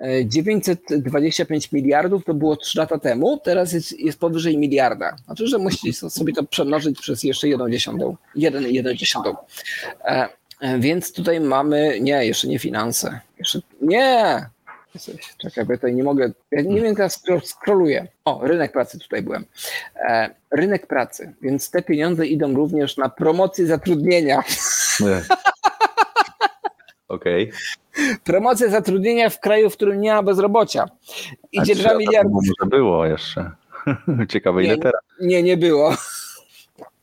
[0.00, 5.16] e, 925 miliardów to było 3 lata temu, teraz jest, jest powyżej miliarda.
[5.24, 8.16] Znaczy, że musicie sobie to przemnożyć przez jeszcze jedną dziesiątą.
[8.34, 9.36] Jeden jedną dziesiątą.
[10.04, 10.28] E,
[10.60, 13.20] e, więc tutaj mamy, nie, jeszcze nie finanse.
[13.38, 14.46] Jeszcze, nie!
[15.38, 18.06] Czekaj, bo ja tutaj nie mogę, ja nie wiem, teraz scrolluję.
[18.24, 19.44] O, rynek pracy tutaj byłem.
[19.96, 24.42] E, rynek pracy, więc te pieniądze idą również na promocję zatrudnienia.
[25.00, 25.22] Nie.
[27.08, 27.52] Okej.
[28.24, 30.84] Promocję zatrudnienia w kraju, w którym nie ma bezrobocia.
[31.52, 32.30] Idzie trzy 2 lata miliardy.
[32.32, 33.50] Może było jeszcze.
[34.32, 35.00] Ciekawe ile Nie, teraz.
[35.20, 35.94] Nie, nie było.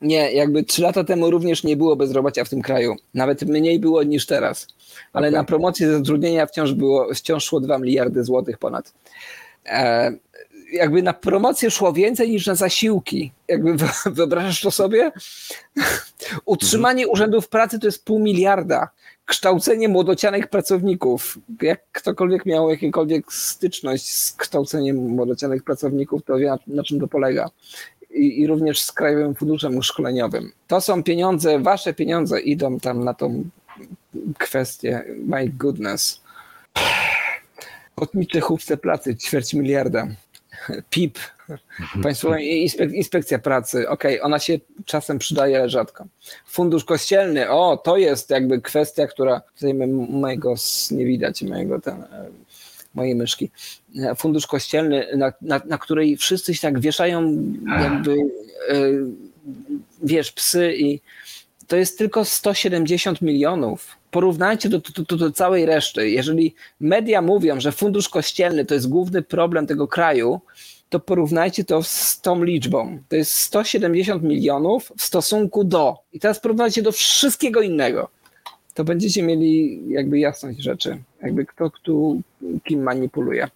[0.02, 2.96] Nie, jakby trzy lata temu również nie było bezrobocia w tym kraju.
[3.14, 4.68] Nawet mniej było niż teraz.
[5.14, 5.38] Ale Okej.
[5.38, 8.94] na promocję zatrudnienia wciąż było, wciąż szło 2 miliardy złotych ponad.
[9.66, 10.12] E,
[10.74, 13.32] jakby na promocję szło więcej niż na zasiłki.
[13.48, 15.12] Jakby wy- wyobrażasz to sobie?
[16.46, 18.90] Utrzymanie urzędów pracy to jest pół miliarda.
[19.26, 21.38] Kształcenie młodocianych pracowników.
[21.62, 27.50] Jak ktokolwiek miał jakąkolwiek styczność z kształceniem młodocianych pracowników, to wie na, czym to polega.
[28.12, 30.52] I, I również z Krajowym Funduszem Szkoleniowym.
[30.68, 33.44] To są pieniądze, wasze pieniądze idą tam na tą
[34.38, 35.04] kwestię.
[35.26, 36.22] My goodness.
[38.02, 40.08] Lotnicze chówce pracy, ćwierć miliarda.
[40.90, 41.20] PIP,
[42.04, 46.06] Państwowa Inspek- Inspekcja Pracy, okej, ona się czasem przydaje, ale rzadko.
[46.46, 49.74] Fundusz Kościelny, o, to jest jakby kwestia, która, tutaj
[50.10, 50.56] mojego
[50.92, 52.30] nie widać, mojego ten, e,
[52.94, 53.52] mojej myszki.
[54.00, 57.38] E, Fundusz Kościelny, na, na, na której wszyscy się tak wieszają
[57.82, 58.14] jakby,
[58.70, 58.76] e,
[60.04, 61.02] wiesz, psy i
[61.68, 63.98] to jest tylko 170 milionów.
[64.12, 66.10] Porównajcie do, do, do całej reszty.
[66.10, 70.42] Jeżeli media mówią, że fundusz kościelny to jest główny problem tego kraju,
[70.94, 73.00] to porównajcie to z tą liczbą.
[73.10, 75.98] To jest 170 milionów w stosunku do.
[76.14, 78.10] I teraz porównajcie do wszystkiego innego.
[78.74, 80.98] To będziecie mieli jakby jasność rzeczy.
[81.22, 81.92] Jakby kto, kto
[82.64, 83.48] kim manipuluje.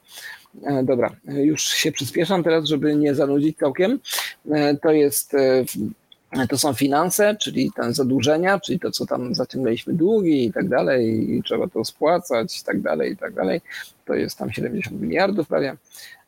[0.64, 4.00] E, Dobra, e, już się przyspieszam teraz, żeby nie zanudzić całkiem.
[4.52, 5.36] E, To jest
[6.49, 11.32] to są finanse, czyli ten zadłużenia, czyli to, co tam zaciągnęliśmy długi i tak dalej,
[11.36, 13.62] i trzeba to spłacać i tak dalej, i tak dalej.
[14.06, 15.78] To jest tam 70 miliardów prawie.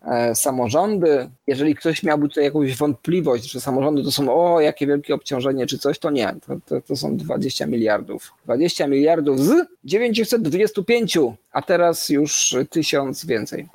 [0.06, 5.16] E, samorządy, jeżeli ktoś miałby tutaj jakąś wątpliwość, że samorządy to są o, jakie wielkie
[5.16, 8.34] obciążenie czy coś, to nie, to, to, to są 20 miliardów.
[8.46, 11.18] 20 miliardów z 925,
[11.52, 13.68] a teraz już tysiąc więcej.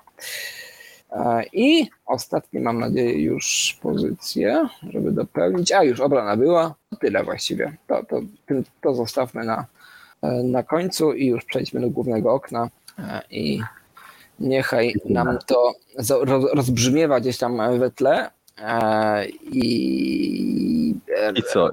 [1.14, 5.72] E, I ostatnie, mam nadzieję, już pozycję, żeby dopełnić.
[5.72, 6.74] A już obrana była.
[7.00, 7.76] Tyle właściwie.
[7.86, 8.20] To, to,
[8.80, 9.66] to zostawmy na,
[10.22, 12.68] e, na końcu i już przejdźmy do głównego okna.
[12.98, 13.60] E, I
[14.40, 15.72] niechaj nam to
[16.54, 18.30] rozbrzmiewa gdzieś tam we tle.
[19.42, 20.94] I,
[21.36, 21.70] I co?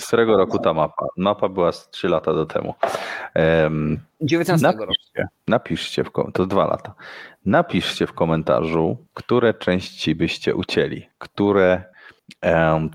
[0.00, 1.06] Z którego roku ta mapa?
[1.16, 2.74] Mapa była z 3 lata do temu.
[3.34, 5.34] Um, 19 napiszcie, roku.
[5.48, 6.94] Napiszcie, w, to dwa lata.
[7.46, 11.84] Napiszcie w komentarzu, które części byście ucięli, które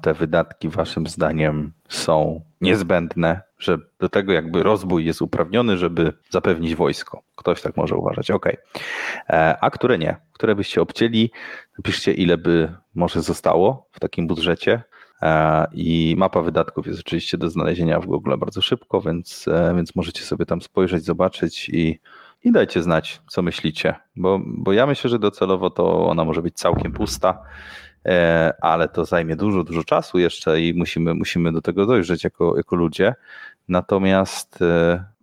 [0.01, 6.75] te wydatki waszym zdaniem są niezbędne, że do tego jakby rozbój jest uprawniony, żeby zapewnić
[6.75, 7.21] wojsko.
[7.35, 8.45] Ktoś tak może uważać, ok.
[9.61, 11.31] A które nie, które byście obcięli,
[11.77, 14.83] napiszcie ile by może zostało w takim budżecie,
[15.73, 19.45] i mapa wydatków jest oczywiście do znalezienia w Google bardzo szybko, więc,
[19.75, 21.99] więc możecie sobie tam spojrzeć, zobaczyć i,
[22.45, 23.95] i dajcie znać, co myślicie.
[24.15, 27.41] Bo, bo ja myślę, że docelowo to ona może być całkiem pusta,
[28.61, 32.75] ale to zajmie dużo, dużo czasu jeszcze i musimy, musimy do tego dojrzeć jako, jako
[32.75, 33.15] ludzie.
[33.67, 34.59] Natomiast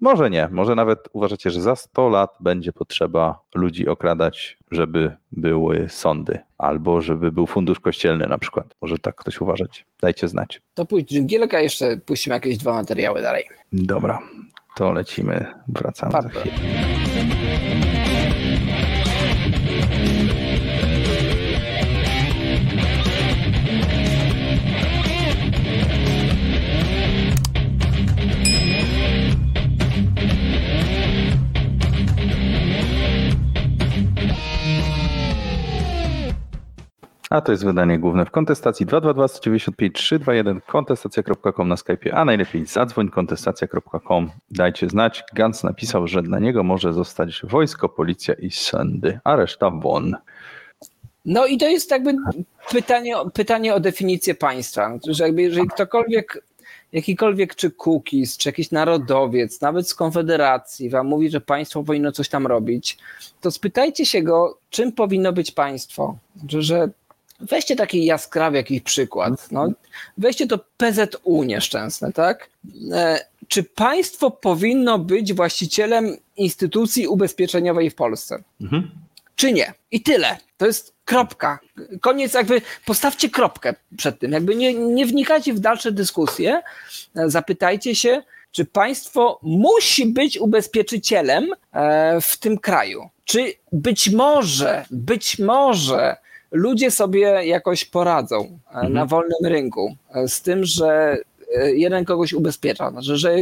[0.00, 5.88] może nie, może nawet uważacie, że za 100 lat będzie potrzeba ludzi okradać, żeby były
[5.88, 8.74] sądy, albo żeby był fundusz kościelny na przykład.
[8.80, 9.86] Może tak ktoś uważać.
[10.00, 10.60] Dajcie znać.
[10.74, 13.44] To pójdź dżingielka, jeszcze puścimy jakieś dwa materiały dalej.
[13.72, 14.18] Dobra,
[14.76, 16.28] to lecimy, wracamy Bardzo.
[16.28, 17.11] za chwilę.
[37.32, 42.66] A to jest wydanie główne w kontestacji 222 195 321 kontestacja.com na Skype, a najlepiej
[42.66, 44.30] zadzwoń kontestacja.com.
[44.50, 45.24] Dajcie znać.
[45.34, 50.16] Gans napisał, że dla niego może zostać wojsko, policja i sądy, a reszta won.
[51.24, 52.14] No i to jest jakby
[52.70, 56.42] pytanie, pytanie o definicję państwa, że jakby jeżeli ktokolwiek
[56.92, 62.28] jakikolwiek czy Kukiz, czy jakiś narodowiec, nawet z Konfederacji wam mówi, że państwo powinno coś
[62.28, 62.98] tam robić,
[63.40, 66.18] to spytajcie się go, czym powinno być państwo.
[66.48, 66.88] Że, że
[67.42, 69.50] weźcie taki jaskrawy jakiś przykład.
[69.50, 69.68] No,
[70.18, 72.48] weźcie to PZU nieszczęsne, tak?
[72.92, 78.42] E, czy państwo powinno być właścicielem instytucji ubezpieczeniowej w Polsce?
[78.60, 78.90] Mhm.
[79.36, 79.74] Czy nie?
[79.90, 80.38] I tyle.
[80.56, 81.58] To jest kropka.
[82.00, 84.32] Koniec, jakby postawcie kropkę przed tym.
[84.32, 86.62] Jakby nie, nie wnikajcie w dalsze dyskusje.
[87.14, 93.08] Zapytajcie się, czy państwo musi być ubezpieczycielem e, w tym kraju?
[93.24, 96.16] Czy być może, być może
[96.52, 98.92] ludzie sobie jakoś poradzą e, Mhm.
[98.92, 101.16] na wolnym rynku e, z tym, że
[101.56, 102.90] e, jeden kogoś ubezpiecza.
[102.90, 103.36] Znaczy, że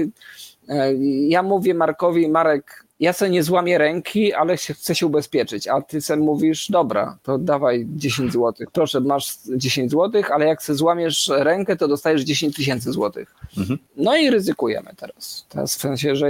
[1.28, 5.82] ja mówię Markowi, Marek, ja sobie nie złamię ręki, ale się- chcę się ubezpieczyć, a
[5.82, 8.66] ty sobie mówisz, dobra, to dawaj 10 zł.
[8.72, 13.34] Proszę, masz 10 zł, ale jak sobie złamiesz rękę, to dostajesz 10 tysięcy złotych.
[13.58, 13.78] Mhm.
[13.96, 15.46] No i ryzykujemy teraz.
[15.48, 16.28] Teraz w sensie, że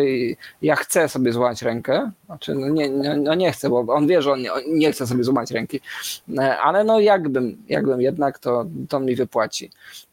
[0.63, 4.23] ja chcę sobie złamać rękę, znaczy no nie, nie, no nie chcę, bo on wie,
[4.23, 5.81] że on nie, on nie chce sobie złamać ręki,
[6.39, 9.71] E, ale no jakbym, jakbym jednak, to, to mi wypłaci.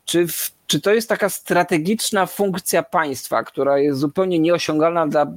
[0.08, 5.28] Czy, w, czy to jest taka strategiczna funkcja państwa, która jest zupełnie nieosiągalna dla,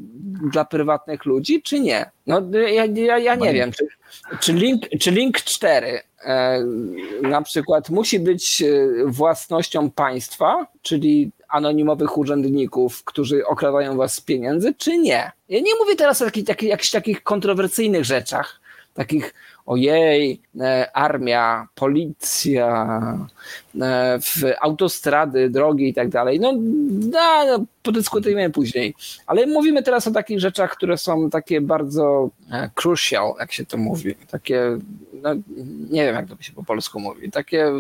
[0.53, 2.11] dla prywatnych ludzi, czy nie?
[2.27, 3.87] No ja, ja, ja nie wiem, czy,
[4.41, 6.65] czy, link, czy Link 4 e,
[7.23, 8.67] na przykład musi być e,
[9.07, 15.33] własnością państwa, czyli anonimowych urzędników, którzy okradają was z pieniędzy, czy nie?
[15.49, 18.61] Ja nie mówię teraz o takich, takich, jakichś takich kontrowersyjnych rzeczach,
[18.95, 19.35] takich
[19.71, 23.01] ojej, e, armia, policja,
[23.81, 26.41] e, w autostrady, drogi i tak dalej.
[26.41, 26.53] No,
[27.13, 28.95] no podyskutujemy później.
[29.27, 33.77] Ale mówimy teraz o takich rzeczach, które są takie bardzo e, crucial, jak się to
[33.77, 34.15] mówi.
[34.31, 34.79] Takie,
[35.23, 35.35] no,
[35.91, 37.31] nie wiem jak to się po polsku mówi.
[37.31, 37.73] Takie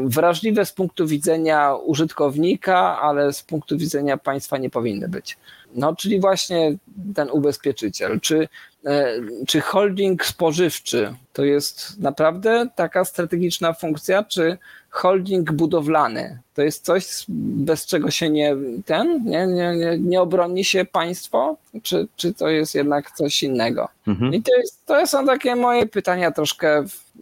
[0.00, 5.36] wrażliwe z punktu widzenia użytkownika, ale z punktu widzenia państwa nie powinny być.
[5.74, 6.76] No, czyli właśnie
[7.14, 8.20] ten ubezpieczyciel.
[8.20, 8.48] Czy,
[8.86, 9.12] e,
[9.46, 14.58] czy holding spożywczy to jest naprawdę taka strategiczna funkcja, czy
[14.90, 20.64] holding budowlany to jest coś, bez czego się nie ten, nie, nie, nie, nie obroni
[20.64, 23.88] się państwo, czy, czy to jest jednak coś innego?
[24.06, 24.34] Mhm.
[24.34, 27.12] I to, jest, to są takie moje pytania troszkę w,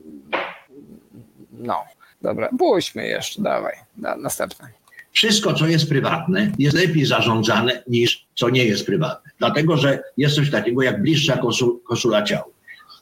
[1.52, 1.84] no.
[2.22, 4.68] Dobra, puśćmy jeszcze, dawaj, na, następne.
[5.16, 9.30] Wszystko, co jest prywatne, jest lepiej zarządzane niż co nie jest prywatne.
[9.38, 12.44] Dlatego, że jest coś takiego jak bliższa koszul, koszula ciała.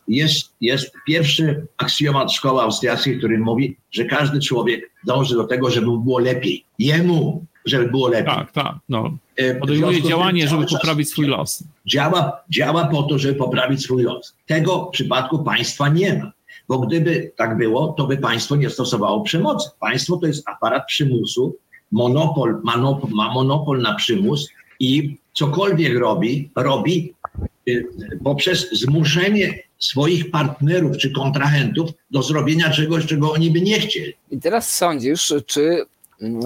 [0.09, 5.87] Jest, jest pierwszy aksjomat szkoły austriackiej, który mówi, że każdy człowiek dąży do tego, żeby
[5.87, 6.65] mu było lepiej.
[6.79, 8.35] Jemu, żeby było lepiej.
[8.35, 8.75] Tak, tak.
[8.89, 9.17] No.
[9.37, 11.65] E, Podejmuje działanie, żeby poprawić swój los.
[11.87, 14.37] Działa, działa po to, żeby poprawić swój los.
[14.47, 16.33] Tego w przypadku państwa nie ma.
[16.69, 19.71] Bo gdyby tak było, to by państwo nie stosowało przemocy.
[19.81, 21.57] Państwo to jest aparat przymusu,
[21.93, 24.49] monopol, monopol, ma monopol na przymus
[24.81, 27.15] i cokolwiek robi, robi
[27.69, 27.89] y,
[28.25, 34.13] poprzez zmuszenie swoich partnerów czy kontrahentów do zrobienia czegoś, czego oni by nie chcieli.
[34.31, 35.85] I teraz sądzisz, czy,
[36.21, 36.43] mm,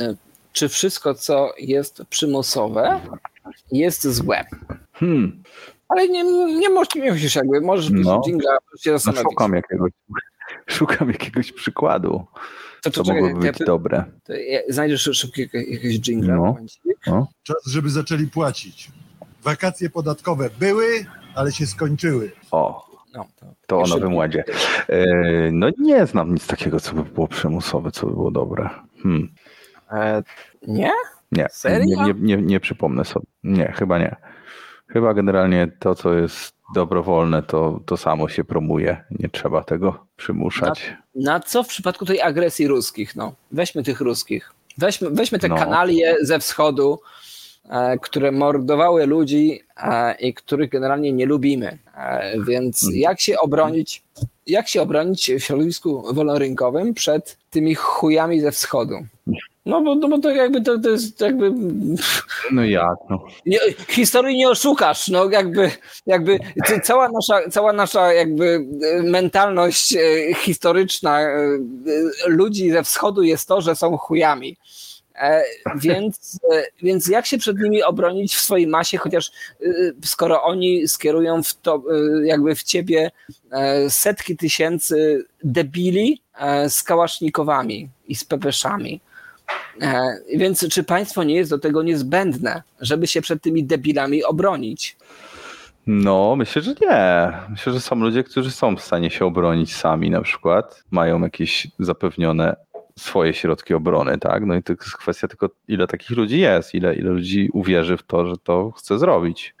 [0.00, 0.14] e,
[0.52, 3.00] czy wszystko, co jest przymusowe,
[3.72, 4.44] jest złe?
[4.92, 5.42] Hmm,
[5.88, 6.24] Ale nie,
[6.58, 8.00] nie, musisz, nie musisz jakby, możesz No.
[8.02, 8.22] no.
[8.24, 9.22] dżingla się no zastanowić.
[9.30, 9.92] szukam, jakiegoś,
[10.66, 12.26] szukam jakiegoś przykładu,
[12.82, 14.04] to, to, czekaj, mogłoby to ja być py- dobre.
[14.24, 16.34] to ja- znajdziesz szybkiego jakiegoś dżingla.
[16.36, 16.42] No.
[16.42, 16.82] momencik.
[17.42, 18.90] Czas, żeby zaczęli płacić.
[19.42, 20.86] Wakacje podatkowe były,
[21.34, 22.30] ale się skończyły.
[22.50, 24.44] O, No, to, to o Nowym Ładzie.
[24.88, 25.06] E,
[25.52, 28.70] no nie znam nic takiego, co by było przymusowe, co by było dobre.
[29.02, 29.28] Hmm.
[29.92, 30.22] E,
[30.66, 30.90] nie?
[31.32, 31.84] Nie, Serio?
[31.86, 33.26] nie, nie, nie, nie przypomnę sobie.
[33.44, 34.16] Nie, chyba nie.
[34.88, 39.04] Chyba generalnie to, co jest dobrowolne, to, to samo się promuje.
[39.10, 40.92] Nie trzeba tego przymuszać.
[41.14, 43.16] Na co w przypadku tej agresji ruskich?
[43.16, 44.52] No, weźmy tych ruskich.
[44.78, 45.56] Weźmy, weźmy te No.
[45.56, 47.00] kanalie ze wschodu,
[47.70, 51.78] e, które mordowały ludzi e, i których generalnie nie lubimy.
[51.96, 53.00] E, więc Mhm.
[53.00, 54.02] jak się obronić,
[54.46, 58.94] jak się obronić w środowisku wolnorynkowym przed tymi chujami ze wschodu?
[59.68, 61.52] No bo, no bo to jakby to, to jest jakby
[62.52, 62.96] No jak?
[63.10, 63.24] No.
[63.46, 63.58] nie,
[63.88, 65.70] historii nie oszukasz, no jakby,
[66.06, 66.38] jakby
[66.82, 68.66] cała nasza, cała nasza jakby
[68.98, 70.00] e, mentalność e,
[70.34, 71.58] historyczna e,
[72.26, 74.56] ludzi ze wschodu jest to, że są chujami.
[75.76, 76.40] Więc,
[76.82, 79.30] więc jak się przed nimi obronić w swojej masie, chociaż
[80.04, 81.82] skoro oni skierują w to,
[82.24, 83.10] jakby w ciebie
[83.88, 86.22] setki tysięcy debili
[86.68, 89.00] z kałasznikowami i z pepeszami.
[89.82, 94.96] E, Więc czy państwo nie jest do tego niezbędne, żeby się przed tymi debilami obronić?
[95.86, 97.32] no, myślę, że nie.
[97.50, 100.84] Myślę, że są ludzie, którzy są w stanie się obronić sami na przykład.
[100.90, 102.56] Mają jakieś zapewnione
[102.98, 104.44] swoje środki obrony, tak?
[104.46, 108.02] No i to jest kwestia tylko, ile takich ludzi jest, ile, ile ludzi uwierzy w
[108.02, 109.54] to, że to chce zrobić.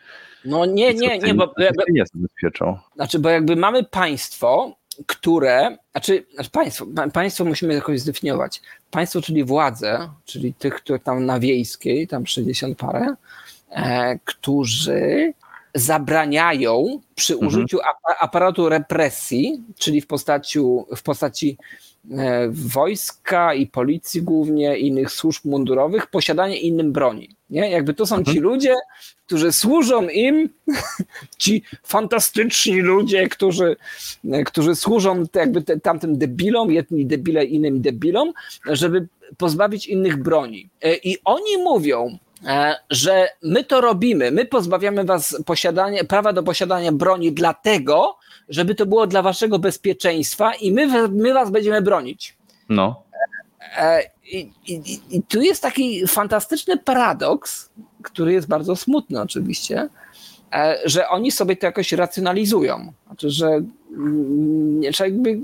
[0.44, 1.54] No nie, nie, nie, bo,
[1.90, 2.78] nie zabezpieczą.
[2.94, 8.62] znaczy, bo jakby mamy państwo, które, znaczy, znaczy państwo, pa- państwo musimy jakoś zdefiniować.
[8.90, 13.14] Państwo, czyli władze, czyli tych, które tam na wiejskiej, tam 60 parę,
[13.70, 15.32] e, którzy
[15.78, 17.48] zabraniają przy Mhm.
[17.48, 20.58] użyciu apa- aparatu represji, czyli w postaci,
[20.96, 21.56] w postaci
[22.10, 27.28] e, wojska i policji głównie, innych służb mundurowych, posiadanie innym broni.
[27.50, 27.70] Nie?
[27.70, 28.74] Jakby to są ci ludzie,
[29.26, 30.48] którzy służą im,
[31.38, 33.76] ci fantastyczni ludzie, którzy,
[34.32, 38.32] e, którzy służą jakby te, tamtym debilom, jedni debile innym debilom,
[38.66, 40.68] żeby pozbawić innych broni.
[40.82, 42.18] E, I oni mówią,
[42.90, 48.16] że my to robimy, my pozbawiamy was posiadania, prawa do posiadania broni dlatego,
[48.48, 52.36] żeby to było dla waszego bezpieczeństwa i my, my was będziemy bronić.
[52.68, 53.02] No.
[53.76, 54.02] E,
[54.32, 57.70] I, i, I tu jest taki fantastyczny paradoks,
[58.02, 59.88] który jest bardzo smutny oczywiście,
[60.52, 62.92] e, że oni sobie to jakoś racjonalizują.
[63.06, 65.40] Znaczy, że mm, nie, że jakby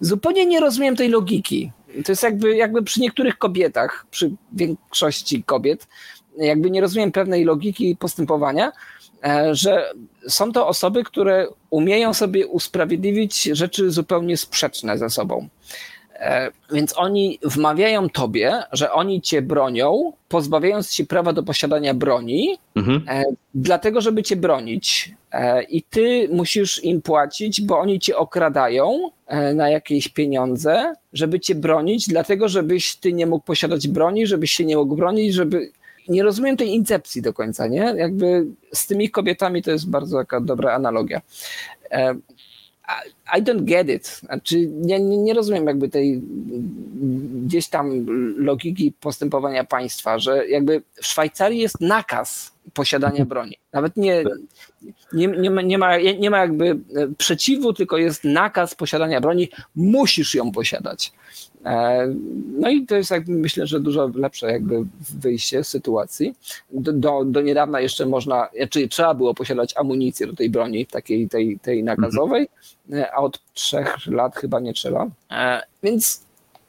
[0.00, 1.72] zupełnie nie rozumiem tej logiki.
[2.04, 5.88] To jest jakby, jakby przy niektórych kobietach, przy większości kobiet,
[6.38, 8.72] jakby nie rozumiem pewnej logiki postępowania,
[9.24, 9.90] e, że
[10.28, 15.48] są to osoby, które umieją sobie usprawiedliwić rzeczy zupełnie sprzeczne ze sobą.
[16.14, 22.58] E, Więc oni wmawiają tobie, że oni cię bronią, pozbawiając ci prawa do posiadania broni,
[22.74, 23.02] Mhm.
[23.08, 25.14] e, dlatego, żeby cię bronić.
[25.68, 29.10] I ty musisz im płacić, bo oni cię okradają
[29.54, 34.64] na jakieś pieniądze, żeby cię bronić, dlatego, żebyś ty nie mógł posiadać broni, żebyś się
[34.64, 35.70] nie mógł bronić, żeby.
[36.08, 37.94] Nie rozumiem tej incepcji do końca, nie?
[37.96, 41.20] Jakby z tymi kobietami to jest bardzo taka dobra analogia.
[41.90, 42.14] E,
[43.38, 44.06] I don't get it.
[44.06, 46.22] Znaczy, nie, nie, rozumiem jakby tej
[47.44, 48.06] gdzieś tam
[48.36, 53.56] logiki postępowania państwa, że jakby w Szwajcarii jest nakaz posiadania broni.
[53.72, 54.24] Nawet nie,
[55.12, 56.76] nie, nie, ma, nie, ma, nie ma jakby e,
[57.18, 61.12] przeciwu, tylko jest nakaz posiadania broni, musisz ją posiadać.
[61.64, 62.06] E,
[62.58, 64.84] No i to jest jakby myślę, że dużo lepsze jakby
[65.20, 66.34] wyjście z sytuacji.
[66.70, 71.28] Do, do, do niedawna jeszcze można, czyli trzeba było posiadać amunicję do tej broni, takiej
[71.28, 72.48] tej, tej nakazowej,
[72.92, 75.06] e, a od trzech lat chyba nie trzeba.
[75.82, 76.25] Więc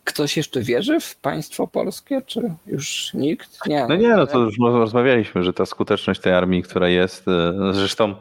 [0.08, 3.68] ktoś jeszcze wierzy w państwo polskie, czy już nikt?
[3.68, 3.86] Nie.
[3.90, 8.16] No nie, no to już rozmawialiśmy, że ta skuteczność tej armii, która jest, e, zresztą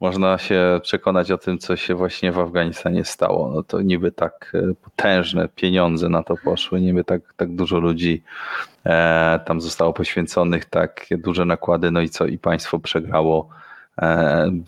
[0.00, 3.50] można się przekonać o tym, co się właśnie w Afganistanie stało.
[3.54, 8.22] No to niby tak e, potężne pieniądze na to poszły, niby tak, tak dużo ludzi
[8.86, 13.48] e, tam zostało poświęconych, tak duże nakłady, no i co, i państwo przegrało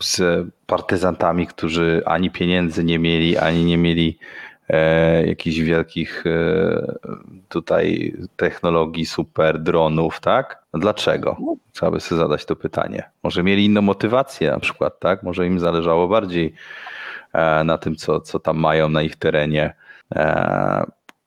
[0.03, 4.17] z partyzantami, którzy ani pieniędzy nie mieli, ani nie mieli
[4.69, 6.97] e, jakichś wielkich e,
[7.49, 10.63] tutaj technologii, super dronów, tak?
[10.73, 11.37] No dlaczego?
[11.71, 13.09] Trzeba by sobie zadać to pytanie.
[13.23, 15.23] Może mieli inną motywację na przykład, tak?
[15.23, 16.53] Może im zależało bardziej
[17.33, 19.73] e, na tym, co, co tam mają na ich terenie.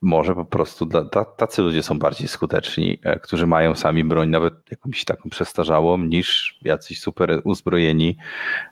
[0.01, 4.29] Może po prostu dla, ta, tacy ludzie są bardziej skuteczni, e, którzy mają sami broń,
[4.29, 8.17] nawet jakąś taką przestarzałą, niż jacyś super uzbrojeni,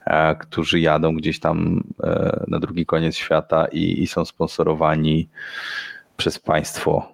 [0.06, 5.28] e, którzy jadą gdzieś tam e, na drugi koniec świata i, i są sponsorowani
[6.16, 7.12] przez państwo.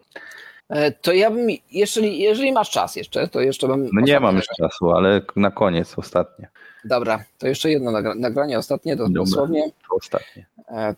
[1.02, 3.88] To ja bym, jeżeli, jeżeli masz czas jeszcze, to jeszcze bym...
[3.92, 6.48] No nie mam już czasu, ale na koniec, ostatnie.
[6.84, 9.22] Dobra, to jeszcze jedno nagra- nagranie, ostatnie, to Dobra.
[9.22, 9.70] dosłownie.
[9.88, 10.46] To ostatnie.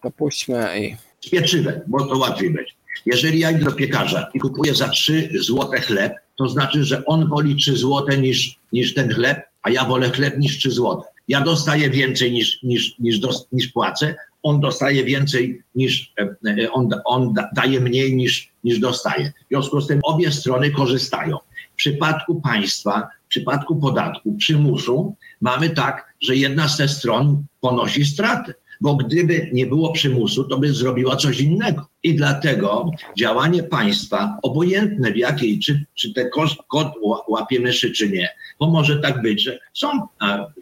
[0.00, 0.96] To puśćmy i...
[1.20, 2.72] z pieczywem, bo to łatwiej będzie.
[3.06, 7.28] Jeżeli ja idę do piekarza i kupuję za 3 złote chleb, to znaczy, że on
[7.28, 11.08] woli 3 złote niż, niż ten chleb, a ja wolę chleb niż 3 złote.
[11.28, 16.22] Ja dostaję więcej niż, niż, niż, dos, niż płacę, on dostaje więcej niż, e,
[16.62, 19.32] e, on, on da, daje mniej niż, niż dostaje.
[19.44, 21.38] W związku z tym obie strony korzystają.
[21.72, 28.04] W przypadku państwa, w przypadku podatku, przymusu, mamy tak, że jedna z tych stron ponosi
[28.04, 28.54] straty.
[28.80, 31.88] Bo gdyby nie było przymusu, to by zrobiła coś innego.
[32.02, 36.28] I dlatego działanie państwa, obojętne w jakiej, czy, czy te
[36.68, 38.28] kod ła- łapie myszy, czy nie,
[38.58, 39.88] bo może tak być, że są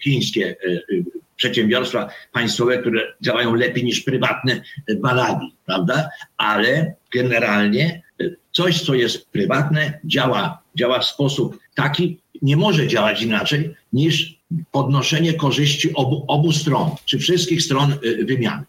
[0.03, 1.05] chińskie y, y,
[1.37, 6.09] przedsiębiorstwa państwowe, które działają lepiej niż prywatne y, balagi, prawda?
[6.37, 8.03] Ale generalnie
[8.53, 14.39] coś, co jest prywatne, działa, działa w sposób taki, nie może działać inaczej niż
[14.71, 18.63] podnoszenie korzyści obu, obu stron, czy wszystkich stron y, wymiany.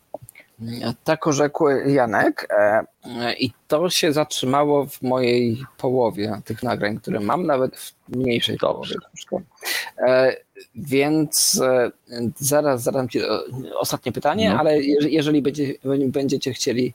[1.03, 2.85] Tak orzekł Janek e,
[3.39, 8.95] i to się zatrzymało w mojej połowie tych nagrań, które mam, nawet w mniejszej Dobrze.
[9.30, 9.45] połowie.
[9.97, 10.35] E,
[10.76, 11.91] Więc e,
[12.38, 13.19] zaraz zadam Ci
[13.80, 14.60] ostatnie pytanie, No.
[14.60, 15.73] ale je- jeżeli będzie,
[16.07, 16.93] będziecie chcieli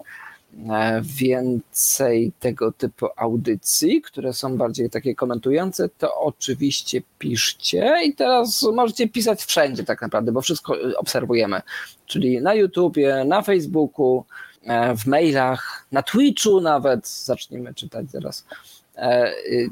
[1.03, 7.95] więcej tego typu audycji, które są bardziej takie komentujące, to oczywiście piszcie.
[8.05, 11.63] I teraz możecie pisać wszędzie tak naprawdę, bo wszystko e, obserwujemy,
[12.07, 14.25] czyli na YouTubie, na Facebooku,
[14.63, 18.45] e, w mailach, na Twitchu nawet, zaczniemy czytać zaraz.
[18.99, 19.71] E, y,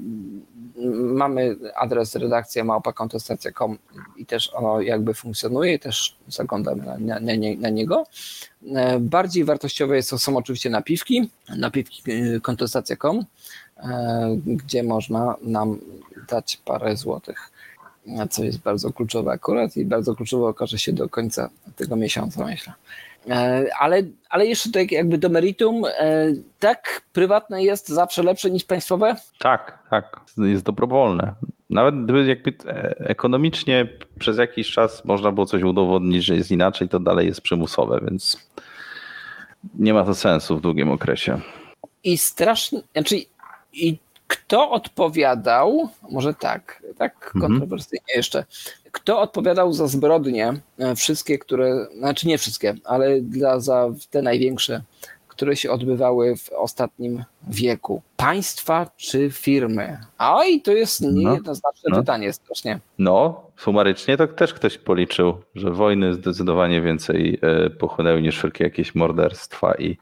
[0.95, 3.79] Mamy adres redakcja małpakontestacja.com
[4.17, 8.07] i też ono jakby funkcjonuje też zaglądamy na, na, na, nie- na niego.
[8.75, 13.25] E, Bardziej wartościowe to są oczywiście napiwki, napiwki y, kontestacja.com,
[13.77, 15.79] e, gdzie można nam
[16.29, 17.51] dać parę złotych,
[18.31, 22.73] co jest bardzo kluczowe akurat i bardzo kluczowe okaże się do końca tego miesiąca, myślę.
[23.31, 26.27] E, Ale, ale jeszcze tak jakby do meritum, e,
[26.59, 29.17] tak prywatne jest zawsze lepsze niż państwowe?
[29.39, 31.35] Tak, tak, jest dobrowolne.
[31.71, 33.89] Nawet gdyby jakby e, ekonomicznie
[34.19, 38.49] przez jakiś czas można było coś udowodnić, że jest inaczej, to dalej jest przymusowe, więc
[39.79, 41.41] nie ma to sensu w długim okresie.
[42.05, 43.17] I strasznie, znaczy
[43.73, 47.53] i kto odpowiadał, może tak, tak Mhm.
[47.53, 48.45] kontrowersyjnie jeszcze,
[48.97, 54.83] kto odpowiadał za zbrodnie, e, wszystkie, które, znaczy nie wszystkie, ale dla, za te największe,
[55.29, 58.03] które się odbywały w ostatnim wieku?
[58.17, 59.99] Państwa czy firmy?
[60.19, 61.97] Oj, to jest niejednoznaczne no.
[62.01, 62.81] pytanie strasznie.
[62.99, 68.95] No, sumarycznie to też ktoś policzył, że wojny zdecydowanie więcej e, pochłonęły niż wszelkie jakieś
[68.95, 69.99] morderstwa i,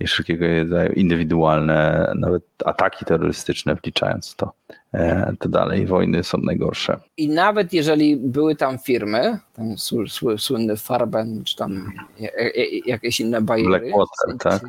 [0.00, 4.52] i wszelkiego rodzaju indywidualne, nawet ataki terrorystyczne wliczając to.
[4.94, 7.00] E, To dalej wojny są najgorsze.
[7.16, 13.20] I nawet jeżeli były tam firmy, tam sły, sły, słynny Farben, czy tam e- jakieś
[13.20, 13.68] inne bajery.
[13.68, 14.62] Blackwater, tak?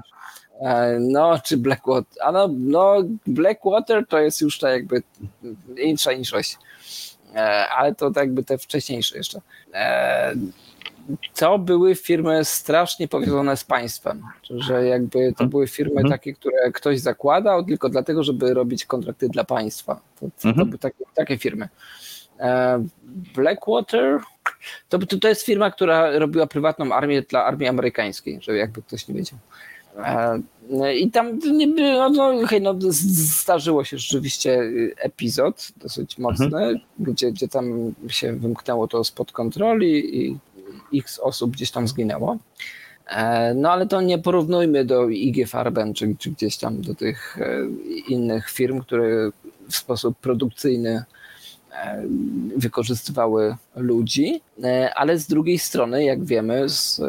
[0.61, 2.23] E, No, czy Blackwater.
[2.23, 2.95] A no, no,
[3.27, 5.01] Blackwater to jest już tak jakby
[5.77, 6.57] insza niższość.
[7.35, 9.41] E, Ale to tak jakby te wcześniejsze jeszcze.
[9.73, 10.33] E,
[11.35, 16.09] To były firmy strasznie powiązane z państwem, że jakby to były firmy Mhm.
[16.11, 20.01] takie, które ktoś zakładał tylko dlatego, żeby robić kontrakty dla państwa.
[20.19, 20.67] To, to, to Mhm.
[20.69, 21.69] były takie, takie firmy.
[23.35, 24.19] Blackwater
[24.89, 29.07] to, to, to jest firma, która robiła prywatną armię dla armii amerykańskiej, żeby jakby ktoś
[29.07, 29.39] nie wiedział.
[29.97, 30.41] E,
[30.95, 36.79] I tam nie było, no, hej, no, zdarzyło się rzeczywiście y, epizod dosyć mocny, mhm.
[36.99, 40.37] gdzie, gdzie tam się wymknęło to spod kontroli i
[40.93, 42.37] x osób gdzieś tam zginęło.
[43.07, 47.37] E, no ale to nie porównujmy do IG Farben, czy, czy gdzieś tam do tych
[47.41, 47.67] e,
[48.07, 49.31] innych firm, które
[49.69, 51.03] w sposób produkcyjny
[52.57, 54.41] wykorzystywały ludzi,
[54.95, 57.01] ale z drugiej strony, jak wiemy z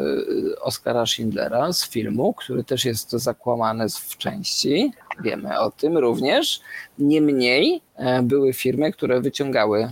[0.61, 4.91] Oskara Schindlera, z filmu, który też jest zakłamany w części,
[5.23, 6.61] wiemy o tym również,
[6.99, 7.81] niemniej
[8.23, 9.91] były firmy, które wyciągały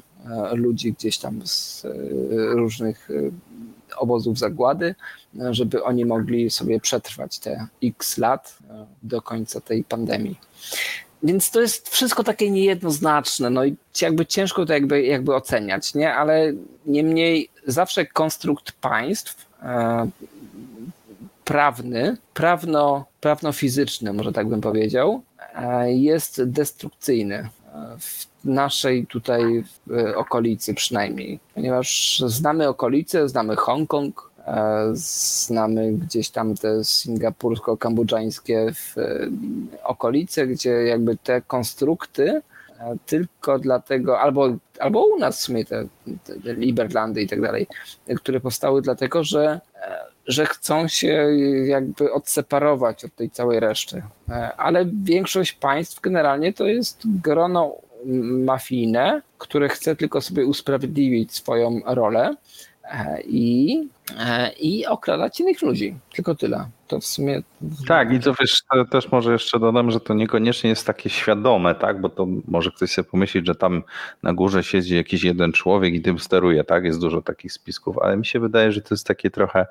[0.54, 1.88] ludzi gdzieś tam z
[2.30, 3.10] różnych
[3.98, 4.96] obozów zagłady,
[5.52, 10.40] żeby oni mogli sobie przetrwać te x lat e, do końca tej pandemii.
[11.24, 16.14] Więc to jest wszystko takie niejednoznaczne, no i jakby ciężko to jakby, jakby oceniać, nie?
[16.14, 16.54] Ale
[16.86, 20.10] niemniej zawsze konstrukt państw e,
[21.46, 25.22] prawny, prawno, prawno-fizyczny, może tak bym powiedział,
[25.56, 27.50] e, jest destrukcyjny
[28.00, 29.64] w naszej tutaj
[30.16, 34.31] okolicy przynajmniej, ponieważ znamy okolice, znamy Hongkong, e,
[34.94, 39.28] znamy gdzieś tam te singapursko-kambodżańskie e,
[39.84, 42.42] okolice, gdzie jakby te konstrukty
[42.80, 44.50] e, tylko dlatego, albo,
[44.80, 45.86] albo u nas w sumie te,
[46.26, 47.68] te Liberlandy i tak dalej,
[48.16, 49.60] które powstały dlatego, że,
[50.28, 51.28] że chcą się
[51.66, 54.02] jakby odseparować od tej całej reszty.
[54.58, 57.76] Ale większość państw generalnie to jest grono
[58.46, 62.36] mafijne, które chce tylko sobie usprawiedliwić swoją rolę e,
[63.28, 63.90] i,
[64.20, 65.96] e, i okradać innych ludzi.
[66.16, 66.66] Tylko tyle.
[66.88, 67.42] To w sumie.
[67.88, 71.76] Tak, i to wiesz, to też może jeszcze dodam, że to niekoniecznie jest takie świadome,
[71.76, 72.02] tak?
[72.02, 73.84] Bo to może ktoś sobie pomyśleć, że tam
[74.24, 76.84] na górze siedzi jakiś jeden człowiek i tym steruje, tak?
[76.84, 79.66] Jest dużo takich spisków, ale mi się wydaje, że to jest takie trochę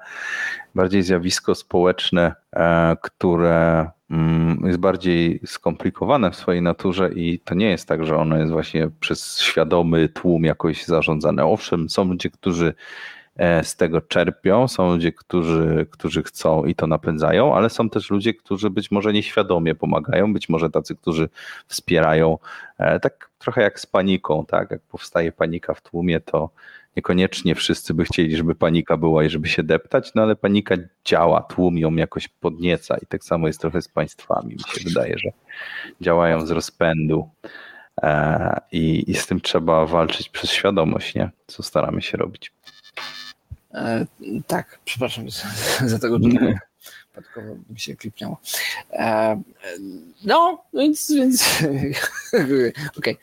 [0.75, 3.91] bardziej zjawisko społeczne, e, które
[4.65, 8.91] jest bardziej skomplikowane w swojej naturze i to nie jest tak, że ono jest właśnie
[9.01, 11.45] przez świadomy tłum jakoś zarządzane.
[11.45, 12.75] Owszem, są ludzie, którzy
[13.37, 18.11] e, z tego czerpią, są ludzie, którzy, którzy chcą i to napędzają, ale są też
[18.11, 21.29] ludzie, którzy być może nieświadomie pomagają, być może tacy, którzy
[21.67, 22.39] wspierają,
[22.79, 24.71] e, tak trochę jak z paniką, tak?
[24.71, 26.51] Jak powstaje panika w tłumie, to
[26.97, 31.43] Niekoniecznie wszyscy by chcieli, żeby panika była i żeby się deptać, no ale panika działa,
[31.43, 34.55] tłum ją jakoś podnieca i tak samo jest trochę z państwami.
[34.55, 35.31] Mi się wydaje, że
[36.01, 37.29] działają z rozpędu
[38.03, 41.31] e, i, i z tym trzeba walczyć przez świadomość, nie?
[41.47, 42.53] Co staramy się robić.
[43.75, 44.07] E,
[44.47, 45.49] tak, przepraszam za,
[45.89, 46.55] za tego, że
[47.09, 48.41] przypadkowo mi się klipnęło.
[48.93, 49.43] E,
[50.25, 51.63] no, więc, więc
[52.99, 53.15] okej.
[53.15, 53.17] Okay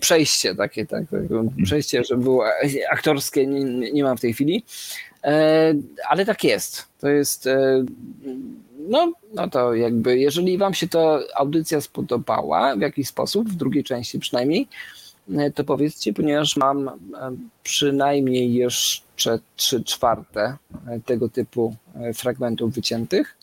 [0.00, 1.20] przejście takie, tak, tak,
[1.64, 2.44] przejście, że było
[2.90, 4.64] aktorskie, nie, nie mam w tej chwili,
[5.24, 5.74] e,
[6.08, 6.86] ale tak jest.
[7.00, 7.84] To jest, e,
[8.88, 13.84] no, no to jakby, jeżeli wam się ta audycja spodobała w jakiś sposób, w drugiej
[13.84, 14.68] części przynajmniej,
[15.36, 16.90] e, to powiedzcie, ponieważ mam
[17.62, 20.56] przynajmniej jeszcze trzy czwarte
[21.06, 21.76] tego typu
[22.14, 23.37] fragmentów wyciętych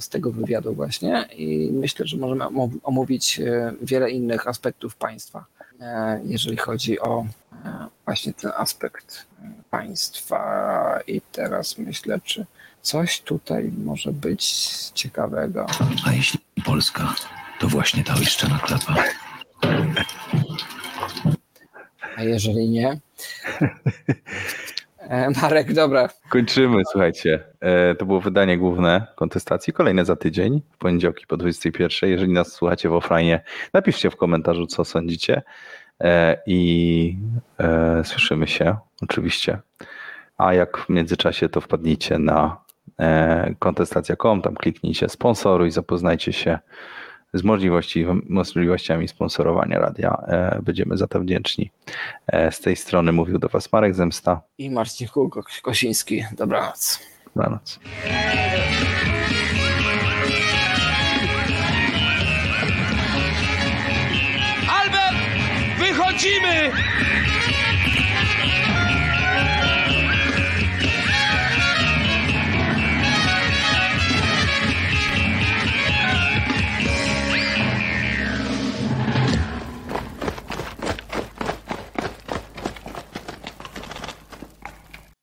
[0.00, 2.44] z tego wywiadu właśnie i myślę, że możemy
[2.82, 5.44] omówić e, wiele innych aspektów państwa,
[5.80, 7.26] e, jeżeli chodzi o
[7.64, 9.26] e, właśnie ten aspekt
[9.70, 12.46] państwa i teraz myślę, czy
[12.82, 15.66] coś tutaj może być ciekawego.
[16.06, 17.14] A jeśli Polska,
[17.60, 18.94] to właśnie ta oiszczona klapa.
[22.16, 22.98] A jeżeli nie?
[25.00, 26.08] E, Marek, dobra.
[26.28, 27.44] Kończymy, słuchajcie.
[27.60, 29.72] E, to było wydanie główne kontestacji.
[29.72, 32.10] Kolejne za tydzień, w poniedziałki po 21.
[32.10, 33.38] Jeżeli nas słuchacie w offline,
[33.72, 35.42] napiszcie w komentarzu, co sądzicie.
[36.00, 37.16] E, I
[38.04, 39.58] słyszymy się oczywiście.
[40.38, 42.56] A jak w międzyczasie, to wpadnijcie na
[43.58, 46.58] kontestacja.com, tam kliknijcie sponsoruj, zapoznajcie się
[47.34, 50.22] z możliwości, możliwościami sponsorowania radia.
[50.28, 51.70] E, będziemy za to wdzięczni.
[52.26, 55.08] E, z tej strony mówił do Was Marek Zemsta i Marcin
[55.62, 56.24] Kosiński.
[56.32, 57.00] Dobranoc.
[57.34, 57.80] Dobranoc.
[64.68, 65.16] Albert,
[65.78, 66.72] wychodzimy!